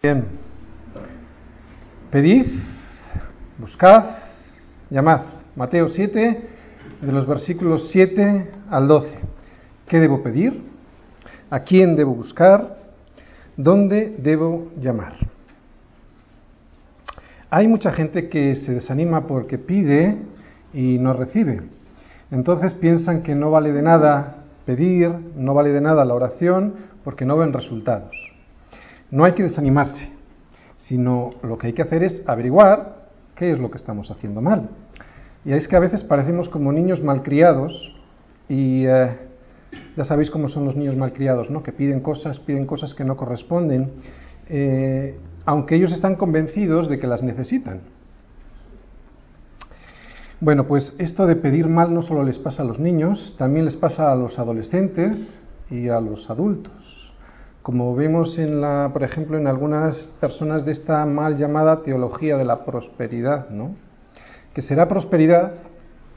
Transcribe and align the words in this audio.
Bien. 0.00 0.26
Pedid, 2.12 2.46
buscad, 3.58 4.04
llamad. 4.90 5.22
Mateo 5.56 5.88
7, 5.88 6.48
de 7.00 7.12
los 7.12 7.26
versículos 7.26 7.88
7 7.90 8.48
al 8.70 8.86
12. 8.86 9.10
¿Qué 9.88 9.98
debo 9.98 10.22
pedir? 10.22 10.62
¿A 11.50 11.64
quién 11.64 11.96
debo 11.96 12.14
buscar? 12.14 12.78
¿Dónde 13.56 14.14
debo 14.18 14.70
llamar? 14.80 15.14
Hay 17.50 17.66
mucha 17.66 17.90
gente 17.90 18.28
que 18.28 18.54
se 18.54 18.74
desanima 18.74 19.26
porque 19.26 19.58
pide 19.58 20.16
y 20.72 20.98
no 21.00 21.12
recibe. 21.12 21.62
Entonces 22.30 22.72
piensan 22.74 23.24
que 23.24 23.34
no 23.34 23.50
vale 23.50 23.72
de 23.72 23.82
nada 23.82 24.44
pedir, 24.64 25.10
no 25.34 25.54
vale 25.54 25.72
de 25.72 25.80
nada 25.80 26.04
la 26.04 26.14
oración 26.14 26.74
porque 27.02 27.24
no 27.24 27.36
ven 27.36 27.52
resultados. 27.52 28.37
No 29.10 29.24
hay 29.24 29.32
que 29.32 29.42
desanimarse, 29.42 30.10
sino 30.76 31.30
lo 31.42 31.56
que 31.56 31.68
hay 31.68 31.72
que 31.72 31.82
hacer 31.82 32.02
es 32.02 32.22
averiguar 32.26 33.06
qué 33.34 33.52
es 33.52 33.58
lo 33.58 33.70
que 33.70 33.78
estamos 33.78 34.10
haciendo 34.10 34.42
mal. 34.42 34.68
Y 35.44 35.52
es 35.52 35.66
que 35.66 35.76
a 35.76 35.80
veces 35.80 36.02
parecemos 36.04 36.48
como 36.50 36.72
niños 36.72 37.02
malcriados 37.02 37.94
y 38.48 38.84
eh, 38.86 39.16
ya 39.96 40.04
sabéis 40.04 40.30
cómo 40.30 40.48
son 40.48 40.66
los 40.66 40.76
niños 40.76 40.96
malcriados, 40.96 41.48
¿no? 41.48 41.62
Que 41.62 41.72
piden 41.72 42.00
cosas, 42.00 42.38
piden 42.40 42.66
cosas 42.66 42.94
que 42.94 43.04
no 43.04 43.16
corresponden, 43.16 43.92
eh, 44.48 45.16
aunque 45.46 45.76
ellos 45.76 45.92
están 45.92 46.16
convencidos 46.16 46.88
de 46.88 46.98
que 46.98 47.06
las 47.06 47.22
necesitan. 47.22 47.80
Bueno, 50.40 50.66
pues 50.66 50.94
esto 50.98 51.26
de 51.26 51.36
pedir 51.36 51.66
mal 51.66 51.94
no 51.94 52.02
solo 52.02 52.24
les 52.24 52.38
pasa 52.38 52.62
a 52.62 52.66
los 52.66 52.78
niños, 52.78 53.36
también 53.38 53.64
les 53.64 53.76
pasa 53.76 54.12
a 54.12 54.16
los 54.16 54.38
adolescentes 54.38 55.34
y 55.70 55.88
a 55.88 56.00
los 56.00 56.28
adultos 56.28 56.97
como 57.68 57.94
vemos 57.94 58.38
en 58.38 58.62
la, 58.62 58.88
por 58.94 59.02
ejemplo, 59.02 59.36
en 59.36 59.46
algunas 59.46 59.94
personas 60.22 60.64
de 60.64 60.72
esta 60.72 61.04
mal 61.04 61.36
llamada 61.36 61.82
teología 61.82 62.38
de 62.38 62.46
la 62.46 62.64
prosperidad, 62.64 63.50
¿no? 63.50 63.74
Que 64.54 64.62
será 64.62 64.88
prosperidad 64.88 65.52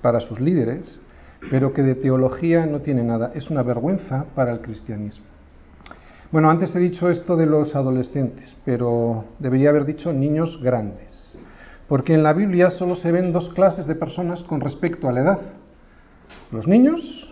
para 0.02 0.22
sus 0.22 0.40
líderes, 0.40 1.02
pero 1.50 1.74
que 1.74 1.82
de 1.84 1.96
teología 1.96 2.66
no 2.66 2.80
tiene 2.80 3.04
nada. 3.04 3.34
Es 3.36 3.50
una 3.50 3.64
vergüenza 3.64 4.28
para 4.34 4.54
el 4.54 4.62
cristianismo. 4.62 5.26
Bueno, 6.32 6.50
antes 6.50 6.74
he 6.74 6.80
dicho 6.80 7.10
esto 7.10 7.36
de 7.36 7.48
los 7.48 7.76
adolescentes, 7.76 8.56
pero 8.64 9.26
debería 9.40 9.72
haber 9.72 9.84
dicho 9.84 10.14
niños 10.14 10.58
grandes, 10.64 11.38
porque 11.90 12.14
en 12.14 12.24
la 12.24 12.32
Biblia 12.32 12.70
solo 12.70 12.96
se 12.96 13.12
ven 13.12 13.34
dos 13.34 13.54
clases 13.54 13.88
de 13.88 13.96
personas 13.96 14.42
con 14.44 14.62
respecto 14.62 15.10
a 15.10 15.12
la 15.12 15.20
edad, 15.20 15.40
los 16.50 16.66
niños 16.66 17.31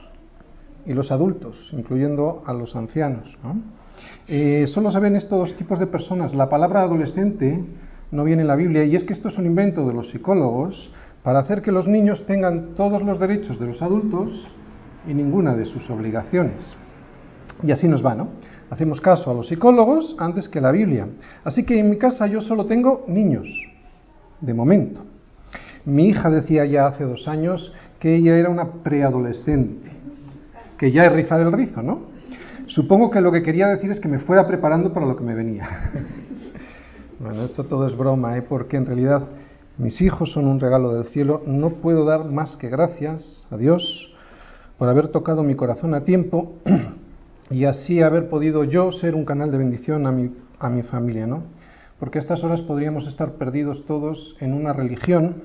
y 0.90 0.94
los 0.94 1.12
adultos, 1.12 1.70
incluyendo 1.72 2.42
a 2.48 2.54
los 2.54 2.76
ancianos. 2.76 3.38
¿no? 3.44 3.62
Eh, 4.28 4.66
solo 4.68 4.90
se 4.90 5.00
ven 5.00 5.16
estos 5.16 5.38
dos 5.38 5.56
tipos 5.56 5.80
de 5.80 5.86
personas. 5.86 6.34
La 6.34 6.50
palabra 6.50 6.82
adolescente 6.82 7.64
no 8.12 8.23
viene 8.23 8.42
en 8.42 8.48
la 8.48 8.56
Biblia 8.56 8.84
y 8.84 8.95
es 8.95 9.04
que 9.04 9.14
esto 9.14 9.30
es 9.30 9.38
un 9.38 9.45
invento 9.45 9.88
de 9.88 9.94
los 9.94 10.10
psicólogos 10.10 10.92
para 11.22 11.40
hacer 11.40 11.62
que 11.62 11.72
los 11.72 11.88
niños 11.88 12.26
tengan 12.26 12.73
todos 12.73 13.04
los 13.04 13.20
derechos 13.20 13.60
de 13.60 13.67
los 13.67 13.84
adultos 13.84 14.48
y 15.08 15.14
ninguna 15.14 15.56
de 15.56 15.66
sus 15.66 15.88
obligaciones. 15.92 16.76
Y 17.62 17.72
así 17.72 17.88
nos 17.88 18.04
va, 18.04 18.16
¿no? 18.16 18.30
Hacemos 18.72 19.00
caso 19.00 19.30
a 19.30 19.36
los 19.36 19.48
psicólogos 19.48 20.16
antes 20.17 20.50
que 20.50 20.58
a 20.58 20.64
la 20.64 20.72
Biblia. 20.72 21.08
Así 21.44 21.66
que 21.66 21.80
en 21.80 21.92
mi 21.92 21.98
casa 21.98 22.26
yo 22.26 22.42
solo 22.42 22.66
tengo 22.66 23.06
niños, 23.08 23.48
de 24.42 24.54
momento. 24.56 25.02
Mi 25.86 26.08
hija 26.08 26.32
decía 26.32 26.66
ya 26.66 26.88
hace 26.88 27.04
dos 27.04 27.28
años 27.28 27.73
que 28.00 28.16
ella 28.16 28.38
era 28.38 28.50
una 28.50 28.84
preadolescente, 28.84 29.98
que 30.80 30.91
ya 30.91 31.05
es 31.05 31.11
rizar 31.11 31.41
el 31.41 31.52
rizo, 31.52 31.83
¿no? 31.83 31.99
Supongo 32.67 33.11
que 33.11 33.19
lo 33.19 33.31
que 33.33 33.44
quería 33.44 33.67
decir 33.67 33.91
es 33.91 33.99
que 33.99 34.08
me 34.08 34.19
fuera 34.19 34.47
preparando 34.47 34.94
para 34.94 35.05
lo 35.05 35.17
que 35.17 35.23
me 35.23 35.36
venía. 35.36 35.67
bueno, 37.19 37.44
esto 37.44 37.66
todo 37.66 37.86
es 37.86 37.97
broma, 37.97 38.38
¿eh? 38.38 38.41
porque 38.41 38.77
en 38.77 38.86
realidad 38.86 39.27
mis 39.77 39.99
hijos 40.02 40.31
son 40.31 40.47
un 40.47 40.59
regalo 40.59 40.94
del 40.94 41.05
cielo. 41.05 41.44
No 41.45 41.71
puedo 41.71 42.05
dar 42.05 42.23
más 42.25 42.55
que 42.55 42.69
gracias 42.69 43.45
a 43.52 43.58
Dios 43.58 44.13
por 44.77 44.87
haber 44.87 45.09
tocado 45.09 45.43
mi 45.43 45.55
corazón 45.55 45.93
a 45.93 46.05
tiempo 46.05 46.54
y 47.52 47.65
así 47.65 48.02
haber 48.02 48.30
podido 48.30 48.64
yo 48.64 48.93
ser 48.93 49.15
un 49.15 49.25
canal 49.25 49.52
de 49.52 49.58
bendición 49.58 50.08
a 50.08 50.14
mi, 50.14 50.31
a 50.59 50.70
mi 50.70 50.83
familia, 50.83 51.27
¿no? 51.27 51.43
Porque 51.99 52.20
a 52.20 52.21
estas 52.21 52.42
horas 52.45 52.61
podríamos 52.61 53.05
estar 53.05 53.33
perdidos 53.33 53.86
todos 53.86 54.37
en 54.39 54.54
una 54.54 54.71
religión 54.71 55.43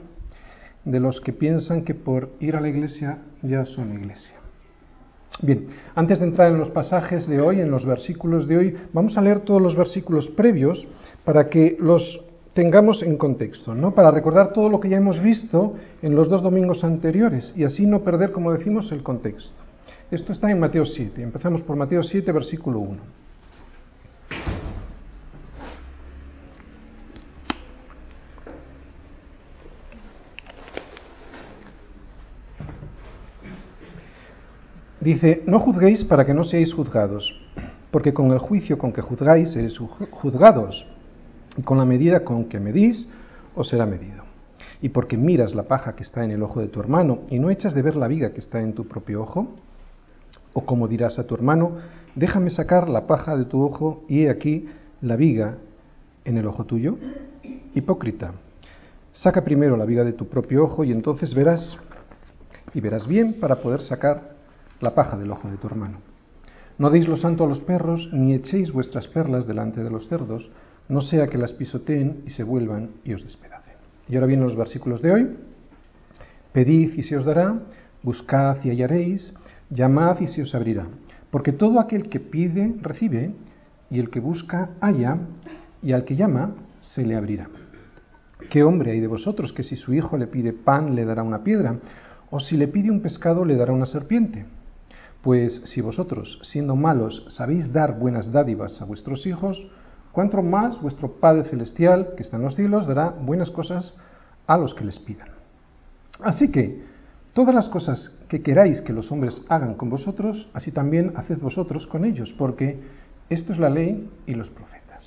de 0.85 1.01
los 1.01 1.21
que 1.21 1.33
piensan 1.33 1.85
que 1.85 1.95
por 1.95 2.29
ir 2.39 2.55
a 2.55 2.61
la 2.61 2.69
iglesia 2.69 3.19
ya 3.43 3.65
son 3.65 3.95
iglesia. 3.95 4.44
Bien, 5.43 5.67
antes 5.95 6.21
de 6.21 6.27
entrar 6.27 6.53
en 6.53 6.59
los 6.59 6.71
pasajes 6.71 7.27
de 7.27 7.41
hoy, 7.41 7.61
en 7.61 7.71
los 7.71 7.85
versículos 7.85 8.47
de 8.47 8.57
hoy, 8.57 8.77
vamos 8.93 9.19
a 9.19 9.21
leer 9.21 9.41
todos 9.41 9.61
los 9.61 9.77
versículos 9.77 10.29
previos 10.31 10.87
para 11.25 11.49
que 11.49 11.77
los 11.81 12.21
tengamos 12.55 13.03
en 13.03 13.17
contexto, 13.17 13.75
¿no? 13.75 13.95
Para 13.95 14.13
recordar 14.13 14.53
todo 14.53 14.69
lo 14.69 14.79
que 14.79 14.89
ya 14.89 14.97
hemos 14.97 15.21
visto 15.21 15.75
en 16.03 16.15
los 16.15 16.29
dos 16.29 16.41
domingos 16.41 16.85
anteriores 16.85 17.53
y 17.57 17.65
así 17.65 17.85
no 17.85 18.03
perder, 18.03 18.31
como 18.31 18.53
decimos, 18.53 18.93
el 18.93 19.03
contexto. 19.03 19.53
Esto 20.11 20.33
está 20.33 20.51
en 20.51 20.61
Mateo 20.61 20.87
7. 20.87 21.21
Empezamos 21.21 21.63
por 21.63 21.77
Mateo 21.77 22.03
7, 22.03 22.31
versículo 22.31 22.79
1. 22.79 23.24
Dice, 35.05 35.43
no 35.47 35.61
juzguéis 35.61 36.03
para 36.03 36.25
que 36.25 36.33
no 36.33 36.45
seáis 36.45 36.73
juzgados, 36.73 37.39
porque 37.91 38.15
con 38.15 38.33
el 38.33 38.39
juicio 38.39 38.79
con 38.79 38.91
que 38.91 39.03
juzgáis 39.03 39.53
seréis 39.53 39.77
juzgados, 39.77 40.87
y 41.59 41.63
con 41.63 41.77
la 41.77 41.85
medida 41.85 42.25
con 42.25 42.47
que 42.47 42.59
medís 42.59 43.07
os 43.55 43.69
será 43.69 43.85
medido. 43.85 44.25
Y 44.81 44.89
porque 44.89 45.19
miras 45.19 45.55
la 45.55 45.65
paja 45.65 45.95
que 45.95 46.05
está 46.05 46.25
en 46.25 46.31
el 46.31 46.43
ojo 46.43 46.61
de 46.61 46.69
tu 46.69 46.81
hermano 46.81 47.19
y 47.29 47.39
no 47.39 47.51
echas 47.51 47.75
de 47.75 47.83
ver 47.83 47.97
la 47.97 48.09
viga 48.09 48.33
que 48.33 48.41
está 48.41 48.63
en 48.63 48.73
tu 48.73 48.89
propio 48.89 49.21
ojo, 49.21 49.49
o 50.55 50.65
como 50.65 50.89
dirás 50.89 51.19
a 51.19 51.27
tu 51.27 51.35
hermano, 51.35 51.73
déjame 52.15 52.49
sacar 52.49 52.89
la 52.89 53.07
paja 53.07 53.37
de 53.37 53.45
tu 53.45 53.63
ojo 53.63 54.05
y 54.09 54.23
he 54.23 54.31
aquí 54.31 54.71
la 55.03 55.17
viga 55.17 55.59
en 56.25 56.39
el 56.39 56.47
ojo 56.47 56.65
tuyo. 56.65 56.97
Hipócrita, 57.75 58.33
saca 59.13 59.45
primero 59.45 59.77
la 59.77 59.85
viga 59.85 60.03
de 60.03 60.15
tu 60.15 60.29
propio 60.29 60.65
ojo 60.65 60.83
y 60.83 60.93
entonces 60.93 61.35
verás, 61.35 61.77
y 62.73 62.81
verás 62.81 63.07
bien 63.07 63.39
para 63.39 63.57
poder 63.57 63.83
sacar 63.83 64.34
la 64.81 64.95
paja 64.95 65.17
del 65.17 65.31
ojo 65.31 65.49
de 65.49 65.57
tu 65.57 65.67
hermano. 65.67 65.99
No 66.77 66.91
deis 66.91 67.07
lo 67.07 67.17
santo 67.17 67.45
a 67.45 67.47
los 67.47 67.61
perros, 67.61 68.09
ni 68.13 68.35
echéis 68.35 68.73
vuestras 68.73 69.07
perlas 69.07 69.47
delante 69.47 69.83
de 69.83 69.91
los 69.91 70.09
cerdos, 70.09 70.51
no 70.89 71.01
sea 71.03 71.29
que 71.29 71.39
las 71.39 71.53
pisoteen 71.53 72.23
y 72.27 72.31
se 72.31 72.43
vuelvan 72.43 72.91
y 73.05 73.15
os 73.15 73.23
despedacen. 73.23 73.75
Y 74.09 74.17
ahora 74.17 74.27
vienen 74.27 74.47
los 74.47 74.57
versículos 74.57 75.01
de 75.01 75.13
hoy. 75.13 75.37
Pedid 76.53 76.95
y 76.95 77.03
se 77.03 77.17
os 77.17 77.25
dará, 77.25 77.61
buscad 78.03 78.59
y 78.65 78.71
hallaréis, 78.71 79.35
llamad 79.71 80.21
y 80.21 80.29
se 80.29 80.43
os 80.43 80.55
abrirá. 80.55 80.87
Porque 81.31 81.53
todo 81.53 81.81
aquel 81.81 82.09
que 82.09 82.21
pide, 82.21 82.75
recibe, 82.81 83.35
y 83.91 84.01
el 84.01 84.11
que 84.11 84.21
busca, 84.21 84.71
halla, 84.81 85.19
y 85.83 85.93
al 85.93 86.05
que 86.05 86.17
llama, 86.17 86.55
se 86.81 87.05
le 87.05 87.17
abrirá. 87.17 87.49
¿Qué 88.51 88.63
hombre 88.63 88.93
hay 88.93 89.01
de 89.01 89.07
vosotros 89.07 89.53
que 89.53 89.63
si 89.63 89.77
su 89.77 89.95
hijo 89.95 90.17
le 90.17 90.27
pide 90.27 90.53
pan, 90.53 90.95
le 90.95 91.05
dará 91.05 91.23
una 91.23 91.43
piedra? 91.43 91.77
¿O 92.31 92.41
si 92.41 92.57
le 92.57 92.69
pide 92.69 92.91
un 92.91 93.01
pescado, 93.01 93.45
le 93.45 93.57
dará 93.57 93.73
una 93.73 93.87
serpiente? 93.87 94.45
Pues 95.25 95.63
si 95.65 95.81
vosotros, 95.81 96.39
siendo 96.43 96.77
malos, 96.77 97.25
sabéis 97.31 97.73
dar 97.73 97.99
buenas 97.99 98.31
dádivas 98.31 98.83
a 98.83 98.85
vuestros 98.85 99.27
hijos, 99.27 99.67
cuánto 100.13 100.43
más 100.43 100.79
vuestro 100.83 101.13
Padre 101.13 101.45
Celestial, 101.45 102.13
que 102.15 102.23
está 102.23 102.37
en 102.37 102.43
los 102.43 102.55
cielos, 102.55 102.87
dará 102.87 103.09
buenas 103.09 103.51
cosas 103.51 103.95
a 104.47 104.59
los 104.59 104.75
que 104.75 104.85
les 104.85 104.99
pidan. 104.99 105.29
Así 106.21 106.53
que, 106.53 106.83
todas 107.33 107.55
las 107.55 107.71
cosas 107.71 108.19
que 108.29 108.43
queráis 108.43 108.83
que 108.83 108.93
los 108.93 109.11
hombres 109.11 109.41
hagan 109.49 109.77
con 109.77 109.89
vosotros, 109.89 110.51
así 110.53 110.73
también 110.73 111.15
haced 111.17 111.39
vosotros 111.39 111.87
con 111.87 112.05
ellos, 112.05 112.35
porque 112.37 112.83
esto 113.31 113.55
es 113.55 113.59
la 113.59 113.71
ley 113.71 114.07
y 114.27 114.35
los 114.35 114.51
profetas. 114.51 115.07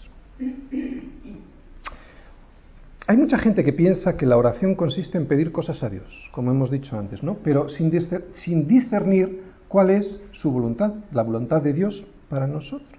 Hay 3.06 3.18
mucha 3.18 3.38
gente 3.38 3.64
que 3.64 3.72
piensa 3.72 4.18
que 4.18 4.26
la 4.26 4.36
oración 4.36 4.74
consiste 4.74 5.20
en 5.20 5.28
pedir 5.28 5.52
cosas 5.52 5.84
a 5.84 5.90
Dios, 5.90 6.30
como 6.32 6.50
hemos 6.50 6.72
dicho 6.72 6.98
antes, 6.98 7.22
¿no? 7.22 7.36
Pero 7.36 7.70
sin 7.70 8.68
discernir 8.68 9.46
cuál 9.68 9.90
es 9.90 10.22
su 10.34 10.52
voluntad, 10.52 10.94
la 11.12 11.24
voluntad 11.24 11.62
de 11.62 11.74
Dios 11.74 12.06
para 12.30 12.48
nosotros. 12.48 12.98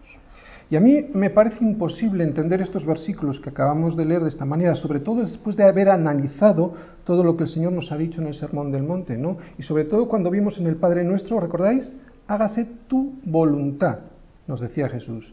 Y 0.71 0.77
a 0.77 0.81
mí 0.81 1.07
me 1.15 1.31
parece 1.31 1.65
imposible 1.65 2.25
entender 2.25 2.61
estos 2.61 2.85
versículos 2.85 3.41
que 3.41 3.49
acabamos 3.49 3.97
de 3.97 4.05
leer 4.05 4.23
de 4.23 4.29
esta 4.29 4.45
manera, 4.45 4.75
sobre 4.75 5.01
todo 5.01 5.25
después 5.25 5.57
de 5.57 5.65
haber 5.65 5.89
analizado 5.89 6.75
todo 7.05 7.25
lo 7.25 7.37
que 7.37 7.45
el 7.45 7.49
Señor 7.49 7.73
nos 7.73 7.91
ha 7.91 7.97
dicho 7.97 8.21
en 8.21 8.27
el 8.27 8.35
Sermón 8.35 8.71
del 8.71 8.83
Monte, 8.83 9.17
¿no? 9.17 9.39
Y 9.57 9.63
sobre 9.63 9.85
todo 9.85 10.09
cuando 10.09 10.31
vimos 10.31 10.59
en 10.59 10.67
el 10.67 10.77
Padre 10.77 11.05
Nuestro, 11.05 11.41
¿recordáis? 11.41 11.91
Hágase 12.27 12.67
tu 12.87 13.15
voluntad, 13.25 14.01
nos 14.47 14.61
decía 14.61 14.91
Jesús. 14.91 15.33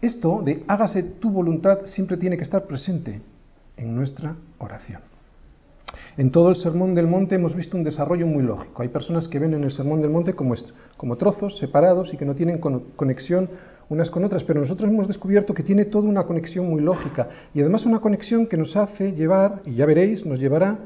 Esto 0.00 0.40
de 0.42 0.64
hágase 0.66 1.02
tu 1.02 1.30
voluntad 1.30 1.80
siempre 1.84 2.16
tiene 2.16 2.38
que 2.38 2.44
estar 2.44 2.64
presente 2.64 3.20
en 3.76 3.94
nuestra 3.94 4.34
oración. 4.58 5.11
En 6.16 6.30
todo 6.30 6.50
el 6.50 6.56
Sermón 6.56 6.94
del 6.94 7.06
Monte 7.06 7.36
hemos 7.36 7.54
visto 7.54 7.76
un 7.76 7.84
desarrollo 7.84 8.26
muy 8.26 8.42
lógico. 8.42 8.82
Hay 8.82 8.88
personas 8.88 9.28
que 9.28 9.38
ven 9.38 9.54
en 9.54 9.64
el 9.64 9.70
Sermón 9.70 10.00
del 10.00 10.10
Monte 10.10 10.34
como, 10.34 11.16
trozos 11.16 11.58
separados 11.58 12.12
y 12.12 12.16
que 12.16 12.24
no 12.24 12.34
tienen 12.34 12.58
conexión 12.58 13.48
unas 13.88 14.10
con 14.10 14.24
otras, 14.24 14.44
pero 14.44 14.60
nosotros 14.60 14.90
hemos 14.90 15.06
descubierto 15.06 15.52
que 15.52 15.62
tiene 15.62 15.84
toda 15.84 16.08
una 16.08 16.22
conexión 16.24 16.68
muy 16.68 16.80
lógica 16.80 17.28
y 17.52 17.60
además 17.60 17.84
una 17.84 18.00
conexión 18.00 18.46
que 18.46 18.56
nos 18.56 18.74
hace 18.74 19.12
llevar, 19.12 19.60
y 19.66 19.74
ya 19.74 19.84
veréis, 19.84 20.24
nos 20.24 20.38
llevará 20.38 20.78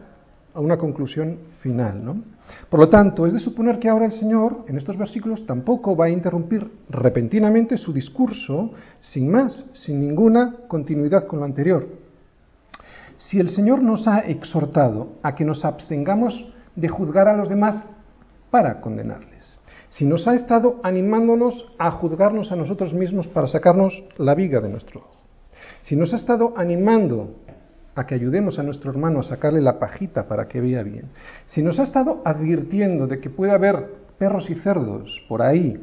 a 0.54 0.60
una 0.60 0.78
conclusión 0.78 1.38
final. 1.60 2.04
¿no? 2.04 2.22
Por 2.70 2.80
lo 2.80 2.88
tanto, 2.88 3.26
es 3.26 3.34
de 3.34 3.38
suponer 3.38 3.78
que 3.78 3.88
ahora 3.88 4.06
el 4.06 4.12
Señor, 4.12 4.64
en 4.66 4.76
estos 4.76 4.96
versículos, 4.96 5.44
tampoco 5.44 5.94
va 5.94 6.06
a 6.06 6.10
interrumpir 6.10 6.68
repentinamente 6.88 7.76
su 7.76 7.92
discurso, 7.92 8.70
sin 9.00 9.30
más, 9.30 9.68
sin 9.74 10.00
ninguna 10.00 10.56
continuidad 10.66 11.26
con 11.26 11.40
lo 11.40 11.44
anterior. 11.44 11.86
Si 13.18 13.40
el 13.40 13.50
Señor 13.50 13.82
nos 13.82 14.06
ha 14.06 14.20
exhortado 14.20 15.14
a 15.22 15.34
que 15.34 15.44
nos 15.44 15.64
abstengamos 15.64 16.52
de 16.74 16.88
juzgar 16.88 17.28
a 17.28 17.36
los 17.36 17.48
demás 17.48 17.82
para 18.50 18.80
condenarles, 18.80 19.56
si 19.88 20.04
nos 20.04 20.28
ha 20.28 20.34
estado 20.34 20.80
animándonos 20.82 21.72
a 21.78 21.90
juzgarnos 21.90 22.52
a 22.52 22.56
nosotros 22.56 22.92
mismos 22.92 23.26
para 23.28 23.46
sacarnos 23.46 24.04
la 24.18 24.34
viga 24.34 24.60
de 24.60 24.68
nuestro 24.68 25.00
ojo, 25.00 25.16
si 25.82 25.96
nos 25.96 26.12
ha 26.12 26.16
estado 26.16 26.52
animando 26.56 27.34
a 27.94 28.06
que 28.06 28.14
ayudemos 28.14 28.58
a 28.58 28.62
nuestro 28.62 28.90
hermano 28.90 29.20
a 29.20 29.22
sacarle 29.22 29.62
la 29.62 29.78
pajita 29.78 30.28
para 30.28 30.48
que 30.48 30.60
vea 30.60 30.82
bien, 30.82 31.06
si 31.46 31.62
nos 31.62 31.78
ha 31.78 31.84
estado 31.84 32.20
advirtiendo 32.24 33.06
de 33.06 33.20
que 33.20 33.30
puede 33.30 33.52
haber 33.52 33.86
perros 34.18 34.50
y 34.50 34.54
cerdos 34.56 35.22
por 35.28 35.40
ahí 35.40 35.80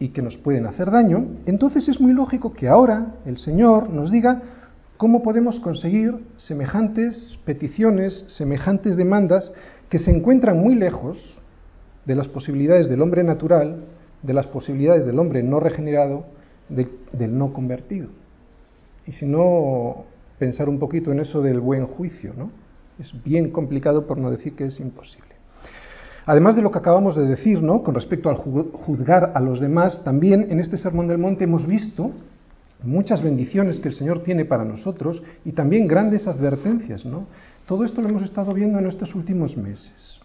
y 0.00 0.08
que 0.08 0.22
nos 0.22 0.36
pueden 0.36 0.66
hacer 0.66 0.90
daño, 0.90 1.26
entonces 1.46 1.88
es 1.88 2.00
muy 2.00 2.12
lógico 2.12 2.52
que 2.52 2.68
ahora 2.68 3.14
el 3.24 3.38
Señor 3.38 3.90
nos 3.90 4.10
diga 4.10 4.42
cómo 4.96 5.22
podemos 5.22 5.60
conseguir 5.60 6.14
semejantes 6.36 7.38
peticiones, 7.44 8.24
semejantes 8.28 8.96
demandas 8.96 9.52
que 9.88 9.98
se 9.98 10.10
encuentran 10.10 10.58
muy 10.58 10.74
lejos 10.74 11.18
de 12.04 12.14
las 12.14 12.28
posibilidades 12.28 12.88
del 12.88 13.02
hombre 13.02 13.24
natural, 13.24 13.84
de 14.22 14.34
las 14.34 14.46
posibilidades 14.46 15.06
del 15.06 15.18
hombre 15.18 15.42
no 15.42 15.60
regenerado, 15.60 16.26
del 16.68 17.38
no 17.38 17.52
convertido. 17.52 18.08
Y 19.06 19.12
si 19.12 19.26
no, 19.26 20.04
pensar 20.38 20.68
un 20.68 20.78
poquito 20.78 21.12
en 21.12 21.20
eso 21.20 21.42
del 21.42 21.60
buen 21.60 21.86
juicio, 21.86 22.32
¿no? 22.36 22.50
Es 22.98 23.12
bien 23.24 23.50
complicado 23.50 24.06
por 24.06 24.18
no 24.18 24.30
decir 24.30 24.54
que 24.54 24.66
es 24.66 24.80
imposible. 24.80 25.34
Además 26.26 26.56
de 26.56 26.62
lo 26.62 26.70
que 26.70 26.78
acabamos 26.78 27.16
de 27.16 27.26
decir, 27.26 27.62
¿no? 27.62 27.82
Con 27.82 27.94
respecto 27.94 28.30
al 28.30 28.36
juzgar 28.36 29.32
a 29.34 29.40
los 29.40 29.60
demás, 29.60 30.02
también 30.04 30.46
en 30.50 30.60
este 30.60 30.78
Sermón 30.78 31.08
del 31.08 31.18
Monte 31.18 31.44
hemos 31.44 31.66
visto 31.66 32.12
muchas 32.84 33.22
bendiciones 33.22 33.80
que 33.80 33.88
el 33.88 33.94
Señor 33.94 34.22
tiene 34.22 34.44
para 34.44 34.64
nosotros 34.64 35.22
y 35.44 35.52
también 35.52 35.86
grandes 35.86 36.26
advertencias, 36.26 37.04
¿no? 37.04 37.26
Todo 37.66 37.84
esto 37.84 38.02
lo 38.02 38.08
hemos 38.08 38.22
estado 38.22 38.52
viendo 38.52 38.78
en 38.78 38.86
estos 38.86 39.14
últimos 39.14 39.56
meses. 39.56 40.20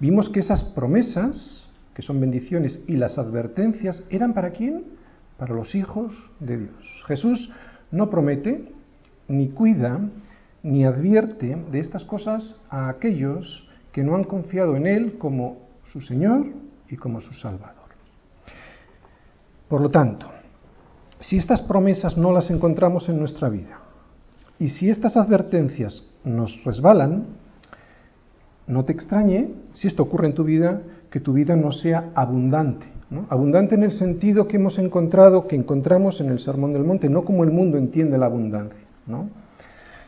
Vimos 0.00 0.28
que 0.30 0.40
esas 0.40 0.64
promesas, 0.64 1.66
que 1.94 2.02
son 2.02 2.20
bendiciones, 2.20 2.82
y 2.86 2.96
las 2.96 3.18
advertencias, 3.18 4.02
eran 4.10 4.32
para 4.32 4.50
quién? 4.50 4.84
Para 5.36 5.54
los 5.54 5.74
hijos 5.74 6.14
de 6.40 6.58
Dios. 6.58 7.04
Jesús 7.06 7.52
no 7.90 8.08
promete, 8.08 8.72
ni 9.28 9.48
cuida, 9.48 10.00
ni 10.62 10.84
advierte 10.84 11.56
de 11.70 11.80
estas 11.80 12.04
cosas 12.04 12.60
a 12.70 12.88
aquellos 12.88 13.68
que 13.92 14.02
no 14.02 14.14
han 14.14 14.24
confiado 14.24 14.76
en 14.76 14.86
Él 14.86 15.18
como 15.18 15.68
su 15.92 16.00
Señor 16.00 16.46
y 16.88 16.96
como 16.96 17.20
su 17.20 17.34
Salvador. 17.34 17.88
Por 19.68 19.80
lo 19.80 19.90
tanto, 19.90 20.30
si 21.20 21.36
estas 21.36 21.62
promesas 21.62 22.16
no 22.16 22.32
las 22.32 22.50
encontramos 22.50 23.08
en 23.08 23.18
nuestra 23.18 23.48
vida 23.48 23.80
y 24.58 24.70
si 24.70 24.90
estas 24.90 25.16
advertencias 25.16 26.04
nos 26.24 26.62
resbalan, 26.64 27.26
no 28.66 28.84
te 28.84 28.92
extrañe, 28.92 29.50
si 29.72 29.88
esto 29.88 30.02
ocurre 30.02 30.26
en 30.26 30.34
tu 30.34 30.44
vida, 30.44 30.82
que 31.10 31.20
tu 31.20 31.32
vida 31.32 31.56
no 31.56 31.72
sea 31.72 32.10
abundante. 32.14 32.86
Abundante 33.30 33.74
en 33.74 33.84
el 33.84 33.92
sentido 33.92 34.46
que 34.46 34.56
hemos 34.56 34.78
encontrado, 34.78 35.46
que 35.46 35.56
encontramos 35.56 36.20
en 36.20 36.28
el 36.28 36.40
Sermón 36.40 36.74
del 36.74 36.84
Monte, 36.84 37.08
no 37.08 37.24
como 37.24 37.42
el 37.42 37.50
mundo 37.50 37.78
entiende 37.78 38.18
la 38.18 38.26
abundancia. 38.26 38.86
¿no? 39.06 39.30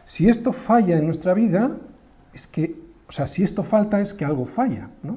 Si 0.04 0.28
esto 0.28 0.52
falla 0.52 0.98
en 0.98 1.06
nuestra 1.06 1.32
vida, 1.32 1.70
es 2.34 2.46
que, 2.48 2.76
o 3.08 3.12
sea, 3.12 3.26
si 3.26 3.42
esto 3.42 3.62
falta 3.62 4.02
es 4.02 4.12
que 4.12 4.26
algo 4.26 4.44
falla. 4.44 4.90
¿no? 5.02 5.16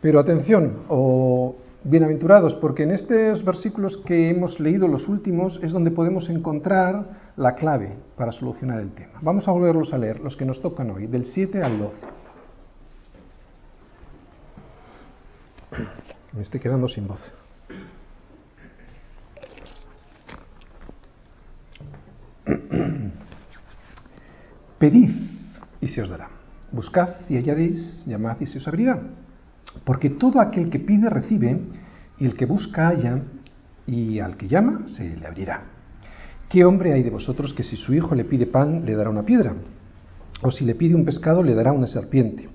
Pero 0.00 0.18
atención, 0.18 0.84
o 0.88 1.56
bienaventurados, 1.88 2.54
porque 2.54 2.82
en 2.82 2.90
estos 2.90 3.44
versículos 3.44 3.96
que 3.98 4.28
hemos 4.30 4.58
leído, 4.58 4.88
los 4.88 5.06
últimos, 5.08 5.60
es 5.62 5.70
donde 5.72 5.92
podemos 5.92 6.28
encontrar 6.28 7.32
la 7.36 7.54
clave 7.54 7.96
para 8.16 8.32
solucionar 8.32 8.80
el 8.80 8.90
tema. 8.92 9.20
Vamos 9.22 9.46
a 9.46 9.52
volverlos 9.52 9.94
a 9.94 9.98
leer, 9.98 10.18
los 10.20 10.36
que 10.36 10.44
nos 10.44 10.60
tocan 10.60 10.90
hoy, 10.90 11.06
del 11.06 11.26
7 11.26 11.62
al 11.62 11.78
12. 11.78 11.96
Me 16.34 16.42
estoy 16.42 16.58
quedando 16.60 16.88
sin 16.88 17.06
voz. 17.06 17.20
Pedid 24.78 25.10
y 25.80 25.88
se 25.88 26.02
os 26.02 26.08
dará. 26.08 26.30
Buscad 26.72 27.10
y 27.28 27.36
hallaréis, 27.36 28.04
llamad 28.06 28.38
y 28.40 28.46
se 28.46 28.58
os 28.58 28.66
abrirá. 28.66 29.00
Porque 29.84 30.10
todo 30.10 30.40
aquel 30.40 30.70
que 30.70 30.78
pide 30.78 31.10
recibe, 31.10 31.60
y 32.18 32.26
el 32.26 32.34
que 32.34 32.46
busca 32.46 32.88
halla, 32.88 33.22
y 33.86 34.18
al 34.18 34.36
que 34.36 34.48
llama 34.48 34.88
se 34.88 35.16
le 35.16 35.26
abrirá. 35.26 35.62
¿Qué 36.48 36.64
hombre 36.64 36.92
hay 36.92 37.02
de 37.02 37.10
vosotros 37.10 37.54
que 37.54 37.62
si 37.62 37.76
su 37.76 37.94
hijo 37.94 38.14
le 38.14 38.24
pide 38.24 38.46
pan 38.46 38.84
le 38.84 38.94
dará 38.94 39.10
una 39.10 39.24
piedra? 39.24 39.54
¿O 40.42 40.50
si 40.50 40.64
le 40.64 40.74
pide 40.74 40.94
un 40.94 41.04
pescado 41.04 41.42
le 41.42 41.54
dará 41.54 41.72
una 41.72 41.86
serpiente? 41.86 42.48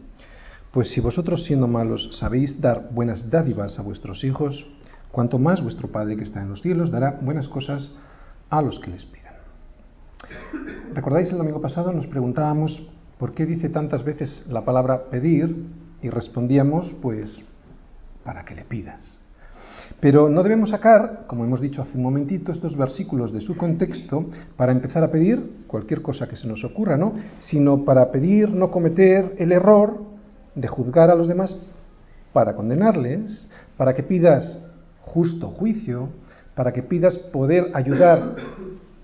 Pues 0.72 0.90
si 0.92 1.02
vosotros 1.02 1.44
siendo 1.46 1.68
malos 1.68 2.10
sabéis 2.18 2.62
dar 2.62 2.90
buenas 2.92 3.30
dádivas 3.30 3.78
a 3.78 3.82
vuestros 3.82 4.24
hijos, 4.24 4.66
cuanto 5.12 5.38
más 5.38 5.62
vuestro 5.62 5.90
Padre 5.90 6.16
que 6.16 6.24
está 6.24 6.42
en 6.42 6.50
los 6.50 6.62
cielos 6.62 6.92
dará 6.92 7.20
buenas 7.22 7.50
cosas 7.50 7.92
a 8.50 8.62
los 8.62 8.80
que 8.80 8.92
les 8.92 9.06
pidan. 9.06 9.34
¿Recordáis 10.94 11.32
el 11.32 11.38
domingo 11.38 11.62
pasado 11.62 11.92
nos 11.92 12.08
preguntábamos 12.08 12.88
por 13.18 13.34
qué 13.34 13.46
dice 13.46 13.70
tantas 13.70 14.04
veces 14.04 14.46
la 14.48 14.64
palabra 14.64 15.10
pedir 15.10 15.66
y 16.02 16.10
respondíamos 16.10 16.94
pues 17.02 17.30
para 18.24 18.44
que 18.46 18.56
le 18.56 18.64
pidas? 18.64 19.18
Pero 20.00 20.30
no 20.30 20.42
debemos 20.42 20.70
sacar, 20.70 21.26
como 21.28 21.44
hemos 21.44 21.62
dicho 21.62 21.82
hace 21.82 21.98
un 21.98 22.04
momentito, 22.04 22.52
estos 22.52 22.78
versículos 22.78 23.32
de 23.32 23.42
su 23.42 23.56
contexto 23.58 24.26
para 24.56 24.72
empezar 24.72 25.04
a 25.04 25.12
pedir 25.12 25.66
cualquier 25.68 26.02
cosa 26.02 26.28
que 26.28 26.36
se 26.36 26.48
nos 26.48 26.64
ocurra, 26.64 26.98
¿no? 26.98 27.14
Sino 27.40 27.84
para 27.84 28.12
pedir 28.12 28.50
no 28.50 28.72
cometer 28.72 29.36
el 29.38 29.52
error 29.52 30.02
de 30.56 30.68
juzgar 30.68 31.10
a 31.10 31.16
los 31.16 31.28
demás 31.28 31.60
para 32.34 32.56
condenarles, 32.56 33.48
para 33.78 33.94
que 33.94 34.04
pidas 34.04 34.58
justo 35.02 35.50
juicio, 35.50 36.10
para 36.56 36.72
que 36.72 36.84
pidas 36.84 37.18
poder 37.18 37.72
ayudar 37.74 38.36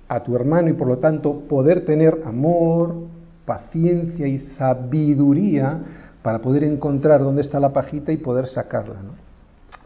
a 0.07 0.23
tu 0.23 0.35
hermano 0.35 0.69
y 0.69 0.73
por 0.73 0.87
lo 0.87 0.97
tanto 0.97 1.41
poder 1.41 1.85
tener 1.85 2.21
amor, 2.25 2.95
paciencia 3.45 4.27
y 4.27 4.39
sabiduría 4.39 5.79
para 6.21 6.39
poder 6.39 6.63
encontrar 6.63 7.21
dónde 7.21 7.41
está 7.41 7.59
la 7.59 7.73
pajita 7.73 8.11
y 8.11 8.17
poder 8.17 8.47
sacarla. 8.47 8.95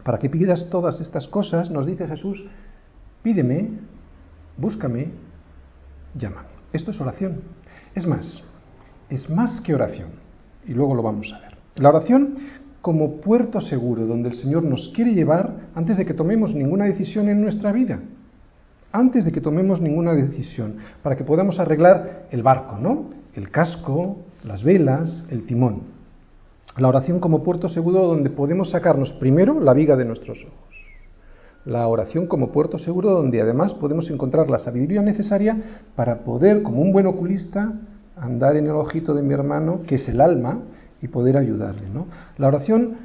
Para 0.02 0.18
que 0.18 0.30
pidas 0.30 0.68
todas 0.70 1.00
estas 1.00 1.28
cosas, 1.28 1.70
nos 1.70 1.86
dice 1.86 2.08
Jesús, 2.08 2.44
pídeme, 3.22 3.70
búscame, 4.56 5.10
llámame. 6.14 6.48
Esto 6.72 6.90
es 6.90 7.00
oración. 7.00 7.40
Es 7.94 8.06
más, 8.06 8.42
es 9.10 9.28
más 9.30 9.60
que 9.60 9.74
oración. 9.74 10.10
Y 10.66 10.72
luego 10.72 10.94
lo 10.94 11.02
vamos 11.02 11.32
a 11.32 11.40
ver. 11.40 11.56
La 11.76 11.90
oración 11.90 12.36
como 12.80 13.20
puerto 13.20 13.60
seguro 13.60 14.06
donde 14.06 14.30
el 14.30 14.34
Señor 14.34 14.64
nos 14.64 14.88
quiere 14.94 15.14
llevar 15.14 15.68
antes 15.74 15.96
de 15.96 16.04
que 16.04 16.14
tomemos 16.14 16.54
ninguna 16.54 16.84
decisión 16.86 17.28
en 17.28 17.40
nuestra 17.40 17.72
vida. 17.72 18.00
Antes 18.90 19.24
de 19.24 19.32
que 19.32 19.40
tomemos 19.40 19.80
ninguna 19.80 20.12
decisión, 20.14 20.76
para 21.02 21.16
que 21.16 21.24
podamos 21.24 21.58
arreglar 21.58 22.26
el 22.30 22.42
barco, 22.42 22.76
¿no? 22.76 23.10
El 23.34 23.50
casco, 23.50 24.18
las 24.44 24.62
velas, 24.64 25.24
el 25.30 25.46
timón. 25.46 25.91
La 26.78 26.88
oración 26.88 27.20
como 27.20 27.42
puerto 27.42 27.68
seguro 27.68 28.06
donde 28.06 28.30
podemos 28.30 28.70
sacarnos 28.70 29.12
primero 29.14 29.60
la 29.60 29.74
viga 29.74 29.94
de 29.96 30.06
nuestros 30.06 30.42
ojos. 30.44 30.74
La 31.66 31.86
oración 31.86 32.26
como 32.26 32.50
puerto 32.50 32.78
seguro 32.78 33.10
donde 33.10 33.42
además 33.42 33.74
podemos 33.74 34.10
encontrar 34.10 34.48
la 34.50 34.58
sabiduría 34.58 35.02
necesaria 35.02 35.56
para 35.94 36.20
poder, 36.24 36.62
como 36.62 36.80
un 36.80 36.92
buen 36.92 37.06
oculista, 37.06 37.72
andar 38.16 38.56
en 38.56 38.66
el 38.66 38.72
ojito 38.72 39.14
de 39.14 39.22
mi 39.22 39.34
hermano, 39.34 39.82
que 39.86 39.96
es 39.96 40.08
el 40.08 40.20
alma, 40.20 40.60
y 41.02 41.08
poder 41.08 41.36
ayudarle. 41.36 41.88
¿no? 41.92 42.06
La 42.38 42.48
oración 42.48 42.96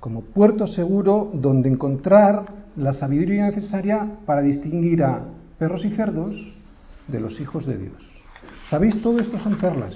como 0.00 0.22
puerto 0.22 0.66
seguro 0.66 1.30
donde 1.32 1.68
encontrar 1.68 2.44
la 2.76 2.92
sabiduría 2.92 3.46
necesaria 3.46 4.06
para 4.26 4.42
distinguir 4.42 5.04
a 5.04 5.22
perros 5.58 5.84
y 5.84 5.90
cerdos 5.90 6.34
de 7.06 7.20
los 7.20 7.40
hijos 7.40 7.64
de 7.64 7.78
Dios. 7.78 8.14
¿Sabéis? 8.68 9.00
Todo 9.00 9.20
esto 9.20 9.38
son 9.38 9.56
perlas. 9.58 9.94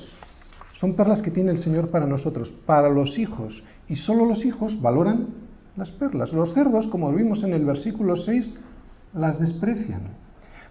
Son 0.80 0.94
perlas 0.94 1.22
que 1.22 1.32
tiene 1.32 1.50
el 1.50 1.58
Señor 1.58 1.88
para 1.88 2.06
nosotros, 2.06 2.52
para 2.64 2.88
los 2.88 3.18
hijos. 3.18 3.64
Y 3.88 3.96
solo 3.96 4.24
los 4.24 4.44
hijos 4.44 4.80
valoran 4.80 5.26
las 5.76 5.90
perlas. 5.90 6.32
Los 6.32 6.54
cerdos, 6.54 6.86
como 6.86 7.12
vimos 7.12 7.42
en 7.42 7.52
el 7.52 7.64
versículo 7.64 8.16
6, 8.16 8.54
las 9.14 9.40
desprecian. 9.40 10.02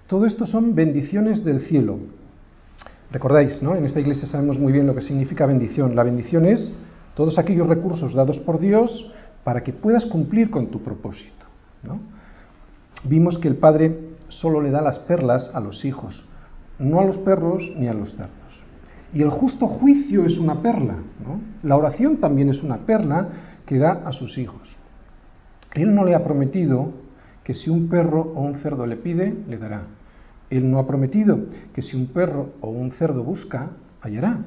Todo 0.07 0.25
esto 0.25 0.45
son 0.45 0.75
bendiciones 0.75 1.43
del 1.43 1.61
cielo. 1.61 1.97
Recordáis, 3.11 3.61
¿no? 3.61 3.75
En 3.75 3.85
esta 3.85 3.99
iglesia 3.99 4.27
sabemos 4.27 4.57
muy 4.57 4.71
bien 4.71 4.87
lo 4.87 4.95
que 4.95 5.01
significa 5.01 5.45
bendición. 5.45 5.95
La 5.95 6.03
bendición 6.03 6.45
es 6.45 6.73
todos 7.15 7.37
aquellos 7.37 7.67
recursos 7.67 8.13
dados 8.13 8.39
por 8.39 8.59
Dios 8.59 9.11
para 9.43 9.63
que 9.63 9.73
puedas 9.73 10.05
cumplir 10.05 10.49
con 10.49 10.67
tu 10.67 10.81
propósito. 10.81 11.33
vimos 13.03 13.37
que 13.39 13.47
el 13.47 13.55
padre 13.55 13.97
solo 14.29 14.61
le 14.61 14.71
da 14.71 14.81
las 14.81 14.99
perlas 14.99 15.51
a 15.53 15.59
los 15.59 15.83
hijos, 15.83 16.25
no 16.79 16.99
a 16.99 17.05
los 17.05 17.17
perros 17.17 17.63
ni 17.75 17.87
a 17.87 17.93
los 17.93 18.15
cerdos. 18.15 18.36
Y 19.13 19.21
el 19.21 19.29
justo 19.29 19.67
juicio 19.67 20.25
es 20.25 20.37
una 20.37 20.61
perla, 20.61 20.95
¿no? 21.23 21.39
La 21.63 21.77
oración 21.77 22.17
también 22.17 22.49
es 22.49 22.61
una 22.61 22.77
perla 22.77 23.29
que 23.65 23.77
da 23.77 24.03
a 24.05 24.11
sus 24.11 24.37
hijos. 24.37 24.75
Él 25.73 25.93
no 25.93 26.03
le 26.03 26.15
ha 26.15 26.23
prometido 26.23 26.91
que 27.43 27.53
si 27.53 27.69
un 27.69 27.87
perro 27.87 28.21
o 28.35 28.41
un 28.41 28.55
cerdo 28.55 28.85
le 28.85 28.97
pide, 28.97 29.33
le 29.47 29.57
dará. 29.57 29.83
Él 30.49 30.69
no 30.69 30.79
ha 30.79 30.87
prometido 30.87 31.39
que 31.73 31.81
si 31.81 31.95
un 31.95 32.07
perro 32.07 32.53
o 32.61 32.69
un 32.69 32.91
cerdo 32.91 33.23
busca, 33.23 33.71
hallará. 34.01 34.45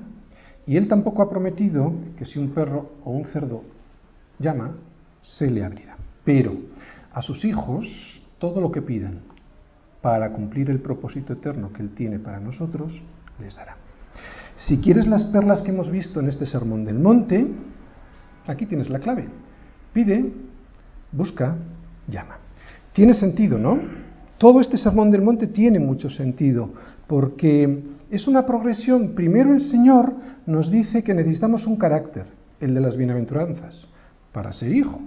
Y 0.66 0.76
él 0.76 0.88
tampoco 0.88 1.22
ha 1.22 1.30
prometido 1.30 1.92
que 2.16 2.24
si 2.24 2.38
un 2.38 2.50
perro 2.50 2.92
o 3.04 3.10
un 3.10 3.24
cerdo 3.26 3.62
llama, 4.38 4.76
se 5.22 5.50
le 5.50 5.64
abrirá. 5.64 5.96
Pero 6.24 6.54
a 7.12 7.22
sus 7.22 7.44
hijos 7.44 7.86
todo 8.38 8.60
lo 8.60 8.70
que 8.70 8.82
pidan 8.82 9.20
para 10.00 10.32
cumplir 10.32 10.70
el 10.70 10.80
propósito 10.80 11.34
eterno 11.34 11.72
que 11.72 11.82
Él 11.82 11.90
tiene 11.94 12.18
para 12.18 12.40
nosotros, 12.40 13.00
les 13.38 13.54
dará. 13.54 13.76
Si 14.66 14.78
quieres 14.78 15.06
las 15.06 15.24
perlas 15.24 15.62
que 15.62 15.70
hemos 15.70 15.90
visto 15.90 16.20
en 16.20 16.28
este 16.28 16.44
sermón 16.44 16.84
del 16.84 16.98
monte, 16.98 17.46
aquí 18.46 18.66
tienes 18.66 18.90
la 18.90 18.98
clave. 18.98 19.26
Pide, 19.94 20.32
busca, 21.12 21.56
llama. 22.06 22.38
Tiene 22.92 23.14
sentido, 23.14 23.58
¿no? 23.58 23.78
Todo 24.36 24.60
este 24.60 24.76
sermón 24.76 25.10
del 25.10 25.22
monte 25.22 25.46
tiene 25.46 25.78
mucho 25.78 26.10
sentido, 26.10 26.70
porque 27.06 27.82
es 28.10 28.28
una 28.28 28.44
progresión. 28.44 29.14
Primero 29.14 29.54
el 29.54 29.62
Señor 29.62 30.12
nos 30.44 30.70
dice 30.70 31.02
que 31.02 31.14
necesitamos 31.14 31.66
un 31.66 31.76
carácter, 31.76 32.26
el 32.60 32.74
de 32.74 32.80
las 32.80 32.96
bienaventuranzas, 32.96 33.86
para 34.32 34.52
ser 34.52 34.72
hijo. 34.74 35.00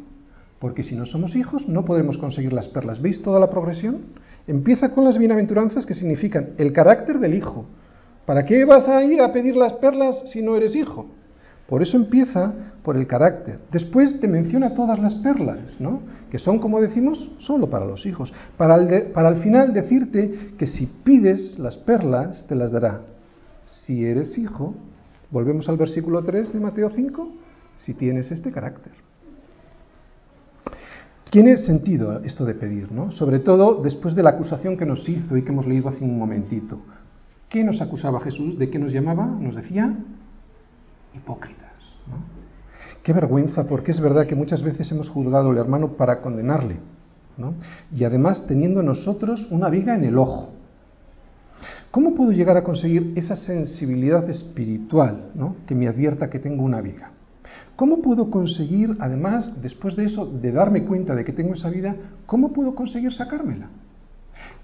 Porque 0.57 0.83
si 0.83 0.95
no 0.95 1.05
somos 1.05 1.35
hijos 1.35 1.67
no 1.67 1.85
podremos 1.85 2.17
conseguir 2.17 2.53
las 2.53 2.69
perlas. 2.69 3.01
¿Veis 3.01 3.21
toda 3.21 3.39
la 3.39 3.51
progresión? 3.51 4.01
Empieza 4.47 4.89
con 4.89 5.03
las 5.03 5.19
bienaventuranzas 5.19 5.85
que 5.85 5.93
significan 5.93 6.49
el 6.57 6.73
carácter 6.73 7.19
del 7.19 7.35
hijo. 7.35 7.65
¿Para 8.25 8.45
qué 8.45 8.63
vas 8.63 8.87
a 8.87 9.03
ir 9.03 9.21
a 9.21 9.33
pedir 9.33 9.55
las 9.55 9.73
perlas 9.73 10.23
si 10.31 10.41
no 10.41 10.55
eres 10.55 10.75
hijo? 10.75 11.07
Por 11.67 11.81
eso 11.81 11.97
empieza 11.97 12.53
por 12.83 12.97
el 12.97 13.07
carácter. 13.07 13.59
Después 13.71 14.19
te 14.19 14.27
menciona 14.27 14.73
todas 14.73 14.99
las 14.99 15.15
perlas, 15.15 15.79
¿no? 15.79 16.01
Que 16.29 16.39
son, 16.39 16.59
como 16.59 16.81
decimos, 16.81 17.31
solo 17.39 17.69
para 17.69 17.85
los 17.85 18.05
hijos. 18.05 18.33
Para, 18.57 18.75
al 18.75 19.35
final 19.37 19.73
decirte 19.73 20.51
que 20.57 20.67
si 20.67 20.85
pides 20.85 21.57
las 21.59 21.77
perlas, 21.77 22.45
te 22.47 22.55
las 22.55 22.71
dará. 22.71 23.01
Si 23.65 24.05
eres 24.05 24.37
hijo, 24.37 24.75
volvemos 25.31 25.67
al 25.69 25.77
versículo 25.77 26.23
3 26.23 26.53
de 26.53 26.59
Mateo 26.59 26.91
5, 26.93 27.29
si 27.79 27.93
tienes 27.93 28.31
este 28.31 28.51
carácter. 28.51 28.91
Tiene 31.29 31.57
sentido 31.57 32.19
esto 32.23 32.45
de 32.45 32.53
pedir, 32.53 32.91
¿no? 32.91 33.11
Sobre 33.11 33.39
todo 33.39 33.81
después 33.81 34.13
de 34.13 34.21
la 34.21 34.31
acusación 34.31 34.77
que 34.77 34.85
nos 34.85 35.07
hizo 35.09 35.35
y 35.35 35.41
que 35.41 35.49
hemos 35.49 35.65
leído 35.65 35.89
hace 35.89 36.03
un 36.03 36.19
momentito. 36.19 36.79
¿Qué 37.53 37.63
nos 37.63 37.79
acusaba 37.81 38.19
Jesús? 38.19 38.57
¿De 38.57 38.71
qué 38.71 38.79
nos 38.79 38.91
llamaba? 38.91 39.27
Nos 39.27 39.55
decía 39.55 39.95
hipócritas. 41.13 41.69
Qué 43.03 43.13
vergüenza, 43.13 43.67
porque 43.67 43.91
es 43.91 44.01
verdad 44.01 44.25
que 44.25 44.33
muchas 44.33 44.63
veces 44.63 44.91
hemos 44.91 45.07
juzgado 45.07 45.51
al 45.51 45.59
hermano 45.59 45.89
para 45.89 46.19
condenarle, 46.21 46.77
¿no? 47.37 47.53
Y 47.95 48.05
además 48.05 48.47
teniendo 48.47 48.81
nosotros 48.81 49.47
una 49.51 49.69
viga 49.69 49.93
en 49.93 50.03
el 50.03 50.17
ojo. 50.17 50.49
¿Cómo 51.91 52.15
puedo 52.15 52.31
llegar 52.31 52.57
a 52.57 52.63
conseguir 52.63 53.13
esa 53.15 53.35
sensibilidad 53.35 54.27
espiritual 54.27 55.29
¿no? 55.35 55.57
que 55.67 55.75
me 55.75 55.87
advierta 55.87 56.31
que 56.31 56.39
tengo 56.39 56.63
una 56.63 56.81
viga? 56.81 57.11
¿Cómo 57.75 58.01
puedo 58.01 58.31
conseguir, 58.31 58.97
además, 58.99 59.61
después 59.61 59.95
de 59.95 60.05
eso, 60.05 60.25
de 60.25 60.51
darme 60.51 60.85
cuenta 60.85 61.13
de 61.13 61.23
que 61.23 61.33
tengo 61.33 61.53
esa 61.53 61.69
vida, 61.69 61.95
cómo 62.25 62.51
puedo 62.51 62.73
conseguir 62.73 63.13
sacármela? 63.13 63.67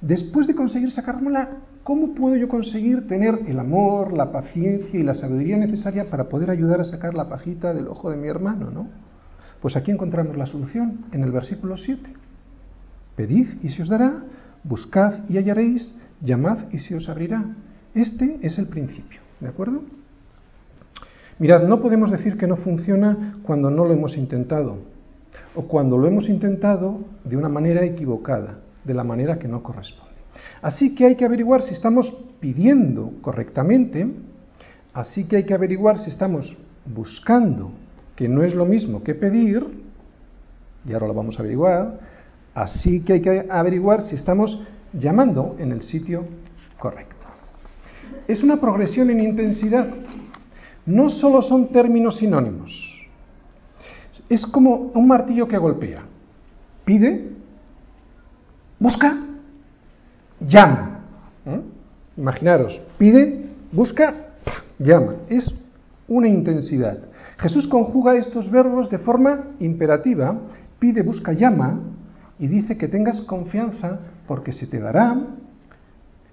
Después 0.01 0.47
de 0.47 0.55
conseguir 0.55 0.91
sacármela, 0.91 1.49
¿cómo 1.83 2.13
puedo 2.13 2.35
yo 2.35 2.47
conseguir 2.47 3.07
tener 3.07 3.39
el 3.47 3.59
amor, 3.59 4.13
la 4.13 4.31
paciencia 4.31 4.99
y 4.99 5.03
la 5.03 5.13
sabiduría 5.13 5.57
necesaria 5.57 6.09
para 6.09 6.29
poder 6.29 6.49
ayudar 6.49 6.81
a 6.81 6.85
sacar 6.85 7.13
la 7.13 7.29
pajita 7.29 7.73
del 7.73 7.87
ojo 7.87 8.09
de 8.09 8.17
mi 8.17 8.27
hermano, 8.27 8.71
no? 8.71 8.87
Pues 9.61 9.75
aquí 9.75 9.91
encontramos 9.91 10.37
la 10.37 10.45
solución 10.45 11.05
en 11.11 11.23
el 11.23 11.31
versículo 11.31 11.77
7. 11.77 12.01
Pedid 13.15 13.47
y 13.61 13.69
se 13.69 13.83
os 13.83 13.89
dará, 13.89 14.23
buscad 14.63 15.27
y 15.27 15.37
hallaréis, 15.37 15.93
llamad 16.21 16.71
y 16.71 16.79
se 16.79 16.95
os 16.95 17.09
abrirá. 17.09 17.43
Este 17.93 18.39
es 18.41 18.57
el 18.57 18.67
principio, 18.67 19.19
¿de 19.39 19.47
acuerdo? 19.47 19.81
Mirad, 21.39 21.67
no 21.67 21.81
podemos 21.81 22.11
decir 22.11 22.37
que 22.37 22.47
no 22.47 22.57
funciona 22.57 23.39
cuando 23.43 23.71
no 23.71 23.85
lo 23.85 23.93
hemos 23.93 24.17
intentado 24.17 24.77
o 25.55 25.63
cuando 25.63 25.97
lo 25.97 26.07
hemos 26.07 26.29
intentado 26.29 26.99
de 27.23 27.37
una 27.37 27.49
manera 27.49 27.83
equivocada, 27.83 28.59
de 28.83 28.93
la 28.93 29.03
manera 29.03 29.39
que 29.39 29.47
no 29.47 29.63
corresponde. 29.63 30.08
Así 30.61 30.95
que 30.95 31.05
hay 31.05 31.15
que 31.15 31.25
averiguar 31.25 31.61
si 31.61 31.73
estamos 31.73 32.13
pidiendo 32.39 33.13
correctamente, 33.21 34.07
así 34.93 35.25
que 35.25 35.37
hay 35.37 35.43
que 35.43 35.53
averiguar 35.53 35.99
si 35.99 36.09
estamos 36.09 36.55
buscando, 36.85 37.71
que 38.15 38.27
no 38.27 38.43
es 38.43 38.53
lo 38.53 38.65
mismo 38.65 39.03
que 39.03 39.15
pedir, 39.15 39.65
y 40.85 40.93
ahora 40.93 41.07
lo 41.07 41.13
vamos 41.13 41.37
a 41.37 41.41
averiguar, 41.41 41.99
así 42.53 43.01
que 43.01 43.13
hay 43.13 43.21
que 43.21 43.45
averiguar 43.49 44.03
si 44.03 44.15
estamos 44.15 44.61
llamando 44.93 45.55
en 45.59 45.71
el 45.71 45.83
sitio 45.83 46.25
correcto. 46.77 47.27
Es 48.27 48.43
una 48.43 48.59
progresión 48.59 49.09
en 49.09 49.21
intensidad, 49.21 49.87
no 50.85 51.09
solo 51.09 51.41
son 51.41 51.67
términos 51.67 52.17
sinónimos. 52.17 52.71
Es 54.27 54.45
como 54.45 54.91
un 54.93 55.07
martillo 55.07 55.47
que 55.47 55.57
golpea. 55.57 56.03
Pide, 56.85 57.29
busca, 58.79 59.28
llama. 60.39 60.99
¿Eh? 61.45 61.61
Imaginaros, 62.17 62.81
pide, 62.97 63.45
busca, 63.71 64.13
llama. 64.77 65.15
Es 65.29 65.53
una 66.07 66.27
intensidad. 66.27 66.99
Jesús 67.37 67.67
conjuga 67.67 68.15
estos 68.15 68.49
verbos 68.51 68.89
de 68.89 68.99
forma 68.99 69.47
imperativa. 69.59 70.37
Pide, 70.79 71.01
busca, 71.01 71.33
llama. 71.33 71.79
Y 72.37 72.47
dice 72.47 72.77
que 72.77 72.87
tengas 72.87 73.21
confianza 73.21 73.99
porque 74.27 74.53
se 74.53 74.67
te 74.67 74.79
dará, 74.79 75.21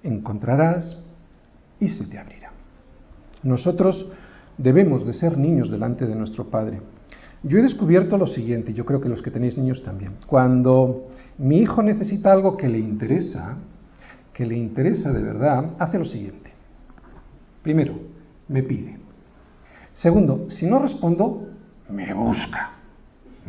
encontrarás 0.03 1.03
y 1.81 1.89
se 1.89 2.07
te 2.07 2.19
abrirá. 2.19 2.51
Nosotros 3.43 4.07
Debemos 4.59 5.07
de 5.07 5.13
ser 5.13 5.37
niños 5.37 5.71
delante 5.71 6.07
de 6.07 6.15
nuestro 6.15 6.45
Padre. 6.45 6.81
Yo 7.43 7.59
he 7.59 7.63
descubierto 7.63 8.17
lo 8.17 8.27
siguiente, 8.27 8.73
yo 8.73 8.87
creo 8.87 9.01
que 9.01 9.09
los 9.09 9.21
que 9.21 9.31
tenéis 9.31 9.59
niños 9.59 9.83
también. 9.83 10.13
Cuando 10.27 11.09
mi 11.39 11.59
hijo 11.59 11.83
necesita 11.83 12.33
algo 12.33 12.57
que 12.57 12.69
le 12.69 12.79
interesa, 12.79 13.57
que 14.37 14.45
le 14.45 14.55
interesa 14.55 15.11
de 15.13 15.23
verdad, 15.23 15.71
hace 15.79 15.99
lo 15.99 16.05
siguiente. 16.05 16.51
Primero, 17.63 17.95
me 18.49 18.63
pide. 18.63 18.99
Segundo, 19.95 20.51
si 20.51 20.67
no 20.67 20.79
respondo, 20.79 21.49
me 21.89 22.13
busca. 22.13 22.73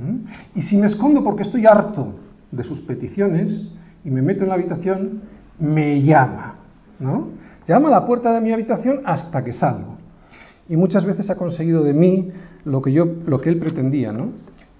¿Mm? 0.01 0.57
Y 0.57 0.61
si 0.61 0.77
me 0.77 0.87
escondo 0.87 1.25
porque 1.25 1.43
estoy 1.43 1.65
harto 1.65 2.15
de 2.49 2.63
sus 2.63 2.79
peticiones 2.79 3.69
y 4.05 4.09
me 4.09 4.21
meto 4.21 4.43
en 4.43 4.49
la 4.49 4.55
habitación, 4.55 5.23
me 5.59 6.01
llama. 6.01 6.55
¿no? 6.99 7.31
Llama 7.67 7.89
a 7.89 7.91
la 7.91 8.05
puerta 8.05 8.33
de 8.33 8.39
mi 8.39 8.53
habitación 8.53 9.01
hasta 9.03 9.43
que 9.43 9.51
salgo 9.51 9.97
y 10.69 10.77
muchas 10.77 11.03
veces 11.03 11.29
ha 11.29 11.35
conseguido 11.35 11.83
de 11.83 11.91
mí 11.91 12.31
lo 12.63 12.81
que, 12.81 12.93
yo, 12.93 13.05
lo 13.25 13.41
que 13.41 13.49
él 13.49 13.59
pretendía, 13.59 14.13
¿no? 14.13 14.29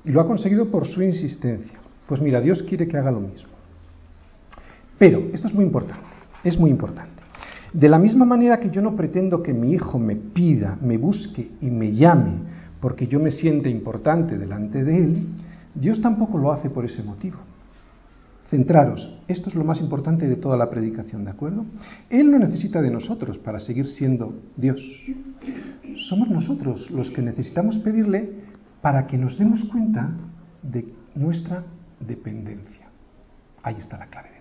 Y 0.06 0.12
lo 0.12 0.22
ha 0.22 0.28
conseguido 0.28 0.72
por 0.72 0.88
su 0.88 1.04
insistencia. 1.04 1.78
Pues 2.08 2.22
mira, 2.22 2.40
Dios 2.40 2.64
quiere 2.64 2.88
que 2.88 2.98
haga 2.98 3.12
lo 3.12 3.20
mismo. 3.20 3.57
Pero, 4.98 5.20
esto 5.34 5.48
es 5.48 5.54
muy 5.54 5.66
importante, 5.66 6.04
es 6.44 6.60
muy 6.60 6.70
importante. 6.70 7.24
De 7.74 7.90
la 7.90 8.00
misma 8.00 8.26
manera 8.26 8.60
que 8.60 8.70
yo 8.70 8.82
no 8.82 8.96
pretendo 8.96 9.44
que 9.44 9.54
mi 9.54 9.74
hijo 9.74 10.00
me 10.00 10.16
pida, 10.16 10.78
me 10.82 10.98
busque 10.98 11.52
y 11.62 11.70
me 11.70 11.94
llame 11.94 12.58
porque 12.80 13.08
yo 13.08 13.20
me 13.20 13.32
siente 13.32 13.70
importante 13.70 14.38
delante 14.38 14.84
de 14.84 14.98
él, 14.98 15.28
Dios 15.74 16.02
tampoco 16.02 16.38
lo 16.38 16.52
hace 16.52 16.70
por 16.70 16.86
ese 16.86 17.04
motivo. 17.04 17.38
Centraros, 18.50 19.14
esto 19.28 19.50
es 19.50 19.56
lo 19.56 19.66
más 19.66 19.82
importante 19.82 20.28
de 20.28 20.38
toda 20.38 20.56
la 20.56 20.70
predicación, 20.70 21.26
¿de 21.26 21.32
acuerdo? 21.32 21.66
Él 22.10 22.32
no 22.32 22.40
necesita 22.40 22.82
de 22.82 22.90
nosotros 22.90 23.38
para 23.38 23.60
seguir 23.60 23.88
siendo 23.88 24.34
Dios. 24.56 24.82
Somos 26.08 26.30
nosotros 26.30 26.90
los 26.92 27.10
que 27.12 27.22
necesitamos 27.22 27.78
pedirle 27.80 28.32
para 28.82 29.06
que 29.06 29.18
nos 29.18 29.38
demos 29.38 29.64
cuenta 29.66 30.12
de 30.64 30.88
nuestra 31.16 31.64
dependencia. 32.00 32.88
Ahí 33.64 33.76
está 33.80 33.98
la 33.98 34.06
clave. 34.06 34.37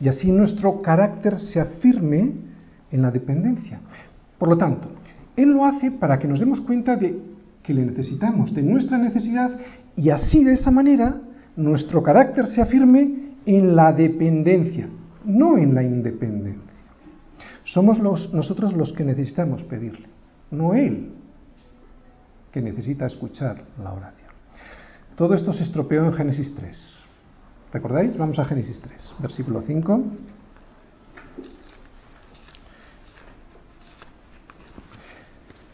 Y 0.00 0.08
así 0.08 0.30
nuestro 0.30 0.82
carácter 0.82 1.38
se 1.38 1.60
afirme 1.60 2.32
en 2.90 3.02
la 3.02 3.10
dependencia. 3.10 3.80
Por 4.38 4.48
lo 4.48 4.58
tanto, 4.58 4.88
Él 5.36 5.50
lo 5.52 5.64
hace 5.64 5.90
para 5.90 6.18
que 6.18 6.28
nos 6.28 6.40
demos 6.40 6.60
cuenta 6.60 6.96
de 6.96 7.18
que 7.62 7.74
le 7.74 7.84
necesitamos, 7.84 8.54
de 8.54 8.62
nuestra 8.62 8.98
necesidad, 8.98 9.50
y 9.96 10.10
así 10.10 10.44
de 10.44 10.52
esa 10.52 10.70
manera 10.70 11.16
nuestro 11.56 12.02
carácter 12.02 12.46
se 12.46 12.60
afirme 12.60 13.32
en 13.46 13.74
la 13.74 13.92
dependencia, 13.92 14.88
no 15.24 15.58
en 15.58 15.74
la 15.74 15.82
independencia. 15.82 16.62
Somos 17.64 17.98
nosotros 17.98 18.74
los 18.74 18.92
que 18.92 19.04
necesitamos 19.04 19.64
pedirle, 19.64 20.06
no 20.50 20.74
Él, 20.74 21.10
que 22.52 22.62
necesita 22.62 23.06
escuchar 23.06 23.64
la 23.82 23.92
oración. 23.92 24.30
Todo 25.16 25.34
esto 25.34 25.52
se 25.52 25.64
estropeó 25.64 26.04
en 26.04 26.12
Génesis 26.12 26.54
3. 26.54 26.95
¿Recordáis? 27.72 28.16
Vamos 28.16 28.38
a 28.38 28.44
Génesis 28.44 28.80
3, 28.80 29.14
versículo 29.20 29.62
5. 29.66 30.04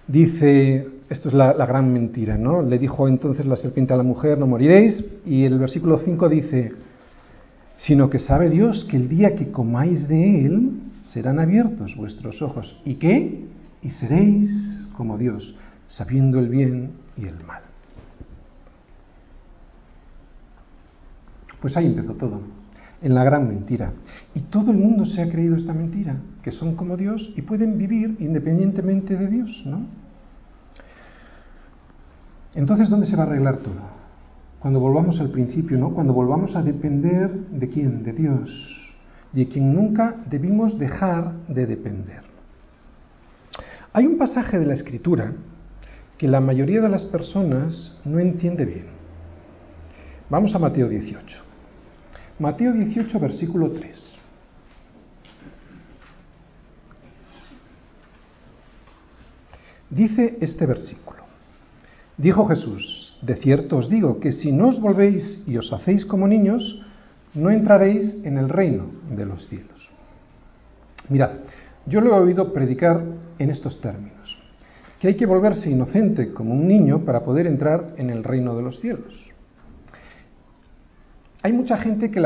Dice, 0.09 0.89
esto 1.09 1.29
es 1.29 1.35
la, 1.35 1.53
gran 1.53 1.93
mentira, 1.93 2.37
¿no? 2.37 2.63
Le 2.63 2.79
dijo 2.79 3.09
entonces 3.09 3.47
la 3.47 3.57
serpiente 3.57 3.95
a 3.95 3.97
la 3.97 4.03
mujer, 4.03 4.39
no 4.39 4.47
moriréis, 4.47 5.05
y 5.25 5.45
el 5.45 5.59
versículo 5.59 5.99
5 6.05 6.29
dice, 6.29 6.73
sino 7.79 8.11
que 8.11 8.19
sabe 8.19 8.51
Dios 8.51 8.87
que 8.91 8.97
el 8.97 9.09
día 9.09 9.35
que 9.35 9.51
comáis 9.51 10.09
de 10.09 10.47
él, 10.47 10.71
serán 11.03 11.41
abiertos 11.41 11.97
vuestros 11.97 12.43
ojos. 12.43 12.81
¿Y 12.85 12.95
qué? 12.95 13.45
Y 13.83 13.91
seréis 13.91 14.87
como 14.97 15.19
Dios, 15.19 15.55
sabiendo 15.89 16.39
el 16.39 16.49
bien 16.49 16.93
y 17.17 17.27
el 17.27 17.43
mal. 17.45 17.72
Pues 21.63 21.77
ahí 21.77 21.87
empezó 21.87 22.15
todo, 22.15 22.41
en 23.01 23.15
la 23.15 23.23
gran 23.23 23.47
mentira. 23.47 23.93
Y 24.35 24.41
todo 24.41 24.73
el 24.73 24.79
mundo 24.79 25.07
se 25.07 25.23
ha 25.23 25.31
creído 25.31 25.55
esta 25.55 25.73
mentira, 25.73 26.17
que 26.43 26.51
son 26.51 26.75
como 26.75 26.97
Dios 26.97 27.33
y 27.37 27.43
pueden 27.43 27.79
vivir 27.79 28.17
independientemente 28.19 29.17
de 29.17 29.29
Dios, 29.29 29.63
¿no? 29.65 29.87
Entonces, 32.57 32.91
¿dónde 32.91 33.07
se 33.07 33.15
va 33.15 33.23
a 33.23 33.27
arreglar 33.27 33.59
todo? 33.59 33.81
Cuando 34.59 34.81
volvamos 34.81 35.21
al 35.21 35.31
principio, 35.31 35.79
¿no? 35.79 35.95
Cuando 35.95 36.13
volvamos 36.13 36.57
a 36.57 36.63
depender 36.63 37.31
de 37.31 37.69
quién? 37.69 38.03
De 38.03 38.13
Dios, 38.13 38.93
de 39.33 39.47
quien 39.47 39.73
nunca 39.73 40.17
debimos 40.29 40.81
dejar 40.81 41.33
de 41.47 41.67
depender. 41.67 42.23
Hay 43.93 44.07
un 44.07 44.19
pasaje 44.19 44.59
de 44.59 44.67
la 44.67 44.75
Escritura 44.75 45.33
que 46.19 46.27
la 46.27 46.41
mayoría 46.41 46.81
de 46.81 46.89
las 46.89 47.05
personas 47.05 48.01
no 48.05 48.19
entiende 48.19 48.65
bien. 48.65 48.87
Vamos 50.29 50.55
a 50.55 50.59
Mateo 50.59 50.89
18. 50.89 51.52
Mateo 52.43 52.73
18, 52.73 53.21
versículo 53.21 53.71
3. 53.71 54.05
Dice 59.91 60.39
este 60.41 60.67
versículo. 60.67 61.23
Dijo 62.19 62.45
Jesús, 62.49 63.17
de 63.23 63.37
cierto 63.37 63.77
os 63.77 63.89
digo 63.89 64.19
que 64.19 64.33
si 64.33 64.51
no 64.51 64.71
os 64.71 64.81
volvéis 64.81 65.45
y 65.47 65.57
os 65.57 65.73
hacéis 65.73 66.05
como 66.05 66.27
niños, 66.27 66.83
no 67.33 67.49
entraréis 67.49 68.25
en 68.25 68.39
el 68.39 68.49
reino 68.49 68.87
de 69.09 69.25
los 69.25 69.47
cielos. 69.47 69.89
Mirad, 71.11 71.31
yo 71.87 72.01
lo 72.01 72.17
he 72.17 72.19
oído 72.19 72.53
predicar 72.53 73.05
en 73.39 73.51
estos 73.51 73.81
términos, 73.81 74.37
que 74.99 75.07
hay 75.07 75.15
que 75.15 75.27
volverse 75.27 75.71
inocente 75.71 76.33
como 76.33 76.55
un 76.55 76.67
niño 76.67 77.05
para 77.05 77.23
poder 77.23 77.47
entrar 77.47 77.95
en 77.99 78.11
el 78.11 78.25
reino 78.25 78.57
de 78.57 78.63
los 78.65 78.81
cielos. 78.81 79.32
Hay 81.45 81.53
mucha 81.53 81.77
gente 81.77 82.11
que, 82.13 82.21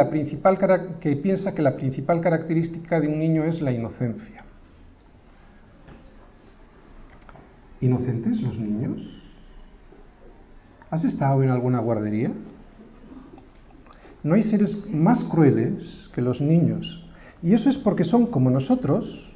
piensa 1.23 1.54
que 1.54 1.62
la 1.62 1.76
principal 1.76 2.20
característica 2.20 3.00
de 3.00 3.08
un 3.08 3.18
niño 3.18 3.44
es 3.44 3.62
la 3.62 3.73
inocencia. 3.73 4.44
¿Inocentes 7.80 8.42
los 8.42 8.58
niños? 8.58 9.00
¿Has 10.90 11.04
estado 11.04 11.42
en 11.42 11.49
alguna 11.49 11.78
guardería? 11.78 12.30
No 14.23 14.35
hay 14.35 14.42
seres 14.42 14.87
más 14.92 15.25
crueles 15.25 16.11
que 16.14 16.20
los 16.20 16.42
niños. 16.42 17.02
Y 17.42 17.54
eso 17.54 17.70
es 17.70 17.78
porque 17.78 18.04
son 18.04 18.26
como 18.26 18.50
nosotros, 18.50 19.32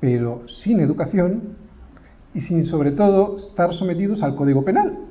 pero 0.00 0.48
sin 0.48 0.80
educación 0.80 1.56
y 2.34 2.40
sin 2.40 2.64
sobre 2.64 2.90
todo 2.90 3.36
estar 3.36 3.72
sometidos 3.72 4.20
al 4.22 4.34
código 4.34 4.64
penal. 4.64 5.01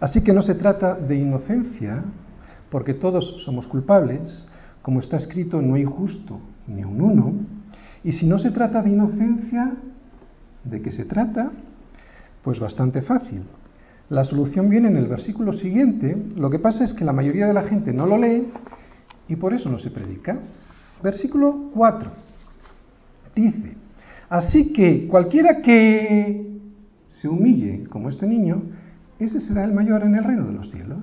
Así 0.00 0.22
que 0.22 0.32
no 0.32 0.42
se 0.42 0.54
trata 0.54 0.94
de 0.94 1.16
inocencia, 1.16 2.02
porque 2.70 2.94
todos 2.94 3.42
somos 3.44 3.66
culpables, 3.66 4.46
como 4.82 5.00
está 5.00 5.18
escrito, 5.18 5.60
no 5.60 5.74
hay 5.74 5.84
justo 5.84 6.40
ni 6.66 6.84
un 6.84 7.00
uno, 7.00 7.34
y 8.02 8.12
si 8.12 8.26
no 8.26 8.38
se 8.38 8.50
trata 8.50 8.82
de 8.82 8.90
inocencia, 8.90 9.74
¿de 10.64 10.80
qué 10.80 10.90
se 10.90 11.04
trata? 11.04 11.50
Pues 12.42 12.58
bastante 12.58 13.02
fácil. 13.02 13.42
La 14.08 14.24
solución 14.24 14.70
viene 14.70 14.88
en 14.88 14.96
el 14.96 15.06
versículo 15.06 15.52
siguiente. 15.52 16.16
Lo 16.36 16.50
que 16.50 16.58
pasa 16.58 16.82
es 16.84 16.94
que 16.94 17.04
la 17.04 17.12
mayoría 17.12 17.46
de 17.46 17.52
la 17.52 17.62
gente 17.62 17.92
no 17.92 18.06
lo 18.06 18.16
lee 18.16 18.48
y 19.28 19.36
por 19.36 19.52
eso 19.52 19.68
no 19.68 19.78
se 19.78 19.90
predica. 19.90 20.38
Versículo 21.02 21.70
4. 21.74 22.10
Dice, 23.36 23.74
así 24.28 24.72
que 24.72 25.06
cualquiera 25.06 25.60
que 25.62 26.58
se 27.08 27.28
humille 27.28 27.84
como 27.88 28.08
este 28.08 28.26
niño, 28.26 28.62
ese 29.24 29.40
será 29.40 29.64
el 29.64 29.72
mayor 29.72 30.02
en 30.02 30.14
el 30.14 30.24
reino 30.24 30.46
de 30.46 30.52
los 30.52 30.70
cielos. 30.70 30.98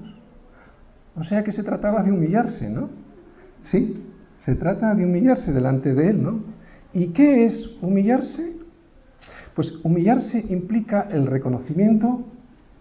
O 1.16 1.24
sea 1.24 1.44
que 1.44 1.52
se 1.52 1.64
trataba 1.64 2.04
de 2.04 2.12
humillarse, 2.12 2.70
¿no? 2.70 2.90
Sí, 3.64 4.04
se 4.40 4.56
trata 4.56 4.94
de 4.96 5.04
humillarse 5.06 5.52
delante 5.52 5.94
de 5.94 6.10
él, 6.10 6.24
¿no? 6.24 6.40
¿Y 6.94 7.08
qué 7.08 7.46
es 7.46 7.78
humillarse? 7.82 8.56
Pues 9.56 9.74
humillarse 9.84 10.46
implica 10.50 11.08
el 11.12 11.26
reconocimiento 11.26 12.24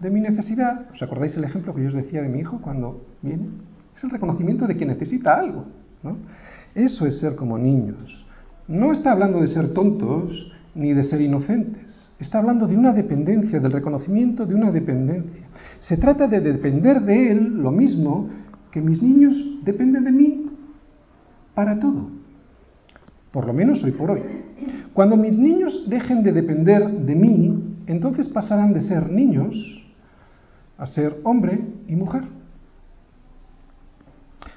de 0.00 0.10
mi 0.10 0.20
necesidad. 0.20 0.86
¿Os 0.92 1.02
acordáis 1.02 1.36
el 1.36 1.44
ejemplo 1.44 1.74
que 1.74 1.82
yo 1.82 1.88
os 1.88 1.94
decía 1.94 2.22
de 2.22 2.28
mi 2.28 2.40
hijo 2.40 2.60
cuando 2.60 3.04
viene? 3.22 3.48
Es 3.96 4.04
el 4.04 4.10
reconocimiento 4.10 4.66
de 4.66 4.76
que 4.76 4.84
necesita 4.84 5.38
algo. 5.38 5.64
¿no? 6.02 6.18
Eso 6.74 7.06
es 7.06 7.18
ser 7.18 7.34
como 7.36 7.56
niños. 7.56 8.26
No 8.68 8.92
está 8.92 9.12
hablando 9.12 9.40
de 9.40 9.48
ser 9.48 9.72
tontos 9.72 10.52
ni 10.74 10.92
de 10.92 11.04
ser 11.04 11.20
inocentes. 11.20 11.85
Está 12.18 12.38
hablando 12.38 12.66
de 12.66 12.76
una 12.76 12.92
dependencia, 12.92 13.60
del 13.60 13.72
reconocimiento 13.72 14.46
de 14.46 14.54
una 14.54 14.70
dependencia. 14.70 15.46
Se 15.80 15.98
trata 15.98 16.26
de 16.26 16.40
depender 16.40 17.02
de 17.02 17.30
él 17.30 17.62
lo 17.62 17.70
mismo 17.70 18.30
que 18.70 18.80
mis 18.80 19.02
niños 19.02 19.34
dependen 19.64 20.04
de 20.04 20.12
mí 20.12 20.46
para 21.54 21.78
todo. 21.78 22.10
Por 23.32 23.46
lo 23.46 23.52
menos 23.52 23.84
hoy 23.84 23.92
por 23.92 24.10
hoy. 24.12 24.22
Cuando 24.94 25.16
mis 25.16 25.36
niños 25.36 25.84
dejen 25.88 26.22
de 26.22 26.32
depender 26.32 26.90
de 26.90 27.14
mí, 27.14 27.76
entonces 27.86 28.28
pasarán 28.28 28.72
de 28.72 28.80
ser 28.80 29.10
niños 29.10 29.54
a 30.78 30.86
ser 30.86 31.20
hombre 31.22 31.60
y 31.86 31.96
mujer. 31.96 32.22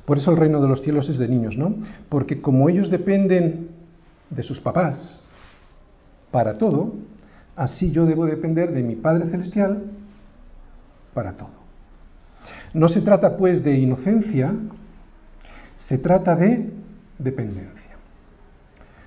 Por 0.06 0.18
eso 0.18 0.32
el 0.32 0.38
reino 0.38 0.62
de 0.62 0.68
los 0.68 0.82
cielos 0.82 1.10
es 1.10 1.18
de 1.18 1.28
niños, 1.28 1.58
¿no? 1.58 1.76
Porque 2.08 2.42
como 2.42 2.70
ellos 2.70 2.90
dependen 2.90 3.68
de 4.30 4.44
sus 4.44 4.60
papás 4.60 5.22
para 6.32 6.58
todo, 6.58 6.94
así 7.60 7.92
yo 7.92 8.06
debo 8.06 8.26
depender 8.26 8.72
de 8.72 8.82
mi 8.82 8.96
Padre 8.96 9.30
Celestial 9.30 9.84
para 11.14 11.34
todo. 11.34 11.60
No 12.74 12.88
se 12.88 13.02
trata 13.02 13.36
pues 13.36 13.64
de 13.64 13.78
inocencia, 13.78 14.56
se 15.78 15.98
trata 15.98 16.36
de 16.38 16.72
dependencia. 17.18 17.98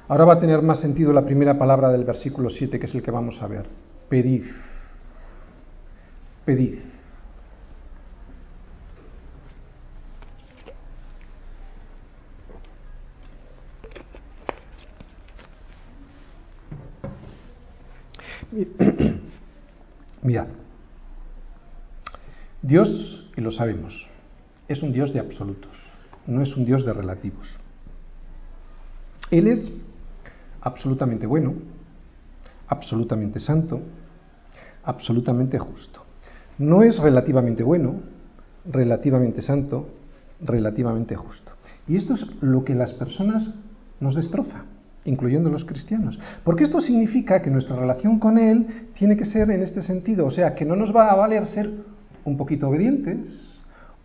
Ahora 0.06 0.26
va 0.26 0.34
a 0.34 0.38
tener 0.38 0.60
más 0.60 0.80
sentido 0.80 1.12
la 1.14 1.24
primera 1.24 1.58
palabra 1.58 1.90
del 1.90 2.04
versículo 2.04 2.50
7, 2.50 2.78
que 2.78 2.86
es 2.86 2.94
el 2.94 3.02
que 3.02 3.10
vamos 3.10 3.40
a 3.40 3.46
ver. 3.46 3.64
Pedid. 4.10 4.44
Pedid. 6.44 6.91
Mirad, 20.22 20.48
Dios, 22.60 23.26
y 23.36 23.40
lo 23.40 23.50
sabemos, 23.50 24.06
es 24.68 24.82
un 24.82 24.92
Dios 24.92 25.12
de 25.12 25.20
absolutos, 25.20 25.72
no 26.26 26.42
es 26.42 26.54
un 26.56 26.64
Dios 26.64 26.84
de 26.84 26.92
relativos. 26.92 27.58
Él 29.30 29.48
es 29.48 29.72
absolutamente 30.60 31.26
bueno, 31.26 31.54
absolutamente 32.68 33.40
santo, 33.40 33.80
absolutamente 34.84 35.58
justo. 35.58 36.04
No 36.58 36.82
es 36.82 36.98
relativamente 36.98 37.62
bueno, 37.62 38.00
relativamente 38.66 39.40
santo, 39.40 39.88
relativamente 40.40 41.16
justo. 41.16 41.52
Y 41.88 41.96
esto 41.96 42.14
es 42.14 42.26
lo 42.42 42.64
que 42.64 42.74
las 42.74 42.92
personas 42.92 43.48
nos 43.98 44.14
destroza 44.14 44.64
incluyendo 45.04 45.50
los 45.50 45.64
cristianos. 45.64 46.18
Porque 46.44 46.64
esto 46.64 46.80
significa 46.80 47.42
que 47.42 47.50
nuestra 47.50 47.76
relación 47.76 48.18
con 48.18 48.38
Él 48.38 48.66
tiene 48.94 49.16
que 49.16 49.24
ser 49.24 49.50
en 49.50 49.62
este 49.62 49.82
sentido, 49.82 50.26
o 50.26 50.30
sea, 50.30 50.54
que 50.54 50.64
no 50.64 50.76
nos 50.76 50.94
va 50.94 51.10
a 51.10 51.16
valer 51.16 51.46
ser 51.48 51.70
un 52.24 52.36
poquito 52.36 52.68
obedientes, 52.68 53.28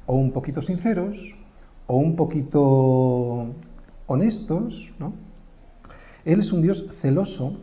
o 0.05 0.15
un 0.15 0.31
poquito 0.31 0.61
sinceros, 0.61 1.17
o 1.85 1.97
un 1.97 2.15
poquito 2.15 3.53
honestos, 4.07 4.89
¿no? 4.99 5.13
Él 6.25 6.39
es 6.39 6.51
un 6.51 6.61
Dios 6.61 6.85
celoso 7.01 7.57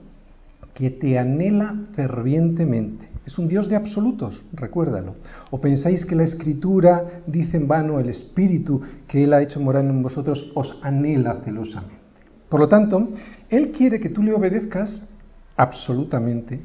que 0.72 0.90
te 0.90 1.18
anhela 1.18 1.74
fervientemente. 1.94 3.08
Es 3.26 3.38
un 3.38 3.48
Dios 3.48 3.68
de 3.68 3.76
absolutos, 3.76 4.44
recuérdalo. 4.52 5.14
¿O 5.50 5.60
pensáis 5.60 6.04
que 6.04 6.14
la 6.14 6.24
Escritura 6.24 7.22
dice 7.26 7.56
en 7.56 7.68
vano 7.68 7.98
el 7.98 8.10
Espíritu 8.10 8.82
que 9.08 9.24
Él 9.24 9.32
ha 9.32 9.42
hecho 9.42 9.60
morar 9.60 9.84
en 9.84 10.02
vosotros 10.02 10.52
os 10.54 10.78
anhela 10.82 11.40
celosamente? 11.44 12.03
Por 12.48 12.60
lo 12.60 12.68
tanto, 12.68 13.08
Él 13.48 13.72
quiere 13.72 14.00
que 14.00 14.10
tú 14.10 14.22
le 14.22 14.32
obedezcas 14.32 15.08
absolutamente 15.56 16.60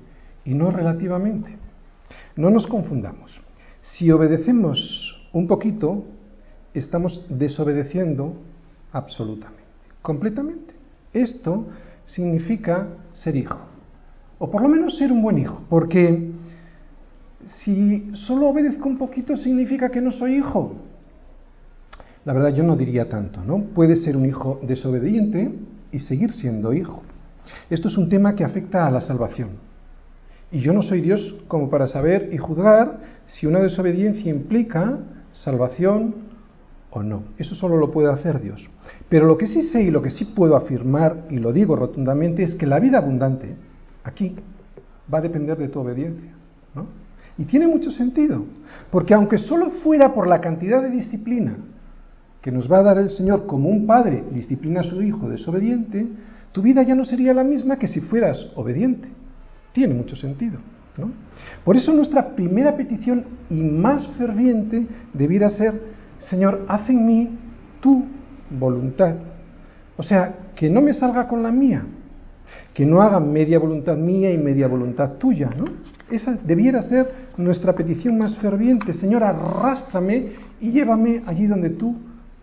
y 0.45 0.53
no 0.53 0.71
relativamente. 0.71 1.55
No 2.35 2.49
nos 2.49 2.67
confundamos. 2.67 3.39
Si 3.81 4.11
obedecemos 4.11 5.27
un 5.33 5.47
poquito, 5.47 6.05
estamos 6.73 7.25
desobedeciendo 7.29 8.35
absolutamente, 8.91 9.63
completamente. 10.01 10.73
Esto 11.13 11.67
significa 12.05 12.87
ser 13.13 13.35
hijo, 13.35 13.59
o 14.37 14.49
por 14.49 14.61
lo 14.61 14.69
menos 14.69 14.97
ser 14.97 15.11
un 15.11 15.21
buen 15.21 15.37
hijo, 15.37 15.61
porque 15.69 16.31
si 17.45 18.11
solo 18.13 18.49
obedezco 18.49 18.87
un 18.87 18.97
poquito 18.97 19.35
significa 19.37 19.89
que 19.89 20.01
no 20.01 20.11
soy 20.11 20.35
hijo. 20.35 20.75
La 22.25 22.33
verdad 22.33 22.49
yo 22.49 22.63
no 22.63 22.75
diría 22.75 23.09
tanto, 23.09 23.43
¿no? 23.43 23.63
Puede 23.73 23.95
ser 23.95 24.17
un 24.17 24.25
hijo 24.25 24.59
desobediente 24.63 25.51
y 25.91 25.99
seguir 25.99 26.33
siendo 26.33 26.73
hijo. 26.73 27.03
Esto 27.69 27.87
es 27.87 27.97
un 27.97 28.09
tema 28.09 28.35
que 28.35 28.43
afecta 28.43 28.85
a 28.85 28.91
la 28.91 29.01
salvación. 29.01 29.49
Y 30.51 30.61
yo 30.61 30.73
no 30.73 30.81
soy 30.81 31.01
Dios 31.01 31.35
como 31.47 31.69
para 31.69 31.87
saber 31.87 32.29
y 32.31 32.37
juzgar 32.37 32.99
si 33.27 33.45
una 33.45 33.59
desobediencia 33.59 34.31
implica 34.31 34.97
salvación 35.31 36.15
o 36.89 37.03
no. 37.03 37.23
Eso 37.37 37.55
solo 37.55 37.77
lo 37.77 37.91
puede 37.91 38.11
hacer 38.11 38.41
Dios. 38.41 38.67
Pero 39.09 39.27
lo 39.27 39.37
que 39.37 39.47
sí 39.47 39.61
sé 39.61 39.83
y 39.83 39.91
lo 39.91 40.01
que 40.01 40.09
sí 40.09 40.25
puedo 40.25 40.55
afirmar, 40.55 41.25
y 41.29 41.37
lo 41.37 41.53
digo 41.53 41.75
rotundamente, 41.75 42.43
es 42.43 42.55
que 42.55 42.65
la 42.65 42.79
vida 42.79 42.97
abundante 42.97 43.55
aquí 44.03 44.35
va 45.11 45.19
a 45.19 45.21
depender 45.21 45.57
de 45.57 45.69
tu 45.69 45.79
obediencia. 45.79 46.31
¿no? 46.73 46.87
Y 47.37 47.45
tiene 47.45 47.67
mucho 47.67 47.91
sentido, 47.91 48.43
porque 48.91 49.13
aunque 49.13 49.37
solo 49.37 49.69
fuera 49.83 50.13
por 50.13 50.27
la 50.27 50.41
cantidad 50.41 50.81
de 50.81 50.89
disciplina 50.89 51.57
que 52.41 52.51
nos 52.51 52.71
va 52.71 52.79
a 52.79 52.83
dar 52.83 52.97
el 52.97 53.09
Señor 53.09 53.45
como 53.45 53.69
un 53.69 53.85
padre 53.85 54.23
disciplina 54.31 54.81
a 54.81 54.83
su 54.83 55.01
hijo 55.01 55.29
desobediente, 55.29 56.07
tu 56.51 56.61
vida 56.61 56.83
ya 56.83 56.95
no 56.95 57.05
sería 57.05 57.33
la 57.33 57.43
misma 57.43 57.77
que 57.77 57.87
si 57.87 57.99
fueras 57.99 58.47
obediente. 58.55 59.09
Tiene 59.73 59.93
mucho 59.93 60.15
sentido. 60.15 60.59
¿no? 60.97 61.11
Por 61.63 61.75
eso 61.75 61.93
nuestra 61.93 62.35
primera 62.35 62.75
petición 62.75 63.25
y 63.49 63.61
más 63.61 64.07
ferviente 64.17 64.85
debiera 65.13 65.49
ser, 65.49 65.79
Señor, 66.19 66.65
haz 66.67 66.89
en 66.89 67.05
mí 67.05 67.29
tu 67.81 68.05
voluntad. 68.49 69.15
O 69.97 70.03
sea, 70.03 70.33
que 70.55 70.69
no 70.69 70.81
me 70.81 70.93
salga 70.93 71.27
con 71.27 71.43
la 71.43 71.51
mía, 71.51 71.83
que 72.73 72.85
no 72.85 73.01
haga 73.01 73.19
media 73.19 73.59
voluntad 73.59 73.97
mía 73.97 74.31
y 74.31 74.37
media 74.37 74.67
voluntad 74.67 75.13
tuya, 75.13 75.49
¿no? 75.55 75.65
Esa 76.09 76.33
debiera 76.33 76.81
ser 76.81 77.29
nuestra 77.37 77.73
petición 77.73 78.17
más 78.17 78.37
ferviente. 78.37 78.93
Señor, 78.93 79.23
arrástrame 79.23 80.31
y 80.59 80.71
llévame 80.71 81.21
allí 81.25 81.45
donde 81.45 81.69
tú 81.71 81.95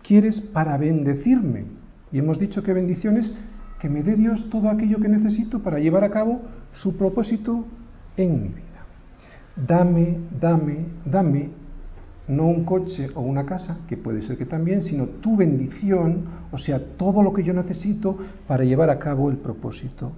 quieres 0.07 0.39
para 0.53 0.77
bendecirme. 0.77 1.65
Y 2.11 2.19
hemos 2.19 2.39
dicho 2.39 2.63
que 2.63 2.73
bendiciones 2.73 3.33
que 3.79 3.89
me 3.89 4.01
dé 4.01 4.15
Dios 4.15 4.49
todo 4.49 4.69
aquello 4.69 4.99
que 4.99 5.09
necesito 5.09 5.61
para 5.61 5.79
llevar 5.79 6.03
a 6.03 6.09
cabo 6.09 6.41
su 6.73 6.95
propósito 6.95 7.65
en 8.15 8.41
mi 8.41 8.47
vida. 8.49 8.63
Dame, 9.55 10.17
dame, 10.39 10.85
dame, 11.05 11.49
no 12.27 12.47
un 12.47 12.63
coche 12.63 13.09
o 13.15 13.21
una 13.21 13.45
casa, 13.45 13.79
que 13.87 13.97
puede 13.97 14.21
ser 14.21 14.37
que 14.37 14.45
también, 14.45 14.81
sino 14.81 15.05
tu 15.05 15.35
bendición, 15.35 16.25
o 16.51 16.57
sea, 16.57 16.79
todo 16.97 17.21
lo 17.21 17.33
que 17.33 17.43
yo 17.43 17.53
necesito 17.53 18.17
para 18.47 18.63
llevar 18.63 18.89
a 18.89 18.99
cabo 18.99 19.29
el 19.29 19.37
propósito 19.37 20.13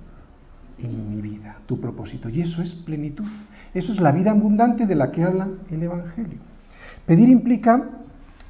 en 0.78 1.16
mi 1.16 1.22
vida, 1.22 1.58
tu 1.66 1.80
propósito. 1.80 2.30
Y 2.30 2.42
eso 2.42 2.62
es 2.62 2.74
plenitud. 2.76 3.26
Eso 3.74 3.92
es 3.92 4.00
la 4.00 4.12
vida 4.12 4.32
abundante 4.32 4.86
de 4.86 4.96
la 4.96 5.12
que 5.12 5.24
habla 5.24 5.48
el 5.70 5.84
Evangelio. 5.84 6.40
Pedir 7.06 7.30
implica 7.30 7.90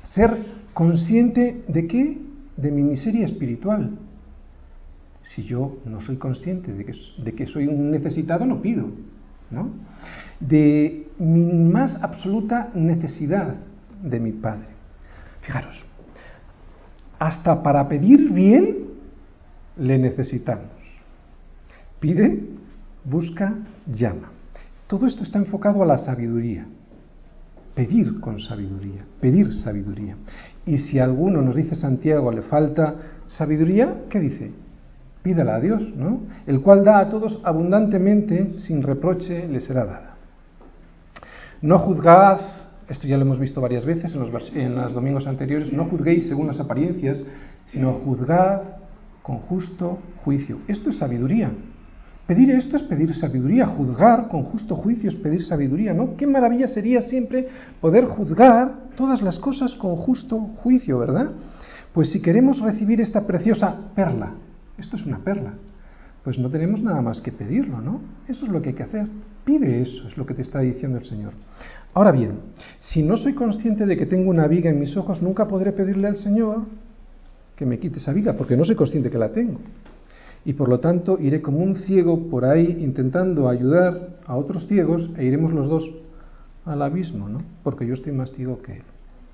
ser 0.03 0.58
consciente 0.73 1.63
de 1.67 1.87
qué? 1.87 2.17
De 2.57 2.71
mi 2.71 2.83
miseria 2.83 3.25
espiritual. 3.25 3.97
Si 5.23 5.43
yo 5.43 5.77
no 5.85 6.01
soy 6.01 6.17
consciente 6.17 6.73
de 6.73 6.85
que, 6.85 6.93
de 7.23 7.33
que 7.33 7.45
soy 7.45 7.67
un 7.67 7.91
necesitado, 7.91 8.45
no 8.45 8.61
pido. 8.61 8.89
¿no? 9.51 9.69
De 10.39 11.07
mi 11.17 11.51
más 11.53 12.01
absoluta 12.01 12.69
necesidad 12.73 13.55
de 14.03 14.19
mi 14.19 14.31
Padre. 14.31 14.67
Fijaros, 15.41 15.75
hasta 17.17 17.61
para 17.61 17.87
pedir 17.87 18.31
bien 18.31 18.77
le 19.77 19.97
necesitamos. 19.97 20.67
Pide, 21.99 22.43
busca, 23.03 23.53
llama. 23.87 24.31
Todo 24.87 25.05
esto 25.05 25.23
está 25.23 25.37
enfocado 25.37 25.83
a 25.83 25.85
la 25.85 25.97
sabiduría. 25.97 26.65
Pedir 27.75 28.19
con 28.19 28.39
sabiduría, 28.39 29.05
pedir 29.21 29.53
sabiduría. 29.53 30.15
Y 30.69 30.77
si 30.77 30.99
a 30.99 31.03
alguno 31.03 31.41
nos 31.41 31.55
dice 31.55 31.73
Santiago 31.73 32.31
le 32.31 32.43
falta 32.43 32.93
sabiduría, 33.25 34.03
¿qué 34.07 34.19
dice? 34.19 34.51
Pídala 35.23 35.55
a 35.55 35.59
Dios, 35.59 35.81
¿no? 35.95 36.19
El 36.45 36.61
cual 36.61 36.83
da 36.83 36.99
a 36.99 37.09
todos 37.09 37.41
abundantemente, 37.43 38.59
sin 38.59 38.83
reproche, 38.83 39.47
le 39.47 39.61
será 39.61 39.83
dada. 39.85 40.15
No 41.63 41.79
juzgad, 41.79 42.39
esto 42.87 43.07
ya 43.07 43.17
lo 43.17 43.23
hemos 43.23 43.39
visto 43.39 43.59
varias 43.61 43.83
veces 43.83 44.13
en 44.13 44.19
los, 44.19 44.55
en 44.55 44.75
los 44.75 44.93
domingos 44.93 45.25
anteriores, 45.25 45.73
no 45.73 45.85
juzguéis 45.85 46.29
según 46.29 46.45
las 46.45 46.59
apariencias, 46.59 47.19
sino 47.71 47.93
juzgad 47.93 48.61
con 49.23 49.39
justo 49.39 49.97
juicio. 50.23 50.59
Esto 50.67 50.91
es 50.91 50.99
sabiduría. 50.99 51.49
Pedir 52.29 52.51
esto 52.51 52.77
es 52.77 52.83
pedir 52.83 53.15
sabiduría, 53.15 53.65
juzgar 53.65 54.27
con 54.27 54.43
justo 54.43 54.75
juicio 54.75 55.09
es 55.09 55.15
pedir 55.15 55.43
sabiduría, 55.43 55.95
¿no? 55.95 56.15
Qué 56.15 56.27
maravilla 56.27 56.67
sería 56.67 57.01
siempre 57.01 57.47
poder 57.81 58.05
juzgar 58.05 58.71
todas 58.95 59.23
las 59.23 59.39
cosas 59.39 59.73
con 59.73 59.95
justo 59.95 60.37
juicio, 60.61 60.99
¿verdad? 60.99 61.31
Pues 61.91 62.11
si 62.11 62.21
queremos 62.21 62.59
recibir 62.59 63.01
esta 63.01 63.25
preciosa 63.25 63.75
perla, 63.95 64.33
esto 64.77 64.95
es 64.95 65.07
una 65.07 65.17
perla, 65.17 65.53
pues 66.23 66.37
no 66.37 66.51
tenemos 66.51 66.83
nada 66.83 67.01
más 67.01 67.19
que 67.19 67.31
pedirlo, 67.31 67.81
¿no? 67.81 67.99
Eso 68.27 68.45
es 68.45 68.51
lo 68.51 68.61
que 68.61 68.69
hay 68.69 68.75
que 68.75 68.83
hacer. 68.83 69.07
Pide 69.43 69.81
eso, 69.81 70.07
es 70.07 70.15
lo 70.15 70.27
que 70.27 70.35
te 70.35 70.43
está 70.43 70.59
diciendo 70.59 70.99
el 70.99 71.05
Señor. 71.05 71.33
Ahora 71.95 72.11
bien, 72.11 72.33
si 72.79 73.01
no 73.01 73.17
soy 73.17 73.33
consciente 73.33 73.87
de 73.87 73.97
que 73.97 74.05
tengo 74.05 74.29
una 74.29 74.45
viga 74.45 74.69
en 74.69 74.79
mis 74.79 74.95
ojos, 74.95 75.19
nunca 75.23 75.47
podré 75.47 75.71
pedirle 75.71 76.07
al 76.07 76.17
Señor 76.17 76.59
que 77.55 77.65
me 77.65 77.79
quite 77.79 77.97
esa 77.97 78.13
viga, 78.13 78.33
porque 78.33 78.55
no 78.55 78.65
soy 78.65 78.75
consciente 78.75 79.09
que 79.09 79.17
la 79.17 79.29
tengo 79.29 79.59
y 80.49 80.53
por 80.53 80.67
lo 80.67 80.79
tanto 80.79 81.19
iré 81.21 81.43
como 81.43 81.59
un 81.59 81.75
ciego 81.75 82.27
por 82.27 82.43
ahí 82.43 82.77
intentando 82.79 83.49
ayudar 83.49 84.17
a 84.25 84.35
otros 84.35 84.65
ciegos 84.65 85.07
e 85.15 85.23
iremos 85.23 85.53
los 85.53 85.67
dos 85.67 85.87
al 86.65 86.81
abismo, 86.81 87.29
¿no? 87.29 87.37
Porque 87.61 87.85
yo 87.85 87.93
estoy 87.93 88.13
más 88.13 88.31
ciego 88.31 88.59
que 88.63 88.77
él. 88.77 88.83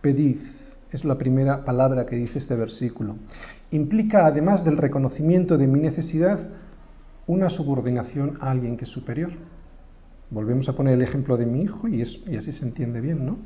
Pedid, 0.01 0.39
es 0.91 1.05
la 1.05 1.17
primera 1.17 1.63
palabra 1.63 2.05
que 2.05 2.17
dice 2.17 2.39
este 2.39 2.57
versículo. 2.57 3.15
Implica, 3.71 4.25
además 4.25 4.65
del 4.65 4.75
reconocimiento 4.75 5.57
de 5.57 5.67
mi 5.67 5.79
necesidad, 5.79 6.49
una 7.27 7.47
subordinación 7.47 8.37
a 8.41 8.51
alguien 8.51 8.75
que 8.75 8.83
es 8.83 8.91
superior. 8.91 9.31
Volvemos 10.31 10.67
a 10.67 10.73
poner 10.73 10.95
el 10.95 11.01
ejemplo 11.01 11.37
de 11.37 11.45
mi 11.45 11.61
hijo 11.61 11.87
y, 11.87 12.03
y 12.27 12.35
así 12.35 12.51
se 12.51 12.65
entiende 12.65 12.99
bien, 12.99 13.25
¿no? 13.25 13.37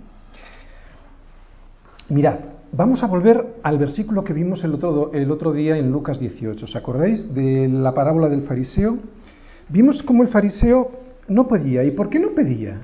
Mirad, 2.10 2.40
vamos 2.72 3.04
a 3.04 3.08
volver 3.08 3.56
al 3.64 3.78
versículo 3.78 4.24
que 4.24 4.34
vimos 4.34 4.64
el 4.64 4.74
otro, 4.74 5.54
día 5.54 5.78
en 5.78 5.92
Lucas 5.92 6.20
18. 6.20 6.66
¿Os 6.66 6.76
acordáis 6.76 7.34
de 7.34 7.68
la 7.68 7.94
parábola 7.94 8.30
del 8.30 8.44
fariseo? 8.44 8.98
Vimos 9.70 10.04
cómo 10.04 10.24
el 10.24 10.30
fariseo 10.30 10.92
no 11.28 11.48
pedía. 11.48 11.84
¿Y 11.84 11.92
por 11.92 12.10
qué 12.10 12.20
no 12.20 12.30
pedía? 12.30 12.78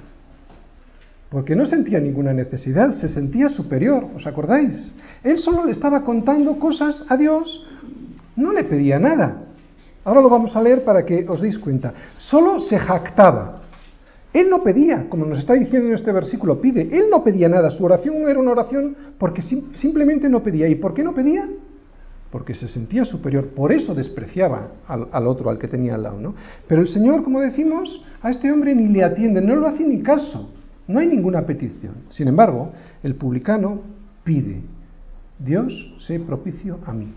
Porque 1.30 1.56
no 1.56 1.66
sentía 1.66 2.00
ninguna 2.00 2.34
necesidad, 2.34 2.92
se 2.94 3.10
sentía 3.10 3.50
superior, 3.50 4.06
¿os 4.16 4.26
acordáis? 4.26 4.94
Él 5.24 5.40
solo 5.40 5.66
le 5.66 5.72
estaba 5.72 6.04
contando 6.04 6.60
cosas 6.60 7.04
a 7.10 7.18
Dios, 7.18 7.66
no 8.36 8.54
le 8.54 8.64
pedía 8.64 9.00
nada. 9.00 9.42
Ahora 10.04 10.22
lo 10.22 10.30
vamos 10.30 10.56
a 10.56 10.62
leer 10.62 10.84
para 10.84 11.04
que 11.04 11.28
os 11.28 11.42
deis 11.42 11.58
cuenta. 11.58 11.94
Solo 12.18 12.60
se 12.60 12.78
jactaba. 12.78 13.64
Él 14.36 14.50
no 14.50 14.62
pedía, 14.62 15.08
como 15.08 15.26
nos 15.26 15.40
está 15.40 15.54
diciendo 15.54 15.88
en 15.88 15.94
este 15.94 16.12
versículo, 16.12 16.60
pide. 16.60 16.82
Él 16.92 17.06
no 17.10 17.24
pedía 17.24 17.48
nada. 17.48 17.72
Su 17.72 17.86
oración 17.86 18.18
era 18.28 18.38
una 18.38 18.52
oración 18.52 18.94
porque 19.18 19.42
simplemente 19.42 20.28
no 20.28 20.44
pedía. 20.44 20.68
¿Y 20.68 20.76
por 20.76 20.94
qué 20.94 21.06
no 21.06 21.16
pedía? 21.16 21.48
Porque 22.32 22.54
se 22.54 22.68
sentía 22.68 23.06
superior. 23.06 23.48
Por 23.56 23.72
eso 23.72 23.96
despreciaba 23.96 24.72
al, 24.90 25.26
otro, 25.26 25.50
al 25.50 25.58
que 25.58 25.70
tenía 25.70 25.96
al 25.96 26.04
lado. 26.04 26.20
¿no? 26.20 26.36
Pero 26.68 26.82
el 26.82 26.90
Señor, 26.90 27.24
como 27.24 27.40
decimos, 27.40 28.04
a 28.22 28.30
este 28.30 28.52
hombre 28.52 28.76
ni 28.76 28.90
le 28.90 29.06
atiende, 29.06 29.40
no 29.40 29.56
le 29.56 29.68
hace 29.68 29.86
ni 29.86 30.02
caso. 30.02 30.50
No 30.86 31.00
hay 31.00 31.08
ninguna 31.08 31.46
petición. 31.46 31.94
Sin 32.10 32.28
embargo, 32.28 32.74
el 33.04 33.16
publicano 33.16 33.84
pide. 34.26 34.64
Dios, 35.40 35.96
sé 36.06 36.20
propicio 36.20 36.80
a 36.86 36.92
mí. 36.92 37.08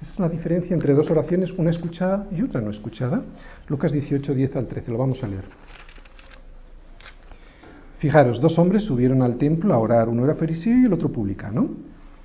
Esa 0.00 0.12
es 0.12 0.18
la 0.18 0.30
diferencia 0.30 0.72
entre 0.72 0.94
dos 0.94 1.10
oraciones, 1.10 1.52
una 1.58 1.68
escuchada 1.68 2.26
y 2.34 2.40
otra 2.40 2.62
no 2.62 2.70
escuchada. 2.70 3.22
Lucas 3.68 3.92
18, 3.92 4.32
10 4.32 4.56
al 4.56 4.66
13. 4.66 4.90
Lo 4.90 4.96
vamos 4.96 5.22
a 5.22 5.28
leer. 5.28 5.44
Fijaros, 7.98 8.40
dos 8.40 8.58
hombres 8.58 8.84
subieron 8.84 9.22
al 9.22 9.36
templo 9.36 9.72
a 9.72 9.78
orar, 9.78 10.08
uno 10.08 10.24
era 10.24 10.34
fariseo 10.34 10.78
y 10.78 10.84
el 10.84 10.92
otro 10.92 11.10
publicano. 11.10 11.68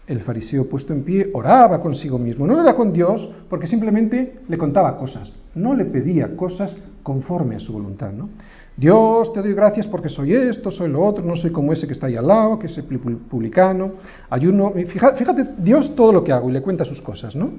El 0.07 0.21
fariseo 0.21 0.67
puesto 0.67 0.91
en 0.91 1.03
pie 1.03 1.29
oraba 1.33 1.81
consigo 1.81 2.17
mismo, 2.17 2.47
no 2.47 2.59
era 2.59 2.75
con 2.75 2.91
Dios 2.91 3.29
porque 3.47 3.67
simplemente 3.67 4.39
le 4.47 4.57
contaba 4.57 4.97
cosas, 4.97 5.31
no 5.53 5.75
le 5.75 5.85
pedía 5.85 6.35
cosas 6.35 6.75
conforme 7.03 7.55
a 7.55 7.59
su 7.59 7.73
voluntad. 7.73 8.11
¿no? 8.11 8.29
Dios, 8.75 9.33
te 9.33 9.41
doy 9.41 9.53
gracias 9.53 9.87
porque 9.87 10.09
soy 10.09 10.33
esto, 10.33 10.71
soy 10.71 10.89
lo 10.89 11.03
otro, 11.03 11.23
no 11.23 11.35
soy 11.35 11.51
como 11.51 11.73
ese 11.73 11.85
que 11.85 11.93
está 11.93 12.07
ahí 12.07 12.15
al 12.15 12.27
lado, 12.27 12.57
que 12.57 12.67
es 12.67 12.77
el 12.77 12.85
publicano, 12.85 13.91
ayuno, 14.29 14.71
fíjate, 14.71 15.47
Dios 15.57 15.93
todo 15.95 16.13
lo 16.13 16.23
que 16.23 16.31
hago 16.31 16.49
y 16.49 16.53
le 16.53 16.61
cuenta 16.61 16.85
sus 16.85 17.01
cosas, 17.01 17.35
¿no? 17.35 17.51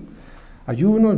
Ayuno, 0.67 1.13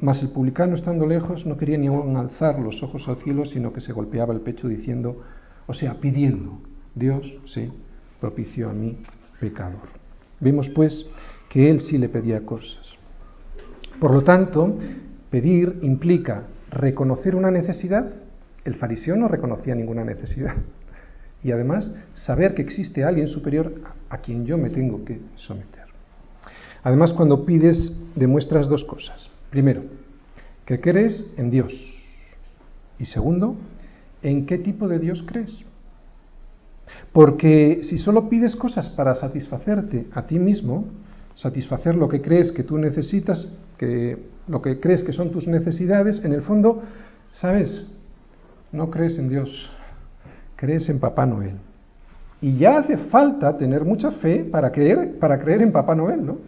más 0.00 0.22
el 0.22 0.28
publicano 0.28 0.74
estando 0.74 1.06
lejos 1.06 1.46
no 1.46 1.56
quería 1.56 1.78
ni 1.78 1.86
aún 1.86 2.16
alzar 2.16 2.58
los 2.58 2.82
ojos 2.82 3.08
al 3.08 3.16
cielo, 3.16 3.46
sino 3.46 3.72
que 3.72 3.80
se 3.80 3.92
golpeaba 3.92 4.34
el 4.34 4.40
pecho 4.40 4.68
diciendo, 4.68 5.22
o 5.66 5.74
sea, 5.74 5.94
pidiendo, 5.94 6.60
Dios, 6.94 7.32
sí, 7.46 7.70
propicio 8.20 8.70
a 8.70 8.72
mi 8.72 8.98
pecador. 9.40 9.88
Vemos 10.40 10.68
pues 10.70 11.06
que 11.48 11.70
él 11.70 11.80
sí 11.80 11.98
le 11.98 12.08
pedía 12.08 12.44
cosas. 12.44 12.92
Por 14.00 14.12
lo 14.12 14.22
tanto, 14.22 14.76
pedir 15.30 15.78
implica 15.82 16.44
reconocer 16.70 17.34
una 17.34 17.50
necesidad. 17.50 18.10
El 18.64 18.74
fariseo 18.74 19.16
no 19.16 19.28
reconocía 19.28 19.74
ninguna 19.74 20.04
necesidad. 20.04 20.56
Y 21.42 21.52
además, 21.52 21.94
saber 22.14 22.54
que 22.54 22.62
existe 22.62 23.04
alguien 23.04 23.28
superior 23.28 23.72
a 24.08 24.18
quien 24.18 24.46
yo 24.46 24.58
me 24.58 24.70
tengo 24.70 25.04
que 25.04 25.20
someter. 25.36 25.84
Además, 26.82 27.12
cuando 27.12 27.44
pides, 27.44 27.92
demuestras 28.14 28.68
dos 28.68 28.84
cosas. 28.84 29.30
Primero, 29.50 29.84
que 30.64 30.80
crees 30.80 31.32
en 31.36 31.50
Dios. 31.50 31.72
Y 32.98 33.06
segundo, 33.06 33.56
en 34.26 34.44
qué 34.44 34.58
tipo 34.58 34.88
de 34.88 34.98
Dios 34.98 35.24
crees. 35.26 35.56
Porque 37.12 37.80
si 37.82 37.98
solo 37.98 38.28
pides 38.28 38.56
cosas 38.56 38.88
para 38.90 39.14
satisfacerte 39.14 40.06
a 40.12 40.26
ti 40.26 40.38
mismo, 40.38 40.86
satisfacer 41.36 41.94
lo 41.94 42.08
que 42.08 42.20
crees 42.20 42.50
que 42.52 42.62
tú 42.62 42.76
necesitas, 42.78 43.48
que 43.78 44.18
lo 44.48 44.62
que 44.62 44.80
crees 44.80 45.02
que 45.02 45.12
son 45.12 45.30
tus 45.30 45.46
necesidades, 45.46 46.24
en 46.24 46.32
el 46.32 46.42
fondo, 46.42 46.82
sabes, 47.32 47.86
no 48.72 48.90
crees 48.90 49.18
en 49.18 49.28
Dios, 49.28 49.70
crees 50.56 50.88
en 50.88 50.98
Papá 50.98 51.24
Noel. 51.24 51.56
Y 52.40 52.58
ya 52.58 52.78
hace 52.78 52.96
falta 52.96 53.56
tener 53.56 53.84
mucha 53.84 54.10
fe 54.12 54.44
para 54.44 54.70
creer, 54.72 55.18
para 55.18 55.38
creer 55.38 55.62
en 55.62 55.72
Papá 55.72 55.94
Noel, 55.94 56.24
¿no? 56.24 56.38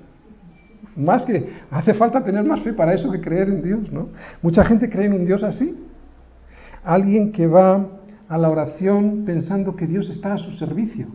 Más 0.96 1.24
que 1.24 1.48
hace 1.70 1.94
falta 1.94 2.24
tener 2.24 2.44
más 2.44 2.60
fe 2.62 2.72
para 2.72 2.92
eso 2.92 3.10
que 3.10 3.20
creer 3.20 3.48
en 3.48 3.62
Dios, 3.62 3.92
¿no? 3.92 4.08
Mucha 4.42 4.64
gente 4.64 4.90
cree 4.90 5.06
en 5.06 5.12
un 5.12 5.24
Dios 5.24 5.44
así. 5.44 5.76
Alguien 6.84 7.32
que 7.32 7.46
va 7.46 7.86
a 8.28 8.38
la 8.38 8.50
oración 8.50 9.24
pensando 9.24 9.76
que 9.76 9.86
Dios 9.86 10.08
está 10.10 10.34
a 10.34 10.38
su 10.38 10.52
servicio. 10.52 11.06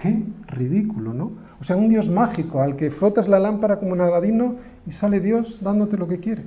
Qué 0.00 0.22
ridículo, 0.46 1.12
¿no? 1.12 1.32
O 1.60 1.64
sea, 1.64 1.76
un 1.76 1.88
Dios 1.88 2.08
mágico 2.08 2.62
al 2.62 2.76
que 2.76 2.90
frotas 2.90 3.28
la 3.28 3.38
lámpara 3.38 3.78
como 3.78 3.92
un 3.92 4.00
aladino 4.00 4.56
y 4.86 4.92
sale 4.92 5.20
Dios 5.20 5.58
dándote 5.60 5.96
lo 5.96 6.06
que 6.06 6.20
quieres. 6.20 6.46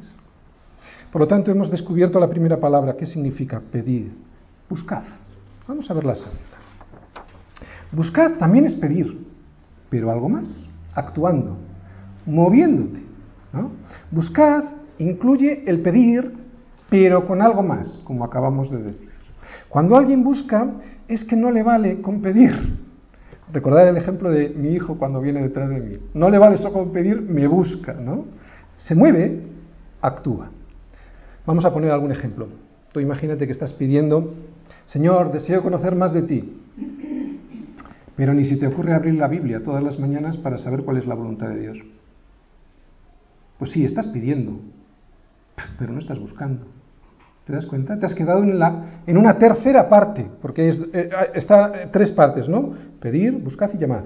Por 1.12 1.21
lo 1.21 1.27
tanto, 1.27 1.51
hemos 1.51 1.69
descubierto 1.69 2.19
la 2.19 2.30
primera 2.30 2.58
palabra. 2.58 2.95
¿Qué 2.95 3.06
significa 3.06 3.60
pedir? 3.60 4.13
Buscad. 4.69 5.04
Vamos 5.67 5.91
a 5.91 5.93
ver 5.93 6.06
la 6.06 6.15
segunda. 6.15 6.41
Buscad 7.91 8.38
también 8.38 8.65
es 8.65 8.75
pedir, 8.75 9.19
pero 9.89 10.10
algo 10.10 10.30
más, 10.30 10.47
actuando 10.95 11.58
moviéndote. 12.25 13.01
¿no? 13.54 13.71
Buscad 14.12 14.63
incluye 14.97 15.63
el 15.69 15.82
pedir, 15.82 16.34
pero 16.91 17.25
con 17.25 17.41
algo 17.41 17.63
más, 17.63 17.88
como 18.04 18.25
acabamos 18.25 18.69
de 18.69 18.84
decir. 18.84 19.10
Cuando 19.69 19.95
alguien 19.95 20.25
busca, 20.25 20.67
es 21.08 21.23
que 21.23 21.38
no 21.38 21.49
le 21.49 21.63
vale 21.63 22.01
con 22.01 22.21
pedir. 22.21 22.51
Recordad 23.54 23.88
el 23.88 23.95
ejemplo 23.95 24.30
de 24.30 24.49
mi 24.49 24.73
hijo 24.73 24.97
cuando 24.97 25.21
viene 25.21 25.41
detrás 25.41 25.69
de 25.69 25.80
mí. 25.80 25.97
No 26.13 26.30
le 26.30 26.38
vale 26.38 26.58
solo 26.58 26.73
con 26.73 26.91
pedir, 26.91 27.21
me 27.21 27.47
busca, 27.47 27.93
¿no? 27.93 28.25
Se 28.75 28.93
mueve, 28.93 29.41
actúa. 30.01 30.49
Vamos 31.45 31.63
a 31.63 31.71
poner 31.71 31.91
algún 31.91 32.12
ejemplo. 32.12 32.49
Tú 32.91 32.99
imagínate 32.99 33.45
que 33.45 33.54
estás 33.54 33.71
pidiendo, 33.71 34.34
Señor, 34.88 35.32
deseo 35.32 35.63
conocer 35.63 35.95
más 35.95 36.12
de 36.12 36.23
ti. 36.23 36.58
Pero 38.17 38.34
ni 38.34 38.43
si 38.43 38.60
te 38.60 38.67
ocurre 38.67 38.93
abrir 38.93 39.13
la 39.13 39.30
Biblia 39.30 39.63
todas 39.63 39.82
las 39.82 39.97
mañanas 39.97 40.36
para 40.36 40.58
saber 40.58 40.84
cuál 40.84 40.97
es 40.97 41.08
la 41.08 41.15
voluntad 41.15 41.47
de 41.47 41.60
Dios. 41.62 41.77
Pues 43.60 43.71
sí, 43.71 43.86
estás 43.86 44.08
pidiendo, 44.08 44.60
pero 45.80 45.93
no 45.93 45.99
estás 45.99 46.19
buscando. 46.19 46.65
¿Te 47.51 47.57
das 47.57 47.65
cuenta? 47.65 47.99
Te 47.99 48.05
has 48.05 48.15
quedado 48.15 48.43
en, 48.43 48.57
la, 48.57 49.01
en 49.05 49.17
una 49.17 49.37
tercera 49.37 49.89
parte, 49.89 50.25
porque 50.41 50.69
es, 50.69 50.79
eh, 50.93 51.09
está 51.33 51.73
eh, 51.75 51.89
tres 51.91 52.09
partes, 52.11 52.47
¿no? 52.47 52.71
Pedir, 53.01 53.33
buscar 53.33 53.69
y 53.73 53.77
llamar. 53.77 54.05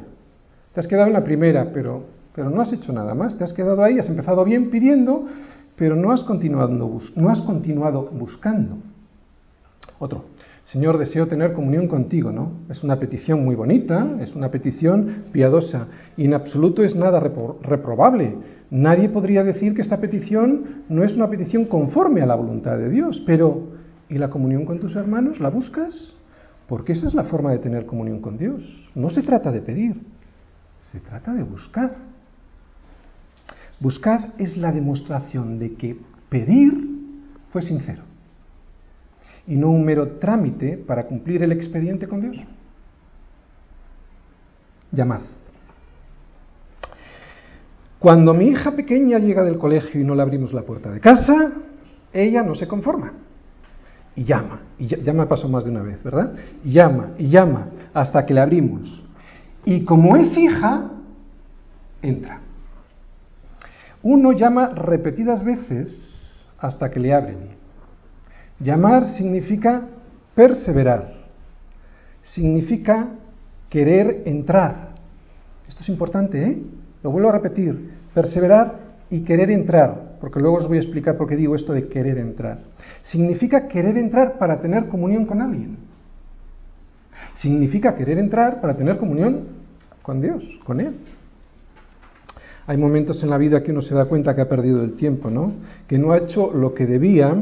Te 0.73 0.79
has 0.79 0.87
quedado 0.87 1.05
en 1.09 1.13
la 1.13 1.23
primera, 1.23 1.69
pero, 1.71 2.05
pero 2.33 2.49
no 2.49 2.59
has 2.59 2.73
hecho 2.73 2.91
nada 2.91 3.13
más. 3.13 3.37
Te 3.37 3.43
has 3.43 3.53
quedado 3.53 3.83
ahí, 3.83 3.99
has 3.99 4.09
empezado 4.09 4.43
bien 4.43 4.71
pidiendo, 4.71 5.27
pero 5.75 5.95
no 5.95 6.11
has 6.11 6.23
continuado, 6.23 6.69
no 7.15 7.29
has 7.29 7.41
continuado 7.41 8.09
buscando. 8.13 8.77
Otro. 9.99 10.25
Señor, 10.65 10.97
deseo 10.97 11.27
tener 11.27 11.53
comunión 11.53 11.87
contigo, 11.87 12.31
¿no? 12.31 12.49
Es 12.69 12.83
una 12.83 12.97
petición 12.97 13.45
muy 13.45 13.53
bonita, 13.53 14.07
es 14.21 14.35
una 14.35 14.49
petición 14.49 15.25
piadosa 15.31 15.85
y 16.17 16.25
en 16.25 16.33
absoluto 16.33 16.83
es 16.83 16.95
nada 16.95 17.19
reprobable. 17.19 18.33
Nadie 18.71 19.09
podría 19.09 19.43
decir 19.43 19.73
que 19.73 19.81
esta 19.81 20.01
petición 20.01 20.83
no 20.89 21.03
es 21.03 21.15
una 21.15 21.29
petición 21.29 21.65
conforme 21.65 22.21
a 22.21 22.25
la 22.25 22.35
voluntad 22.35 22.77
de 22.77 22.89
Dios, 22.89 23.21
pero 23.25 23.69
¿y 24.09 24.17
la 24.17 24.29
comunión 24.29 24.65
con 24.65 24.79
tus 24.79 24.95
hermanos? 24.95 25.39
¿La 25.39 25.49
buscas? 25.49 26.13
Porque 26.67 26.93
esa 26.93 27.07
es 27.07 27.13
la 27.13 27.25
forma 27.25 27.51
de 27.51 27.59
tener 27.59 27.85
comunión 27.85 28.21
con 28.21 28.37
Dios. 28.37 28.63
No 28.95 29.09
se 29.09 29.21
trata 29.21 29.51
de 29.51 29.61
pedir, 29.61 30.01
se 30.91 30.99
trata 30.99 31.33
de 31.33 31.43
buscar. 31.43 31.95
Buscar 33.79 34.33
es 34.37 34.57
la 34.57 34.71
demostración 34.71 35.59
de 35.59 35.73
que 35.73 35.97
pedir 36.29 36.73
fue 37.51 37.61
sincero 37.61 38.03
y 39.47 39.55
no 39.55 39.69
un 39.69 39.85
mero 39.85 40.13
trámite 40.13 40.77
para 40.77 41.03
cumplir 41.03 41.43
el 41.43 41.51
expediente 41.51 42.07
con 42.07 42.21
Dios. 42.21 42.37
Llamad. 44.91 45.21
Cuando 48.05 48.35
mi 48.35 48.49
hija 48.49 48.69
pequeña 48.69 49.17
llega 49.17 49.43
del 49.43 49.57
colegio 49.57 49.99
y 49.99 50.03
no 50.03 50.13
le 50.13 50.21
abrimos 50.21 50.53
la 50.53 50.61
puerta 50.61 50.91
de 50.91 50.99
casa, 50.99 51.53
ella 52.13 52.43
no 52.43 52.53
se 52.53 52.67
conforma. 52.67 53.13
Y 54.15 54.25
llama, 54.25 54.59
y 54.77 54.85
ya, 54.85 55.11
me 55.11 55.25
pasó 55.25 55.49
más 55.49 55.63
de 55.63 55.71
una 55.71 55.81
vez, 55.81 56.03
¿verdad? 56.03 56.35
Y 56.63 56.73
llama, 56.73 57.13
y 57.17 57.29
llama, 57.29 57.69
hasta 57.95 58.23
que 58.23 58.35
le 58.35 58.41
abrimos. 58.41 59.03
Y 59.65 59.85
como 59.85 60.15
es 60.17 60.37
hija, 60.37 60.91
entra. 62.03 62.41
Uno 64.03 64.33
llama 64.33 64.67
repetidas 64.67 65.43
veces 65.43 66.47
hasta 66.59 66.91
que 66.91 66.99
le 66.99 67.11
abren. 67.11 67.39
Llamar 68.59 69.07
significa 69.17 69.81
perseverar, 70.35 71.11
significa 72.21 73.07
querer 73.67 74.21
entrar. 74.27 74.89
Esto 75.67 75.81
es 75.81 75.89
importante, 75.89 76.43
¿eh? 76.43 76.61
Lo 77.01 77.11
vuelvo 77.11 77.29
a 77.29 77.33
repetir, 77.33 77.94
perseverar 78.15 78.79
y 79.11 79.19
querer 79.21 79.51
entrar, 79.51 80.17
porque 80.19 80.39
luego 80.39 80.57
os 80.57 80.67
voy 80.67 80.77
a 80.77 80.81
explicar 80.81 81.17
por 81.17 81.27
qué 81.27 81.35
digo 81.35 81.55
esto 81.55 81.73
de 81.73 81.87
querer 81.87 82.17
entrar. 82.17 82.59
Significa 83.03 83.67
querer 83.67 83.97
entrar 83.97 84.39
para 84.39 84.59
tener 84.59 84.87
comunión 84.87 85.25
con 85.25 85.41
alguien. 85.41 85.77
Significa 87.35 87.93
querer 87.93 88.17
entrar 88.17 88.61
para 88.61 88.75
tener 88.75 88.97
comunión 88.97 89.41
con 90.01 90.21
Dios, 90.21 90.43
con 90.63 90.79
Él. 90.79 90.95
Hay 92.67 92.77
momentos 92.77 93.21
en 93.21 93.29
la 93.29 93.37
vida 93.37 93.61
que 93.61 93.71
uno 93.71 93.83
se 93.83 93.93
da 93.93 94.05
cuenta 94.05 94.33
que 94.33 94.41
ha 94.41 94.49
perdido 94.49 94.83
el 94.83 94.93
tiempo, 94.93 95.29
¿no? 95.29 95.53
Que 95.87 95.99
no 95.99 96.13
ha 96.13 96.17
hecho 96.17 96.51
lo 96.51 96.73
que 96.73 96.87
debía 96.87 97.35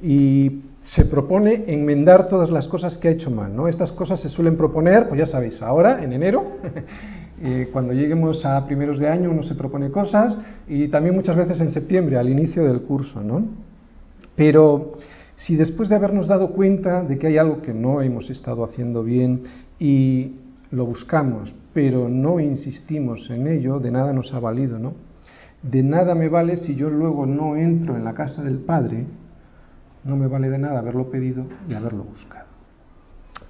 y 0.00 0.62
se 0.80 1.04
propone 1.04 1.64
enmendar 1.66 2.28
todas 2.28 2.50
las 2.50 2.66
cosas 2.66 2.96
que 2.96 3.08
ha 3.08 3.10
hecho 3.10 3.30
mal. 3.30 3.52
Estas 3.68 3.92
cosas 3.92 4.20
se 4.20 4.30
suelen 4.30 4.56
proponer, 4.56 5.06
pues 5.08 5.18
ya 5.18 5.26
sabéis, 5.26 5.60
ahora, 5.60 6.02
en 6.02 6.14
enero, 6.14 6.56
cuando 7.72 7.92
lleguemos 7.92 8.44
a 8.44 8.64
primeros 8.66 8.98
de 8.98 9.08
año 9.08 9.30
uno 9.30 9.42
se 9.42 9.54
propone 9.54 9.90
cosas 9.90 10.36
y 10.68 10.88
también 10.88 11.14
muchas 11.14 11.36
veces 11.36 11.60
en 11.60 11.70
septiembre, 11.70 12.18
al 12.18 12.28
inicio 12.28 12.64
del 12.64 12.82
curso, 12.82 13.22
¿no? 13.22 13.44
Pero 14.36 14.92
si 15.36 15.56
después 15.56 15.88
de 15.88 15.94
habernos 15.94 16.28
dado 16.28 16.50
cuenta 16.50 17.02
de 17.02 17.18
que 17.18 17.28
hay 17.28 17.38
algo 17.38 17.62
que 17.62 17.72
no 17.72 18.02
hemos 18.02 18.28
estado 18.28 18.62
haciendo 18.62 19.02
bien 19.02 19.42
y 19.78 20.32
lo 20.70 20.84
buscamos, 20.84 21.54
pero 21.72 22.08
no 22.08 22.40
insistimos 22.40 23.28
en 23.30 23.46
ello, 23.46 23.78
de 23.78 23.90
nada 23.90 24.12
nos 24.12 24.34
ha 24.34 24.40
valido, 24.40 24.78
¿no? 24.78 24.92
De 25.62 25.82
nada 25.82 26.14
me 26.14 26.28
vale 26.28 26.56
si 26.58 26.74
yo 26.74 26.90
luego 26.90 27.26
no 27.26 27.56
entro 27.56 27.96
en 27.96 28.04
la 28.04 28.14
casa 28.14 28.42
del 28.42 28.58
Padre, 28.58 29.06
no 30.04 30.16
me 30.16 30.26
vale 30.26 30.50
de 30.50 30.58
nada 30.58 30.78
haberlo 30.78 31.10
pedido 31.10 31.44
y 31.68 31.74
haberlo 31.74 32.04
buscado. 32.04 32.46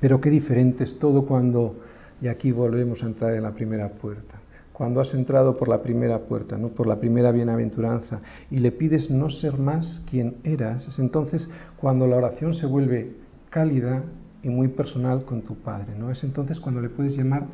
Pero 0.00 0.20
qué 0.20 0.30
diferente 0.30 0.84
es 0.84 0.98
todo 0.98 1.26
cuando, 1.26 1.76
y 2.20 2.28
aquí 2.28 2.52
volvemos 2.52 3.02
a 3.02 3.06
entrar 3.06 3.34
en 3.34 3.42
la 3.42 3.52
primera 3.52 3.88
puerta, 3.88 4.36
cuando 4.72 5.00
has 5.00 5.12
entrado 5.14 5.56
por 5.56 5.68
la 5.68 5.82
primera 5.82 6.20
puerta, 6.20 6.56
no 6.56 6.68
por 6.68 6.86
la 6.86 6.96
primera 6.96 7.32
bienaventuranza, 7.32 8.20
y 8.50 8.58
le 8.58 8.72
pides 8.72 9.10
no 9.10 9.30
ser 9.30 9.58
más 9.58 10.04
quien 10.08 10.36
eras, 10.42 10.88
es 10.88 10.98
entonces 10.98 11.48
cuando 11.76 12.06
la 12.06 12.16
oración 12.16 12.54
se 12.54 12.66
vuelve 12.66 13.16
cálida 13.50 14.02
y 14.42 14.48
muy 14.48 14.68
personal 14.68 15.24
con 15.24 15.42
tu 15.42 15.56
Padre, 15.56 15.94
¿no? 15.98 16.10
Es 16.10 16.24
entonces 16.24 16.58
cuando 16.60 16.80
le 16.80 16.88
puedes 16.88 17.16
llamar 17.16 17.44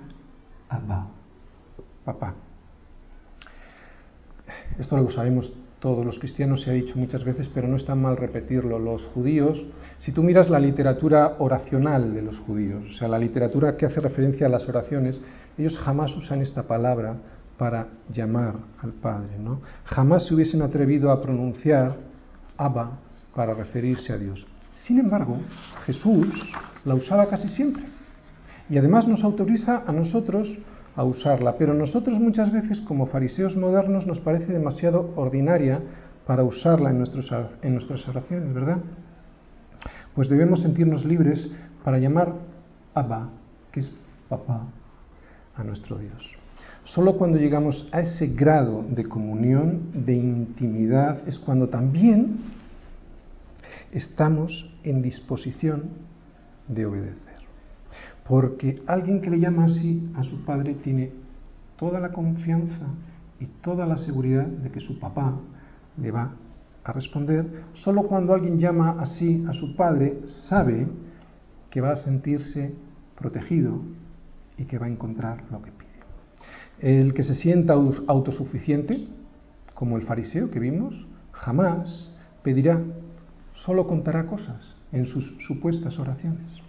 Abba, 0.69 1.09
papá. 2.05 2.35
Esto 4.79 4.97
lo 4.97 5.11
sabemos 5.11 5.53
todos 5.81 6.05
los 6.05 6.19
cristianos, 6.19 6.63
se 6.63 6.71
ha 6.71 6.75
dicho 6.75 6.99
muchas 6.99 7.23
veces, 7.25 7.51
pero 7.55 7.69
no 7.69 7.77
está 7.77 7.95
mal 7.95 8.17
repetirlo. 8.17 8.79
Los 8.79 9.05
judíos, 9.07 9.63
si 9.99 10.13
tú 10.13 10.23
miras 10.23 10.49
la 10.49 10.59
literatura 10.59 11.37
oracional 11.39 12.15
de 12.15 12.23
los 12.23 12.39
judíos, 12.41 12.85
o 12.91 12.99
sea, 12.99 13.09
la 13.09 13.19
literatura 13.19 13.77
que 13.77 13.87
hace 13.87 14.01
referencia 14.01 14.47
a 14.47 14.51
las 14.51 14.69
oraciones, 14.69 15.21
ellos 15.59 15.77
jamás 15.79 16.17
usan 16.17 16.41
esta 16.41 16.63
palabra 16.63 17.17
para 17.59 17.89
llamar 18.13 18.55
al 18.83 18.93
Padre, 18.93 19.39
¿no? 19.39 19.61
Jamás 19.85 20.27
se 20.27 20.35
hubiesen 20.35 20.63
atrevido 20.63 21.11
a 21.11 21.21
pronunciar 21.21 21.95
Abba 22.57 22.99
para 23.35 23.55
referirse 23.55 24.13
a 24.13 24.19
Dios. 24.19 24.47
Sin 24.85 24.99
embargo, 24.99 25.39
Jesús 25.85 26.29
la 26.85 26.95
usaba 26.95 27.27
casi 27.27 27.49
siempre. 27.49 27.85
Y 28.69 28.79
además 28.79 29.07
nos 29.07 29.23
autoriza 29.23 29.83
a 29.87 29.93
nosotros 29.93 30.49
a 30.97 31.05
usarla, 31.05 31.57
pero 31.57 31.75
nosotros 31.75 32.19
muchas 32.19 32.51
veces 32.51 32.81
como 32.81 33.07
fariseos 33.07 33.55
modernos 33.55 34.07
nos 34.07 34.19
parece 34.19 34.53
demasiado 34.53 35.13
ordinaria 35.17 35.81
para 36.27 36.43
usarla 36.43 36.91
en, 36.91 36.99
nuestros, 36.99 37.31
en 37.63 37.75
nuestras 37.75 38.09
oraciones, 38.09 38.53
¿verdad? 38.53 38.79
Pues 40.15 40.29
debemos 40.29 40.63
sentirnos 40.63 41.05
libres 41.05 41.51
para 41.85 41.99
llamar 41.99 42.33
Abba, 42.95 43.29
que 43.71 43.81
es 43.81 43.93
papá, 44.29 44.63
a 45.55 45.63
nuestro 45.63 45.99
Dios. 45.99 46.37
Solo 46.85 47.19
cuando 47.19 47.39
llegamos 47.39 47.89
a 47.93 48.01
ese 48.01 48.29
grado 48.29 48.85
de 48.89 49.05
comunión, 49.05 49.91
de 49.93 50.15
intimidad, 50.15 51.29
es 51.29 51.39
cuando 51.39 51.69
también 51.69 52.39
estamos 53.93 54.71
en 54.83 55.03
disposición 55.03 55.85
de 56.69 56.87
obedecer. 56.87 57.26
Porque 58.29 58.83
alguien 58.87 59.21
que 59.21 59.31
le 59.31 59.39
llama 59.39 59.67
así 59.67 60.11
a 60.17 60.25
su 60.25 60.45
padre 60.45 60.75
tiene 60.75 61.11
toda 61.77 62.01
la 62.01 62.13
confianza 62.13 62.87
y 63.39 63.47
toda 63.63 63.87
la 63.87 63.99
seguridad 63.99 64.47
de 64.47 64.71
que 64.71 64.81
su 64.81 64.99
papá 64.99 65.35
le 66.01 66.11
va 66.11 66.33
a 66.85 66.93
responder. 66.93 67.65
Solo 67.75 68.05
cuando 68.05 68.35
alguien 68.35 68.59
llama 68.59 68.97
así 69.01 69.45
a 69.49 69.53
su 69.53 69.77
padre 69.77 70.21
sabe 70.27 70.87
que 71.71 71.81
va 71.81 71.93
a 71.93 71.97
sentirse 71.97 72.75
protegido 73.19 73.81
y 74.57 74.65
que 74.65 74.79
va 74.79 74.87
a 74.87 74.91
encontrar 74.91 75.45
lo 75.51 75.63
que 75.63 75.71
pide. 75.71 75.87
El 76.81 77.15
que 77.15 77.23
se 77.23 77.35
sienta 77.35 77.75
autosuficiente, 77.75 79.07
como 79.75 79.97
el 79.97 80.03
fariseo 80.03 80.51
que 80.51 80.59
vimos, 80.59 80.95
jamás 81.33 82.11
pedirá, 82.43 82.81
solo 83.55 83.87
contará 83.87 84.27
cosas 84.27 84.75
en 84.93 85.07
sus 85.07 85.37
supuestas 85.47 85.99
oraciones. 85.99 86.66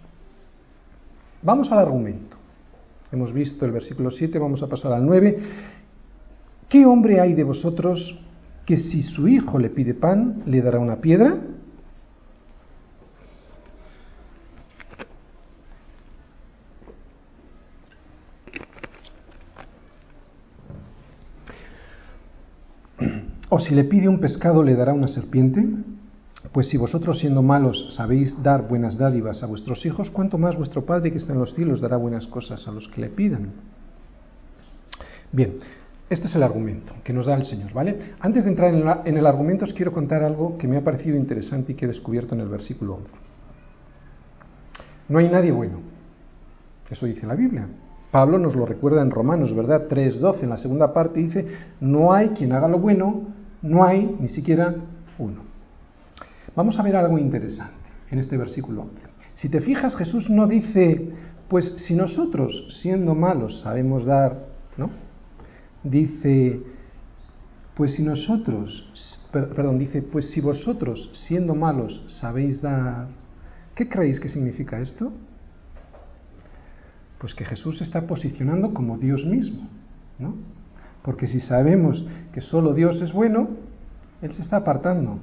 Vamos 1.42 1.70
al 1.70 1.78
argumento. 1.78 2.36
Hemos 3.12 3.32
visto 3.32 3.64
el 3.64 3.72
versículo 3.72 4.10
7, 4.10 4.38
vamos 4.38 4.62
a 4.62 4.66
pasar 4.66 4.92
al 4.92 5.06
9. 5.06 5.38
¿Qué 6.68 6.84
hombre 6.84 7.20
hay 7.20 7.34
de 7.34 7.44
vosotros 7.44 8.20
que 8.66 8.76
si 8.76 9.02
su 9.02 9.28
hijo 9.28 9.58
le 9.58 9.70
pide 9.70 9.94
pan, 9.94 10.42
le 10.46 10.60
dará 10.60 10.78
una 10.78 10.96
piedra? 10.96 11.38
¿O 23.48 23.58
si 23.58 23.74
le 23.74 23.84
pide 23.84 24.08
un 24.08 24.20
pescado, 24.20 24.62
le 24.62 24.74
dará 24.74 24.92
una 24.92 25.08
serpiente? 25.08 25.64
Pues 26.52 26.68
si 26.68 26.76
vosotros 26.76 27.18
siendo 27.18 27.42
malos 27.42 27.94
sabéis 27.94 28.42
dar 28.42 28.66
buenas 28.66 28.96
dádivas 28.96 29.42
a 29.42 29.46
vuestros 29.46 29.84
hijos, 29.84 30.10
¿cuánto 30.10 30.38
más 30.38 30.56
vuestro 30.56 30.84
Padre 30.84 31.12
que 31.12 31.18
está 31.18 31.32
en 31.32 31.40
los 31.40 31.54
cielos 31.54 31.80
dará 31.80 31.96
buenas 31.96 32.26
cosas 32.26 32.66
a 32.66 32.72
los 32.72 32.88
que 32.88 33.00
le 33.02 33.08
pidan? 33.08 33.50
Bien, 35.30 35.58
este 36.08 36.26
es 36.26 36.34
el 36.34 36.42
argumento 36.42 36.94
que 37.04 37.12
nos 37.12 37.26
da 37.26 37.34
el 37.34 37.44
Señor, 37.44 37.72
¿vale? 37.74 38.14
Antes 38.20 38.44
de 38.44 38.50
entrar 38.50 38.72
en, 38.72 39.16
el 39.16 39.26
argumento 39.26 39.66
os 39.66 39.74
quiero 39.74 39.92
contar 39.92 40.22
algo 40.22 40.56
que 40.56 40.66
me 40.66 40.78
ha 40.78 40.84
parecido 40.84 41.18
interesante 41.18 41.72
y 41.72 41.74
que 41.74 41.84
he 41.84 41.88
descubierto 41.88 42.34
en 42.34 42.40
el 42.40 42.48
versículo 42.48 42.94
11. 42.94 43.08
No 45.10 45.18
hay 45.18 45.28
nadie 45.28 45.52
bueno. 45.52 45.80
Eso 46.90 47.04
dice 47.04 47.26
la 47.26 47.34
Biblia. 47.34 47.66
Pablo 48.10 48.38
nos 48.38 48.56
lo 48.56 48.64
recuerda 48.64 49.02
en 49.02 49.10
Romanos, 49.10 49.54
¿verdad? 49.54 49.86
3.12, 49.86 50.44
en 50.44 50.48
la 50.48 50.56
segunda 50.56 50.94
parte 50.94 51.20
dice, 51.20 51.46
no 51.80 52.14
hay 52.14 52.30
quien 52.30 52.52
haga 52.52 52.68
lo 52.68 52.78
bueno, 52.78 53.24
no 53.60 53.84
hay 53.84 54.16
ni 54.18 54.30
siquiera 54.30 54.74
uno. 55.18 55.47
Vamos 56.54 56.78
a 56.78 56.82
ver 56.82 56.96
algo 56.96 57.18
interesante 57.18 57.74
en 58.10 58.18
este 58.18 58.36
versículo 58.36 58.82
11. 58.82 58.94
Si 59.34 59.48
te 59.48 59.60
fijas, 59.60 59.94
Jesús 59.96 60.28
no 60.30 60.46
dice, 60.46 61.12
pues 61.48 61.74
si 61.86 61.94
nosotros, 61.94 62.78
siendo 62.82 63.14
malos, 63.14 63.60
sabemos 63.60 64.04
dar, 64.04 64.46
¿no? 64.76 64.90
Dice, 65.84 66.60
pues 67.74 67.94
si 67.94 68.02
nosotros, 68.02 68.90
perdón, 69.30 69.78
dice, 69.78 70.02
pues 70.02 70.30
si 70.30 70.40
vosotros, 70.40 71.10
siendo 71.26 71.54
malos, 71.54 72.04
sabéis 72.20 72.60
dar, 72.60 73.06
¿qué 73.74 73.88
creéis 73.88 74.18
que 74.18 74.28
significa 74.28 74.80
esto? 74.80 75.12
Pues 77.18 77.34
que 77.34 77.44
Jesús 77.44 77.78
se 77.78 77.84
está 77.84 78.06
posicionando 78.06 78.74
como 78.74 78.98
Dios 78.98 79.24
mismo, 79.24 79.68
¿no? 80.18 80.34
Porque 81.02 81.26
si 81.26 81.40
sabemos 81.40 82.04
que 82.32 82.40
solo 82.40 82.74
Dios 82.74 83.00
es 83.00 83.12
bueno, 83.12 83.48
Él 84.22 84.32
se 84.32 84.42
está 84.42 84.56
apartando. 84.56 85.18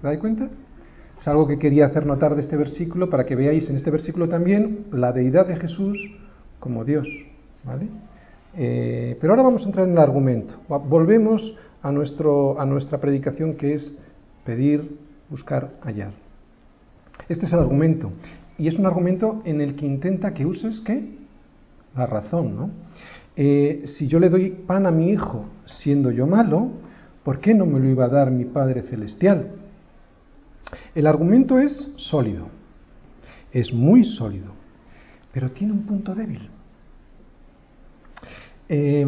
¿Te 0.00 0.06
dais 0.06 0.20
cuenta? 0.20 0.48
Es 1.18 1.26
algo 1.26 1.46
que 1.46 1.58
quería 1.58 1.86
hacer 1.86 2.04
notar 2.04 2.34
de 2.34 2.42
este 2.42 2.56
versículo 2.56 3.08
para 3.08 3.24
que 3.24 3.34
veáis 3.34 3.68
en 3.70 3.76
este 3.76 3.90
versículo 3.90 4.28
también 4.28 4.86
la 4.92 5.12
deidad 5.12 5.46
de 5.46 5.56
Jesús 5.56 5.98
como 6.60 6.84
Dios. 6.84 7.08
¿vale? 7.64 7.88
Eh, 8.56 9.16
pero 9.20 9.32
ahora 9.32 9.42
vamos 9.42 9.62
a 9.62 9.66
entrar 9.66 9.86
en 9.86 9.92
el 9.92 9.98
argumento. 9.98 10.56
Volvemos 10.68 11.56
a, 11.82 11.90
nuestro, 11.90 12.60
a 12.60 12.66
nuestra 12.66 12.98
predicación 12.98 13.54
que 13.54 13.74
es 13.74 13.92
pedir, 14.44 14.98
buscar, 15.30 15.72
hallar. 15.82 16.12
Este 17.28 17.46
es 17.46 17.52
el 17.52 17.60
argumento. 17.60 18.12
Y 18.58 18.68
es 18.68 18.78
un 18.78 18.86
argumento 18.86 19.42
en 19.44 19.60
el 19.60 19.76
que 19.76 19.86
intenta 19.86 20.32
que 20.32 20.46
uses 20.46 20.80
qué? 20.80 21.16
La 21.94 22.06
razón, 22.06 22.56
¿no? 22.56 22.70
Eh, 23.36 23.82
si 23.86 24.06
yo 24.08 24.18
le 24.18 24.30
doy 24.30 24.50
pan 24.50 24.86
a 24.86 24.90
mi 24.90 25.10
hijo 25.10 25.44
siendo 25.66 26.10
yo 26.10 26.26
malo, 26.26 26.70
¿por 27.22 27.40
qué 27.40 27.52
no 27.54 27.66
me 27.66 27.78
lo 27.78 27.88
iba 27.88 28.06
a 28.06 28.08
dar 28.08 28.30
mi 28.30 28.44
Padre 28.44 28.82
Celestial? 28.82 29.50
El 30.94 31.06
argumento 31.06 31.58
es 31.58 31.94
sólido, 31.96 32.48
es 33.52 33.72
muy 33.72 34.04
sólido, 34.04 34.52
pero 35.32 35.50
tiene 35.50 35.72
un 35.72 35.82
punto 35.82 36.14
débil. 36.14 36.48
Eh, 38.68 39.06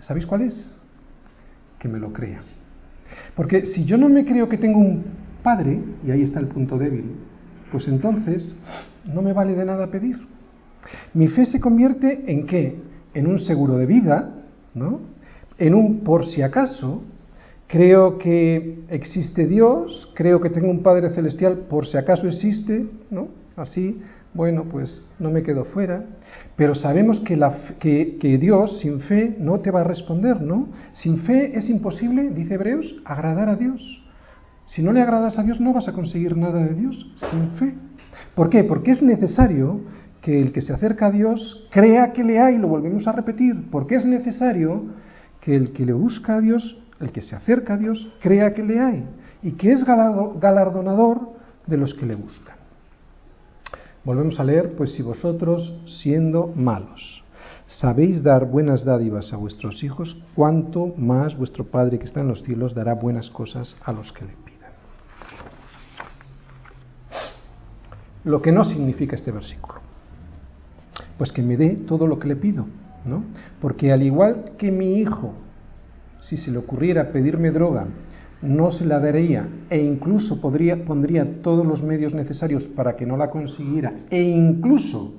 ¿Sabéis 0.00 0.26
cuál 0.26 0.42
es? 0.42 0.70
Que 1.78 1.88
me 1.88 1.98
lo 1.98 2.12
crea. 2.12 2.40
Porque 3.36 3.66
si 3.66 3.84
yo 3.84 3.96
no 3.96 4.08
me 4.08 4.24
creo 4.24 4.48
que 4.48 4.58
tengo 4.58 4.78
un 4.78 5.04
padre, 5.42 5.80
y 6.04 6.10
ahí 6.10 6.22
está 6.22 6.40
el 6.40 6.48
punto 6.48 6.78
débil, 6.78 7.16
pues 7.70 7.86
entonces 7.88 8.56
no 9.04 9.22
me 9.22 9.32
vale 9.32 9.54
de 9.54 9.64
nada 9.64 9.90
pedir. 9.90 10.26
Mi 11.12 11.28
fe 11.28 11.46
se 11.46 11.60
convierte 11.60 12.30
en 12.30 12.46
qué? 12.46 12.80
En 13.14 13.26
un 13.26 13.38
seguro 13.38 13.76
de 13.76 13.86
vida, 13.86 14.34
¿no? 14.74 15.00
En 15.58 15.74
un 15.74 16.00
por 16.00 16.26
si 16.26 16.42
acaso, 16.42 17.02
creo 17.74 18.18
que 18.18 18.84
existe 18.88 19.48
Dios, 19.48 20.08
creo 20.14 20.40
que 20.40 20.48
tengo 20.48 20.70
un 20.70 20.84
Padre 20.84 21.10
Celestial 21.10 21.66
por 21.68 21.88
si 21.88 21.96
acaso 21.96 22.28
existe, 22.28 22.86
¿no? 23.10 23.26
Así, 23.56 24.00
bueno, 24.32 24.66
pues 24.70 25.02
no 25.18 25.32
me 25.32 25.42
quedo 25.42 25.64
fuera. 25.64 26.04
Pero 26.54 26.76
sabemos 26.76 27.18
que, 27.22 27.36
la, 27.36 27.52
que, 27.80 28.38
Dios 28.40 28.78
sin 28.78 29.00
fe 29.00 29.34
no 29.40 29.58
te 29.58 29.72
va 29.72 29.80
a 29.80 29.84
responder, 29.84 30.40
¿no? 30.40 30.68
Sin 30.92 31.18
fe 31.22 31.58
es 31.58 31.68
imposible, 31.68 32.30
dice 32.30 32.54
Hebreos, 32.54 32.94
agradar 33.04 33.48
a 33.48 33.56
Dios. 33.56 33.82
Si 34.66 34.80
no 34.80 34.92
le 34.92 35.02
agradas 35.02 35.36
a 35.40 35.42
Dios 35.42 35.60
no 35.60 35.72
vas 35.72 35.88
a 35.88 35.94
conseguir 35.94 36.36
nada 36.36 36.62
de 36.62 36.74
Dios 36.74 37.12
sin 37.28 37.50
fe. 37.58 37.74
¿Por 38.36 38.50
qué? 38.50 38.62
Porque 38.62 38.92
es 38.92 39.02
necesario 39.02 39.80
que 40.22 40.40
el 40.40 40.52
que 40.52 40.60
se 40.60 40.72
acerca 40.72 41.06
a 41.06 41.10
Dios 41.10 41.66
crea 41.72 42.12
que 42.12 42.22
le 42.22 42.38
hay, 42.38 42.56
lo 42.56 42.68
volvemos 42.68 43.08
a 43.08 43.12
repetir, 43.12 43.68
porque 43.72 43.96
es 43.96 44.06
necesario 44.06 44.84
que 45.40 45.56
el 45.56 45.72
que 45.72 45.84
le 45.84 45.92
busca 45.92 46.36
a 46.36 46.40
Dios 46.40 46.83
el 47.00 47.12
que 47.12 47.22
se 47.22 47.36
acerca 47.36 47.74
a 47.74 47.76
Dios 47.76 48.12
crea 48.20 48.54
que 48.54 48.62
le 48.62 48.80
hay 48.80 49.04
y 49.42 49.52
que 49.52 49.72
es 49.72 49.84
galardonador 49.84 51.32
de 51.66 51.76
los 51.76 51.94
que 51.94 52.06
le 52.06 52.14
buscan. 52.14 52.56
Volvemos 54.04 54.38
a 54.38 54.44
leer, 54.44 54.74
pues 54.76 54.92
si 54.92 55.02
vosotros, 55.02 55.74
siendo 55.86 56.52
malos, 56.54 57.22
sabéis 57.66 58.22
dar 58.22 58.44
buenas 58.46 58.84
dádivas 58.84 59.32
a 59.32 59.36
vuestros 59.36 59.82
hijos, 59.82 60.16
cuánto 60.34 60.94
más 60.98 61.36
vuestro 61.36 61.64
Padre 61.64 61.98
que 61.98 62.04
está 62.04 62.20
en 62.20 62.28
los 62.28 62.42
cielos 62.42 62.74
dará 62.74 62.94
buenas 62.94 63.30
cosas 63.30 63.74
a 63.82 63.92
los 63.92 64.12
que 64.12 64.26
le 64.26 64.32
pidan. 64.32 64.72
Lo 68.24 68.42
que 68.42 68.52
no 68.52 68.64
significa 68.64 69.16
este 69.16 69.32
versículo, 69.32 69.80
pues 71.16 71.32
que 71.32 71.42
me 71.42 71.56
dé 71.56 71.70
todo 71.70 72.06
lo 72.06 72.18
que 72.18 72.28
le 72.28 72.36
pido, 72.36 72.66
¿no? 73.04 73.24
Porque 73.60 73.92
al 73.92 74.02
igual 74.02 74.52
que 74.58 74.70
mi 74.70 74.98
hijo 74.98 75.34
si 76.24 76.36
se 76.36 76.50
le 76.50 76.58
ocurriera 76.58 77.12
pedirme 77.12 77.50
droga, 77.50 77.86
no 78.42 78.72
se 78.72 78.84
la 78.84 79.00
daría 79.00 79.48
e 79.70 79.78
incluso 79.82 80.40
podría, 80.40 80.84
pondría 80.84 81.42
todos 81.42 81.66
los 81.66 81.82
medios 81.82 82.12
necesarios 82.12 82.64
para 82.64 82.96
que 82.96 83.06
no 83.06 83.16
la 83.16 83.30
consiguiera 83.30 83.92
e 84.10 84.22
incluso 84.22 85.14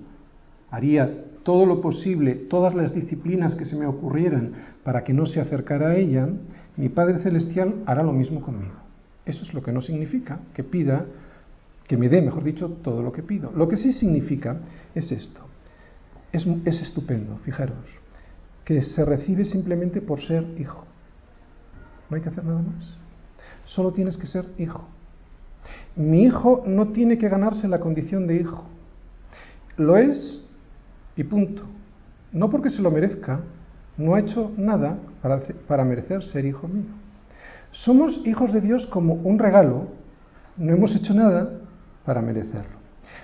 haría 0.69 1.25
todo 1.43 1.65
lo 1.65 1.81
posible, 1.81 2.35
todas 2.35 2.73
las 2.73 2.93
disciplinas 2.93 3.55
que 3.55 3.65
se 3.65 3.75
me 3.75 3.85
ocurrieran 3.85 4.53
para 4.83 5.03
que 5.03 5.13
no 5.13 5.25
se 5.25 5.39
acercara 5.39 5.89
a 5.89 5.95
ella, 5.95 6.27
mi 6.75 6.89
Padre 6.89 7.19
Celestial 7.19 7.83
hará 7.85 8.03
lo 8.03 8.13
mismo 8.13 8.41
conmigo. 8.41 8.73
Eso 9.25 9.43
es 9.43 9.53
lo 9.53 9.61
que 9.61 9.71
no 9.71 9.81
significa 9.81 10.39
que 10.53 10.63
pida, 10.63 11.05
que 11.87 11.97
me 11.97 12.09
dé, 12.09 12.21
mejor 12.21 12.43
dicho, 12.43 12.69
todo 12.83 13.03
lo 13.03 13.11
que 13.11 13.23
pido. 13.23 13.51
Lo 13.55 13.67
que 13.67 13.77
sí 13.77 13.93
significa 13.93 14.57
es 14.93 15.11
esto. 15.11 15.41
Es, 16.31 16.45
es 16.65 16.81
estupendo, 16.81 17.37
fijaros, 17.43 17.77
que 18.63 18.81
se 18.81 19.05
recibe 19.05 19.45
simplemente 19.45 20.01
por 20.01 20.21
ser 20.21 20.45
hijo. 20.57 20.85
No 22.09 22.15
hay 22.15 22.21
que 22.21 22.29
hacer 22.29 22.43
nada 22.43 22.61
más. 22.61 22.85
Solo 23.65 23.91
tienes 23.91 24.17
que 24.17 24.27
ser 24.27 24.45
hijo. 24.57 24.87
Mi 25.95 26.23
hijo 26.23 26.63
no 26.67 26.89
tiene 26.89 27.17
que 27.17 27.29
ganarse 27.29 27.67
la 27.67 27.79
condición 27.79 28.27
de 28.27 28.35
hijo. 28.35 28.63
Lo 29.77 29.97
es 29.97 30.41
Y 31.15 31.23
punto. 31.23 31.63
No 32.33 32.49
porque 32.49 32.69
se 32.69 32.81
lo 32.81 32.91
merezca, 32.91 33.39
no 33.97 34.15
ha 34.15 34.19
hecho 34.19 34.51
nada 34.57 34.97
para, 35.21 35.41
para 35.67 35.85
merecer 35.85 36.21
ser 36.25 36.45
hijo 36.45 36.67
mío. 36.67 36.91
Somos 37.71 38.19
hijos 38.25 38.51
de 38.51 38.59
Dios 38.59 38.85
como 38.87 39.13
un 39.13 39.39
regalo, 39.39 39.87
no 40.57 40.73
hemos 40.73 40.93
hecho 40.95 41.13
nada 41.13 41.61
para 42.05 42.21
merecerlo. 42.21 42.75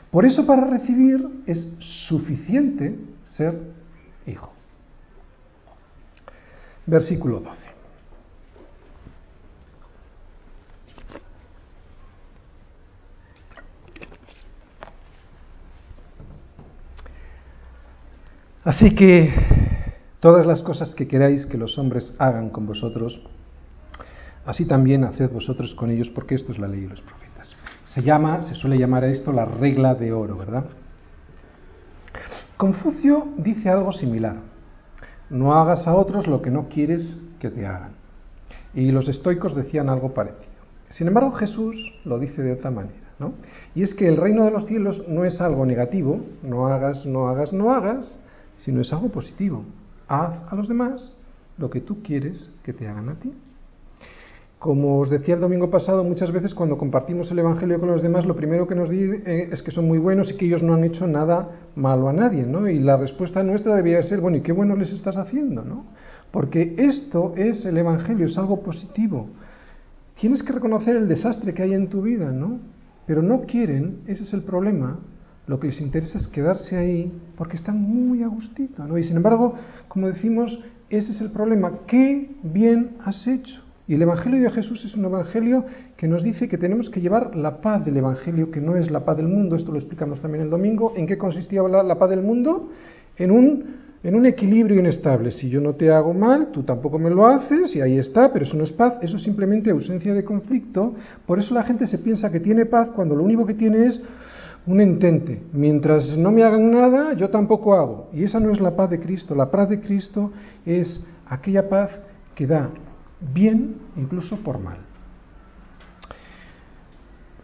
Por 0.09 0.25
eso 0.25 0.45
para 0.45 0.65
recibir 0.65 1.43
es 1.45 1.73
suficiente 2.07 2.97
ser 3.25 3.57
hijo. 4.25 4.53
Versículo 6.85 7.39
12. 7.39 7.70
Así 18.63 18.93
que 18.93 19.33
todas 20.19 20.45
las 20.45 20.61
cosas 20.61 20.93
que 20.93 21.07
queráis 21.07 21.47
que 21.47 21.57
los 21.57 21.79
hombres 21.79 22.13
hagan 22.19 22.51
con 22.51 22.67
vosotros, 22.67 23.19
así 24.45 24.65
también 24.65 25.03
haced 25.03 25.31
vosotros 25.31 25.73
con 25.73 25.89
ellos, 25.89 26.09
porque 26.09 26.35
esto 26.35 26.51
es 26.51 26.59
la 26.59 26.67
ley 26.67 26.81
de 26.81 26.89
los 26.89 27.01
profetas. 27.01 27.49
Se 27.85 28.03
llama, 28.03 28.43
se 28.43 28.53
suele 28.53 28.77
llamar 28.77 29.03
a 29.03 29.09
esto 29.09 29.31
la 29.31 29.45
regla 29.45 29.95
de 29.95 30.13
oro, 30.13 30.37
¿verdad? 30.37 30.65
Confucio 32.55 33.29
dice 33.37 33.67
algo 33.69 33.91
similar. 33.93 34.35
No 35.31 35.55
hagas 35.55 35.87
a 35.87 35.95
otros 35.95 36.27
lo 36.27 36.43
que 36.43 36.51
no 36.51 36.67
quieres 36.69 37.19
que 37.39 37.49
te 37.49 37.65
hagan. 37.65 37.93
Y 38.75 38.91
los 38.91 39.09
estoicos 39.09 39.55
decían 39.55 39.89
algo 39.89 40.13
parecido. 40.13 40.51
Sin 40.89 41.07
embargo, 41.07 41.31
Jesús 41.31 41.93
lo 42.05 42.19
dice 42.19 42.43
de 42.43 42.53
otra 42.53 42.69
manera, 42.69 43.07
¿no? 43.17 43.33
Y 43.73 43.81
es 43.81 43.95
que 43.95 44.07
el 44.07 44.17
reino 44.17 44.45
de 44.45 44.51
los 44.51 44.67
cielos 44.67 45.01
no 45.07 45.25
es 45.25 45.41
algo 45.41 45.65
negativo, 45.65 46.19
no 46.43 46.67
hagas, 46.67 47.07
no 47.07 47.27
hagas, 47.27 47.53
no 47.53 47.73
hagas, 47.73 48.19
sino 48.63 48.81
es 48.81 48.91
algo 48.93 49.09
positivo. 49.09 49.63
Haz 50.07 50.35
a 50.49 50.55
los 50.55 50.67
demás 50.67 51.13
lo 51.57 51.69
que 51.69 51.81
tú 51.81 52.01
quieres 52.01 52.51
que 52.63 52.73
te 52.73 52.87
hagan 52.87 53.09
a 53.09 53.15
ti. 53.15 53.33
Como 54.59 54.99
os 54.99 55.09
decía 55.09 55.33
el 55.33 55.41
domingo 55.41 55.71
pasado, 55.71 56.03
muchas 56.03 56.31
veces 56.31 56.53
cuando 56.53 56.77
compartimos 56.77 57.31
el 57.31 57.39
Evangelio 57.39 57.79
con 57.79 57.89
los 57.89 58.03
demás, 58.03 58.25
lo 58.25 58.35
primero 58.35 58.67
que 58.67 58.75
nos 58.75 58.91
dicen 58.91 59.23
eh, 59.25 59.49
es 59.51 59.63
que 59.63 59.71
son 59.71 59.87
muy 59.87 59.97
buenos 59.97 60.29
y 60.29 60.37
que 60.37 60.45
ellos 60.45 60.61
no 60.61 60.75
han 60.75 60.83
hecho 60.83 61.07
nada 61.07 61.49
malo 61.75 62.09
a 62.09 62.13
nadie, 62.13 62.43
¿no? 62.43 62.69
Y 62.69 62.77
la 62.77 62.95
respuesta 62.97 63.41
nuestra 63.41 63.75
debería 63.75 64.03
ser, 64.03 64.21
bueno, 64.21 64.37
¿y 64.37 64.41
qué 64.41 64.51
bueno 64.51 64.75
les 64.75 64.93
estás 64.93 65.17
haciendo, 65.17 65.63
no? 65.63 65.85
Porque 66.29 66.75
esto 66.77 67.33
es 67.35 67.65
el 67.65 67.75
Evangelio, 67.77 68.27
es 68.27 68.37
algo 68.37 68.61
positivo. 68.61 69.29
Tienes 70.13 70.43
que 70.43 70.53
reconocer 70.53 70.95
el 70.95 71.07
desastre 71.07 71.55
que 71.55 71.63
hay 71.63 71.73
en 71.73 71.87
tu 71.87 72.03
vida, 72.03 72.31
¿no? 72.31 72.59
Pero 73.07 73.23
no 73.23 73.41
quieren, 73.41 74.01
ese 74.05 74.23
es 74.23 74.33
el 74.33 74.43
problema, 74.43 74.99
lo 75.47 75.59
que 75.59 75.67
les 75.67 75.81
interesa 75.81 76.17
es 76.17 76.27
quedarse 76.27 76.77
ahí 76.77 77.11
porque 77.37 77.57
están 77.57 77.81
muy 77.81 78.23
a 78.23 78.27
gustito, 78.27 78.85
¿no? 78.85 78.97
Y 78.97 79.03
sin 79.03 79.17
embargo, 79.17 79.55
como 79.87 80.07
decimos, 80.07 80.59
ese 80.89 81.11
es 81.11 81.21
el 81.21 81.31
problema. 81.31 81.79
¿Qué 81.87 82.29
bien 82.43 82.91
has 83.03 83.27
hecho? 83.27 83.61
Y 83.87 83.95
el 83.95 84.01
Evangelio 84.03 84.41
de 84.41 84.49
Jesús 84.51 84.85
es 84.85 84.95
un 84.95 85.05
Evangelio 85.05 85.65
que 85.97 86.07
nos 86.07 86.23
dice 86.23 86.47
que 86.47 86.57
tenemos 86.57 86.89
que 86.89 87.01
llevar 87.01 87.35
la 87.35 87.59
paz 87.59 87.83
del 87.83 87.97
Evangelio, 87.97 88.51
que 88.51 88.61
no 88.61 88.75
es 88.77 88.89
la 88.91 89.03
paz 89.03 89.17
del 89.17 89.27
mundo, 89.27 89.55
esto 89.55 89.71
lo 89.71 89.79
explicamos 89.79 90.21
también 90.21 90.43
el 90.43 90.49
domingo. 90.49 90.93
¿En 90.95 91.07
qué 91.07 91.17
consistía 91.17 91.61
la, 91.63 91.99
paz 91.99 92.09
del 92.09 92.21
mundo? 92.21 92.69
En 93.17 93.31
un, 93.31 93.65
en 94.03 94.15
un 94.15 94.25
equilibrio 94.25 94.79
inestable. 94.79 95.31
Si 95.31 95.49
yo 95.49 95.59
no 95.59 95.73
te 95.75 95.91
hago 95.91 96.13
mal, 96.13 96.51
tú 96.51 96.63
tampoco 96.63 96.99
me 96.99 97.09
lo 97.09 97.25
haces, 97.25 97.75
y 97.75 97.81
ahí 97.81 97.97
está, 97.97 98.31
pero 98.31 98.45
eso 98.45 98.55
no 98.55 98.63
es 98.63 98.71
paz, 98.71 98.93
eso 99.01 99.17
es 99.17 99.23
simplemente 99.23 99.71
ausencia 99.71 100.13
de 100.13 100.23
conflicto. 100.23 100.95
Por 101.25 101.39
eso 101.39 101.53
la 101.53 101.63
gente 101.63 101.85
se 101.87 101.97
piensa 101.97 102.31
que 102.31 102.39
tiene 102.39 102.65
paz 102.65 102.89
cuando 102.95 103.15
lo 103.15 103.23
único 103.23 103.45
que 103.45 103.55
tiene 103.55 103.87
es 103.87 104.01
un 104.65 104.81
entente. 104.81 105.41
Mientras 105.53 106.17
no 106.17 106.31
me 106.31 106.43
hagan 106.43 106.71
nada, 106.71 107.13
yo 107.13 107.29
tampoco 107.29 107.73
hago. 107.73 108.09
Y 108.13 108.23
esa 108.23 108.39
no 108.39 108.51
es 108.51 108.59
la 108.59 108.75
paz 108.75 108.89
de 108.89 108.99
Cristo. 108.99 109.35
La 109.35 109.49
paz 109.49 109.69
de 109.69 109.79
Cristo 109.79 110.31
es 110.65 111.03
aquella 111.27 111.67
paz 111.67 111.91
que 112.35 112.47
da 112.47 112.69
bien 113.33 113.75
incluso 113.95 114.37
por 114.37 114.59
mal. 114.59 114.77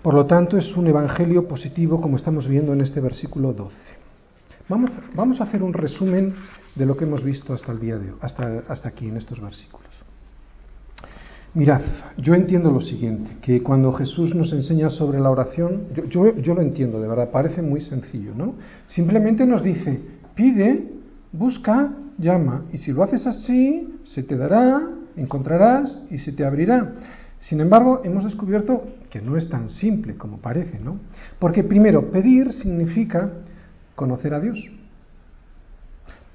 Por 0.01 0.13
lo 0.13 0.26
tanto, 0.26 0.57
es 0.57 0.76
un 0.78 0.88
evangelio 0.88 1.47
positivo 1.47 1.99
como 1.99 2.18
estamos 2.18 2.47
viendo 2.47 2.74
en 2.74 2.82
este 2.82 3.01
versículo 3.01 3.51
12. 3.53 3.76
Vamos, 4.70 4.91
vamos 5.13 5.41
a 5.41 5.45
hacer 5.45 5.63
un 5.63 5.74
resumen 5.74 6.34
de 6.76 6.86
lo 6.86 6.95
que 6.95 7.05
hemos 7.05 7.24
visto 7.24 7.53
hasta 7.53 7.72
el 7.72 7.80
día 7.80 7.97
de 7.97 8.11
hoy, 8.11 8.18
hasta, 8.22 8.63
hasta 8.68 8.89
aquí 8.89 9.07
en 9.07 9.18
estos 9.18 9.41
versículos. 9.41 10.07
Mirad, 11.54 11.82
yo 12.18 12.36
entiendo 12.36 12.72
lo 12.72 12.82
siguiente, 12.82 13.32
que 13.41 13.64
cuando 13.64 13.91
Jesús 13.93 14.36
nos 14.36 14.54
enseña 14.54 14.89
sobre 14.89 15.20
la 15.20 15.32
oración, 15.32 15.88
yo, 16.10 16.36
yo, 16.38 16.54
lo 16.54 16.62
entiendo, 16.62 17.02
de 17.02 17.08
verdad, 17.08 17.32
parece 17.32 17.62
muy 17.62 17.82
sencillo, 17.82 18.34
¿no? 18.36 18.56
Simplemente 18.88 19.45
nos 19.45 19.64
dice, 19.64 20.00
pide, 20.36 20.91
busca, 21.32 21.93
llama, 22.18 22.66
y 22.74 22.78
si 22.78 22.91
lo 22.91 23.02
haces 23.04 23.26
así, 23.26 24.00
se 24.04 24.24
te 24.24 24.38
dará, 24.38 24.88
encontrarás 25.16 26.04
y 26.12 26.20
se 26.20 26.32
te 26.32 26.45
abrirá. 26.45 26.93
Sin 27.39 27.62
embargo, 27.62 28.02
hemos 28.04 28.24
descubierto 28.24 28.84
que 29.10 29.22
no 29.22 29.38
es 29.38 29.50
tan 29.50 29.70
simple 29.70 30.16
como 30.16 30.38
parece, 30.38 30.80
¿no? 30.80 31.00
Porque 31.39 31.64
primero, 31.64 32.12
pedir 32.12 32.54
significa 32.54 33.32
conocer 33.95 34.34
a 34.34 34.39
Dios. 34.39 34.60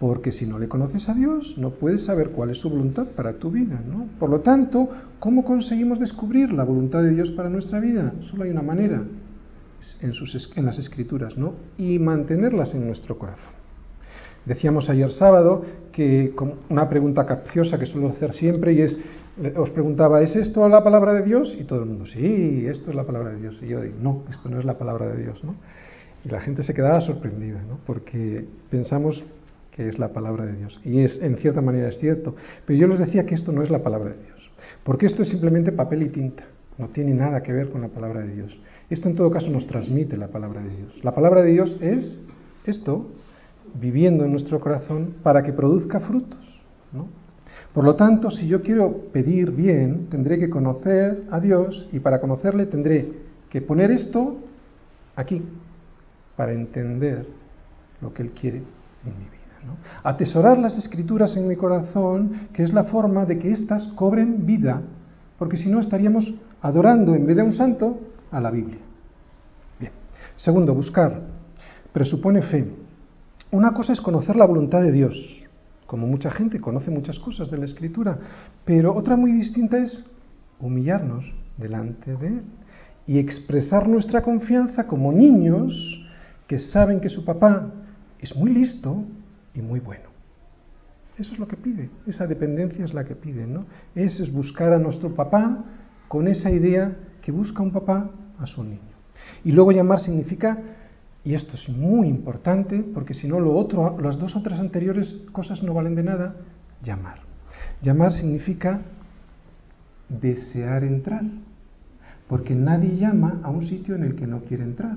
Porque 0.03 0.33
si 0.33 0.47
no 0.47 0.59
le 0.59 0.67
conoces 0.67 1.09
a 1.09 1.15
Dios, 1.15 1.55
no 1.59 1.71
puedes 1.71 2.07
saber 2.07 2.31
cuál 2.31 2.51
es 2.51 2.59
su 2.59 2.69
voluntad 2.69 3.07
para 3.15 3.35
tu 3.35 3.53
vida, 3.53 3.81
¿no? 3.87 4.09
Por 4.19 4.31
lo 4.31 4.41
tanto, 4.41 4.89
¿cómo 5.21 5.45
conseguimos 5.45 6.01
descubrir 6.01 6.53
la 6.53 6.65
voluntad 6.65 7.05
de 7.05 7.11
Dios 7.11 7.31
para 7.31 7.49
nuestra 7.49 7.79
vida? 7.79 8.13
Solo 8.23 8.43
hay 8.43 8.51
una 8.51 8.63
manera, 8.63 9.01
en, 10.01 10.13
sus, 10.13 10.53
en 10.57 10.67
las 10.67 10.77
escrituras, 10.81 11.39
¿no? 11.39 11.55
Y 11.79 12.01
mantenerlas 12.01 12.75
en 12.75 12.85
nuestro 12.85 13.17
corazón. 13.17 13.53
Decíamos 14.45 14.91
ayer 14.91 15.13
sábado 15.13 15.63
que 15.93 16.35
una 16.69 16.89
pregunta 16.89 17.25
capciosa 17.25 17.79
que 17.79 17.87
suelo 17.87 18.09
hacer 18.09 18.33
siempre 18.33 18.73
y 18.73 18.81
es, 18.81 18.99
os 19.55 19.71
preguntaba, 19.71 20.21
¿es 20.21 20.35
esto 20.35 20.69
la 20.69 20.83
palabra 20.83 21.13
de 21.13 21.23
Dios? 21.23 21.57
Y 21.61 21.63
todo 21.63 21.79
el 21.79 21.87
mundo, 21.87 22.07
sí, 22.07 22.67
esto 22.67 22.91
es 22.91 22.97
la 22.97 23.05
palabra 23.05 23.31
de 23.31 23.37
Dios. 23.37 23.57
Y 23.63 23.69
yo 23.69 23.81
digo, 23.81 23.95
no, 24.03 24.25
esto 24.29 24.49
no 24.49 24.59
es 24.59 24.65
la 24.65 24.77
palabra 24.77 25.07
de 25.07 25.23
Dios, 25.23 25.45
¿no? 25.45 25.55
Y 26.25 26.29
la 26.29 26.41
gente 26.41 26.65
se 26.65 26.75
quedaba 26.75 27.01
sorprendida, 27.03 27.63
¿no? 27.69 27.79
Porque 27.87 28.45
pensamos 28.69 29.23
que 29.75 29.89
es 29.89 29.99
la 29.99 30.09
palabra 30.09 30.47
de 30.47 30.57
Dios. 30.57 30.81
Y 30.85 31.01
es, 31.01 31.21
en 31.23 31.37
cierta 31.39 31.61
manera 31.61 31.89
es 31.89 31.99
cierto. 31.99 32.37
Pero 32.67 32.79
yo 32.79 32.87
les 32.87 32.99
decía 32.99 33.27
que 33.27 33.35
esto 33.35 33.53
no 33.53 33.63
es 33.63 33.71
la 33.71 33.83
palabra 33.83 34.11
de 34.11 34.23
Dios. 34.23 34.51
Porque 34.85 35.07
esto 35.07 35.23
es 35.23 35.31
simplemente 35.31 35.73
papel 35.73 36.03
y 36.03 36.09
tinta. 36.11 36.45
No 36.79 36.89
tiene 36.89 37.15
nada 37.15 37.43
que 37.43 37.53
ver 37.53 37.71
con 37.71 37.81
la 37.81 37.89
palabra 37.89 38.21
de 38.21 38.35
Dios. 38.35 38.57
Esto 38.91 39.09
en 39.09 39.15
todo 39.15 39.31
caso 39.31 39.51
nos 39.51 39.67
transmite 39.67 40.17
la 40.17 40.29
palabra 40.29 40.63
de 40.63 40.77
Dios. 40.77 41.05
La 41.05 41.15
palabra 41.15 41.43
de 41.43 41.51
Dios 41.53 41.77
es 41.81 42.21
esto, 42.67 43.11
viviendo 43.81 44.25
en 44.25 44.33
nuestro 44.33 44.61
corazón 44.61 45.15
para 45.23 45.43
que 45.43 45.53
produzca 45.53 46.01
frutos. 46.01 46.41
¿no? 46.93 47.09
Por 47.73 47.85
lo 47.85 47.97
tanto, 47.97 48.31
si 48.31 48.47
yo 48.47 48.63
quiero 48.63 48.93
pedir 49.13 49.51
bien, 49.53 50.09
tendré 50.11 50.39
que 50.39 50.51
conocer 50.51 51.25
a 51.31 51.41
Dios 51.41 51.89
y 51.93 52.01
para 52.01 52.21
conocerle 52.21 52.67
tendré 52.67 53.13
que 53.49 53.63
poner 53.63 53.91
esto 53.91 54.37
aquí, 55.17 55.43
para 56.37 56.53
entender 56.53 57.27
lo 58.01 58.13
que 58.13 58.23
Él 58.23 58.31
quiere 58.31 58.59
en 58.59 59.19
mi 59.19 59.25
vida. 59.31 59.42
Atesorar 60.03 60.59
las 60.59 60.77
escrituras 60.77 61.37
en 61.37 61.49
mi 61.49 61.57
corazón, 61.57 62.49
que 62.53 62.63
es 62.63 62.73
la 62.73 62.85
forma 62.85 63.25
de 63.25 63.39
que 63.39 63.53
éstas 63.53 63.87
cobren 63.95 64.47
vida, 64.47 64.83
porque 65.39 65.57
si 65.57 65.69
no 65.69 65.81
estaríamos 65.81 66.33
adorando 66.61 67.15
en 67.15 67.27
vez 67.27 67.37
de 67.37 67.43
un 67.43 67.53
santo 67.53 68.01
a 68.31 68.41
la 68.41 68.51
Biblia. 68.51 68.79
Bien. 69.79 69.93
Segundo, 70.37 70.75
buscar. 70.75 71.21
Presupone 71.93 72.43
fe. 72.43 72.67
Una 73.51 73.73
cosa 73.75 73.93
es 73.93 74.01
conocer 74.01 74.37
la 74.37 74.47
voluntad 74.47 74.83
de 74.83 74.93
Dios, 74.93 75.45
como 75.87 76.07
mucha 76.07 76.31
gente 76.31 76.61
conoce 76.61 76.91
muchas 76.91 77.19
cosas 77.19 77.51
de 77.51 77.59
la 77.59 77.67
escritura, 77.67 78.19
pero 78.65 78.95
otra 78.95 79.15
muy 79.15 79.33
distinta 79.33 79.79
es 79.79 80.05
humillarnos 80.59 81.25
delante 81.59 82.17
de 82.17 82.27
Él 82.29 82.43
y 83.07 83.19
expresar 83.19 83.89
nuestra 83.89 84.23
confianza 84.23 84.87
como 84.87 85.13
niños 85.13 85.75
que 86.47 86.59
saben 86.59 87.01
que 87.01 87.09
su 87.09 87.25
papá 87.25 87.67
es 88.19 88.35
muy 88.37 88.53
listo 88.53 89.05
y 89.55 89.61
muy 89.61 89.81
bueno. 89.81 90.13
Eso 91.19 91.33
es 91.35 91.39
lo 91.39 91.47
que 91.47 91.57
pide, 91.57 91.91
esa 92.07 92.27
dependencia 92.27 92.85
es 92.85 92.95
la 92.95 93.05
que 93.05 93.15
pide, 93.15 93.47
¿no? 93.47 93.67
Es, 93.95 94.19
es 94.19 94.33
buscar 94.33 94.73
a 94.73 94.79
nuestro 94.79 95.15
papá 95.15 95.65
con 96.09 96.27
esa 96.27 96.51
idea 96.51 96.97
que 97.21 97.33
busca 97.33 97.63
un 97.63 97.71
papá 97.71 98.11
a 98.39 98.47
su 98.47 98.65
niño. 98.65 98.81
Y 99.45 99.53
luego 99.53 99.73
llamar 99.73 100.01
significa, 100.01 100.59
y 101.25 101.35
esto 101.35 101.55
es 101.55 101.69
muy 101.69 102.09
importante, 102.09 102.83
porque 102.95 103.15
si 103.15 103.29
no 103.29 103.41
lo 103.41 103.55
otro, 103.55 103.99
las 104.01 104.19
dos 104.19 104.35
otras 104.35 104.59
anteriores 104.59 105.15
cosas 105.33 105.63
no 105.63 105.75
valen 105.75 105.95
de 105.95 106.03
nada, 106.03 106.37
llamar. 106.83 107.21
Llamar 107.83 108.13
significa 108.13 108.81
desear 110.09 110.85
entrar, 110.85 111.25
porque 112.27 112.55
nadie 112.55 112.97
llama 112.97 113.41
a 113.43 113.51
un 113.51 113.63
sitio 113.63 113.95
en 113.95 114.05
el 114.05 114.15
que 114.15 114.27
no 114.27 114.41
quiere 114.41 114.65
entrar. 114.65 114.97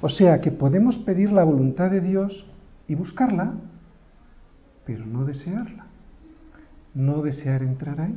O 0.00 0.08
sea 0.08 0.40
que 0.40 0.50
podemos 0.50 0.96
pedir 0.98 1.32
la 1.32 1.44
voluntad 1.44 1.90
de 1.90 2.00
Dios 2.00 2.46
y 2.88 2.94
buscarla, 2.94 3.52
pero 4.84 5.06
no 5.06 5.24
desearla, 5.24 5.86
no 6.94 7.22
desear 7.22 7.62
entrar 7.62 8.00
ahí. 8.00 8.14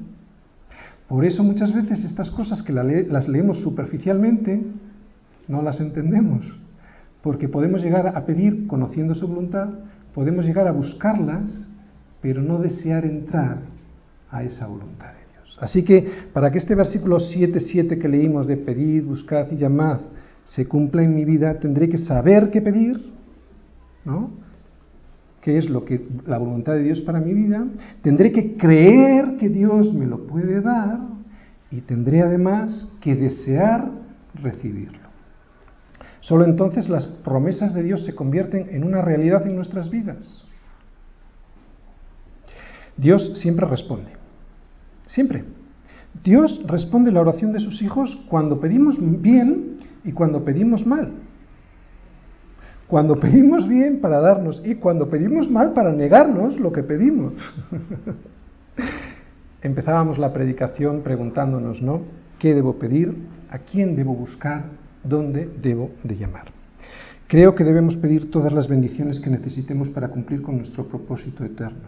Por 1.07 1.26
eso 1.26 1.43
muchas 1.43 1.74
veces 1.74 2.05
estas 2.05 2.32
cosas 2.32 2.63
que 2.63 2.72
las 2.72 3.28
leemos 3.28 3.59
superficialmente, 3.59 4.61
no 5.47 5.61
las 5.61 5.80
entendemos, 5.80 6.45
Porque 7.22 7.47
podemos 7.47 7.84
llegar 7.84 8.07
a 8.17 8.26
pedir 8.26 8.65
conociendo 8.65 9.13
su 9.13 9.28
voluntad, 9.28 9.69
podemos 10.15 10.43
llegar 10.43 10.67
a 10.67 10.72
buscarlas, 10.72 11.67
pero 12.19 12.41
no 12.41 12.57
desear 12.57 13.05
entrar 13.05 13.59
a 14.32 14.41
esa 14.43 14.65
voluntad 14.65 15.09
de 15.09 15.19
Dios. 15.34 15.57
Así 15.61 15.84
que 15.84 16.30
para 16.34 16.49
que 16.51 16.57
este 16.57 16.74
versículo 16.74 17.19
7.7 17.19 17.99
que 17.99 18.07
leímos 18.07 18.47
de 18.47 18.57
pedid, 18.57 19.05
buscad 19.05 19.51
y 19.51 19.57
llamad 19.57 19.99
se 20.45 20.67
cumpla 20.67 21.03
en 21.03 21.13
mi 21.13 21.26
vida, 21.26 21.59
tendré 21.59 21.88
que 21.89 21.97
saber 21.97 22.49
qué 22.49 22.61
pedir, 22.61 23.11
¿no? 24.03 24.32
¿Qué 25.42 25.58
es 25.58 25.70
lo 25.70 25.86
que 25.86 26.08
la 26.28 26.38
voluntad 26.38 26.74
de 26.74 26.84
Dios 26.84 27.02
para 27.02 27.20
mi 27.20 27.34
vida? 27.34 27.66
Tendré 28.02 28.32
que 28.32 28.58
creer 28.58 29.38
que 29.38 29.50
Dios 29.50 29.92
me 29.94 30.06
lo 30.06 30.28
puede 30.28 30.62
dar 30.62 31.00
y 31.72 31.82
tendré 31.82 32.22
además 32.22 32.94
que 33.02 33.16
desear 33.16 33.89
recibirlo. 34.36 35.00
Solo 36.20 36.46
entonces 36.46 36.88
las 36.89 37.08
promesas 37.08 37.74
de 37.74 37.82
Dios 37.82 38.06
se 38.06 38.14
convierten 38.14 38.68
en 38.70 38.84
una 38.84 39.02
realidad 39.02 39.46
en 39.48 39.56
nuestras 39.56 39.89
vidas. 39.89 40.46
Dios 42.96 43.39
siempre 43.39 43.66
responde. 43.66 44.12
Siempre. 45.08 45.44
Dios 46.24 46.62
responde 46.68 47.12
la 47.12 47.22
oración 47.22 47.52
de 47.52 47.60
sus 47.60 47.82
hijos 47.82 48.16
cuando 48.30 48.60
pedimos 48.60 48.98
bien 49.00 49.78
y 50.04 50.12
cuando 50.12 50.46
pedimos 50.46 50.86
mal. 50.86 51.14
Cuando 52.92 53.16
pedimos 53.16 53.70
bien 53.70 54.02
para 54.02 54.20
darnos 54.20 54.62
y 54.66 54.76
cuando 54.76 55.10
pedimos 55.10 55.50
mal 55.50 55.72
para 55.72 55.94
negarnos 55.94 56.60
lo 56.60 56.74
que 56.74 56.84
pedimos. 56.84 57.32
Empezábamos 59.62 60.18
la 60.18 60.34
predicación 60.34 61.00
preguntándonos, 61.02 61.82
¿no? 61.82 62.02
¿Qué 62.38 62.54
debo 62.54 62.76
pedir? 62.76 63.16
¿A 63.50 63.60
quién 63.60 63.96
debo 63.96 64.14
buscar? 64.14 64.66
¿Dónde 65.06 65.50
debo 65.62 65.92
de 66.04 66.18
llamar? 66.18 66.52
Creo 67.28 67.56
que 67.56 67.64
debemos 67.64 67.96
pedir 67.96 68.30
todas 68.30 68.52
las 68.52 68.68
bendiciones 68.68 69.22
que 69.22 69.30
necesitemos 69.30 69.88
para 69.88 70.10
cumplir 70.10 70.42
con 70.42 70.58
nuestro 70.58 70.84
propósito 70.84 71.46
eterno. 71.46 71.88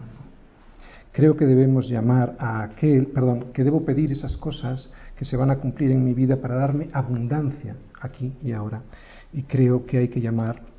Creo 1.12 1.36
que 1.36 1.44
debemos 1.44 1.86
llamar 1.86 2.34
a 2.38 2.62
aquel, 2.62 3.08
perdón, 3.08 3.52
que 3.52 3.62
debo 3.62 3.84
pedir 3.84 4.10
esas 4.10 4.38
cosas 4.38 4.90
que 5.18 5.26
se 5.26 5.36
van 5.36 5.50
a 5.50 5.56
cumplir 5.56 5.90
en 5.90 6.02
mi 6.02 6.14
vida 6.14 6.36
para 6.36 6.54
darme 6.54 6.88
abundancia 6.94 7.76
aquí 8.00 8.32
y 8.42 8.52
ahora. 8.52 8.80
Y 9.34 9.42
creo 9.42 9.84
que 9.84 9.98
hay 9.98 10.08
que 10.08 10.22
llamar 10.22 10.72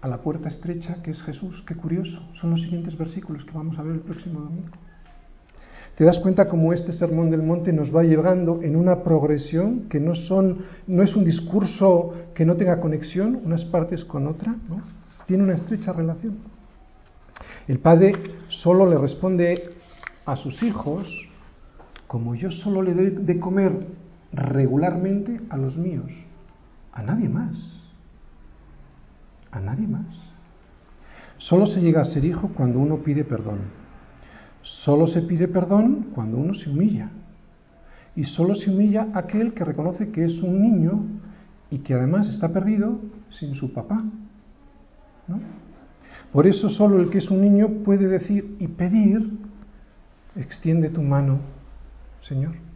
a 0.00 0.08
la 0.08 0.18
puerta 0.18 0.48
estrecha 0.48 1.02
que 1.02 1.10
es 1.10 1.22
Jesús. 1.22 1.62
Qué 1.66 1.74
curioso. 1.74 2.22
Son 2.40 2.50
los 2.50 2.62
siguientes 2.62 2.96
versículos 2.96 3.44
que 3.44 3.52
vamos 3.52 3.78
a 3.78 3.82
ver 3.82 3.94
el 3.94 4.00
próximo 4.00 4.40
domingo. 4.40 4.76
¿Te 5.96 6.04
das 6.04 6.20
cuenta 6.20 6.46
cómo 6.46 6.72
este 6.72 6.92
sermón 6.92 7.28
del 7.30 7.42
monte 7.42 7.72
nos 7.72 7.94
va 7.94 8.04
llegando 8.04 8.62
en 8.62 8.76
una 8.76 9.02
progresión 9.02 9.88
que 9.88 9.98
no, 9.98 10.14
son, 10.14 10.64
no 10.86 11.02
es 11.02 11.16
un 11.16 11.24
discurso 11.24 12.14
que 12.34 12.44
no 12.44 12.56
tenga 12.56 12.78
conexión 12.78 13.40
unas 13.44 13.64
partes 13.64 14.04
con 14.04 14.28
otra? 14.28 14.54
¿no? 14.68 14.82
Tiene 15.26 15.42
una 15.42 15.54
estrecha 15.54 15.92
relación. 15.92 16.38
El 17.66 17.80
padre 17.80 18.12
solo 18.48 18.88
le 18.88 18.96
responde 18.96 19.70
a 20.24 20.36
sus 20.36 20.62
hijos 20.62 21.08
como 22.06 22.34
yo 22.34 22.50
solo 22.50 22.82
le 22.82 22.94
doy 22.94 23.10
de 23.10 23.38
comer 23.38 23.72
regularmente 24.32 25.40
a 25.50 25.56
los 25.56 25.76
míos, 25.76 26.10
a 26.92 27.02
nadie 27.02 27.28
más, 27.28 27.56
a 29.58 29.60
nadie 29.60 29.86
más. 29.86 30.06
Solo 31.38 31.66
se 31.66 31.80
llega 31.80 32.00
a 32.00 32.04
ser 32.04 32.24
hijo 32.24 32.48
cuando 32.54 32.78
uno 32.78 32.98
pide 32.98 33.24
perdón. 33.24 33.58
Solo 34.62 35.06
se 35.06 35.22
pide 35.22 35.48
perdón 35.48 36.08
cuando 36.14 36.36
uno 36.36 36.54
se 36.54 36.68
humilla. 36.70 37.10
Y 38.16 38.24
solo 38.24 38.54
se 38.54 38.70
humilla 38.70 39.08
aquel 39.14 39.54
que 39.54 39.64
reconoce 39.64 40.10
que 40.10 40.24
es 40.24 40.42
un 40.42 40.60
niño 40.60 41.04
y 41.70 41.78
que 41.78 41.94
además 41.94 42.28
está 42.28 42.52
perdido 42.52 42.98
sin 43.30 43.54
su 43.54 43.72
papá. 43.72 44.02
¿no? 45.28 45.40
Por 46.32 46.46
eso 46.46 46.68
solo 46.68 47.00
el 47.00 47.10
que 47.10 47.18
es 47.18 47.30
un 47.30 47.40
niño 47.40 47.68
puede 47.84 48.08
decir 48.08 48.56
y 48.58 48.66
pedir, 48.68 49.38
extiende 50.36 50.90
tu 50.90 51.02
mano, 51.02 51.38
Señor. 52.22 52.67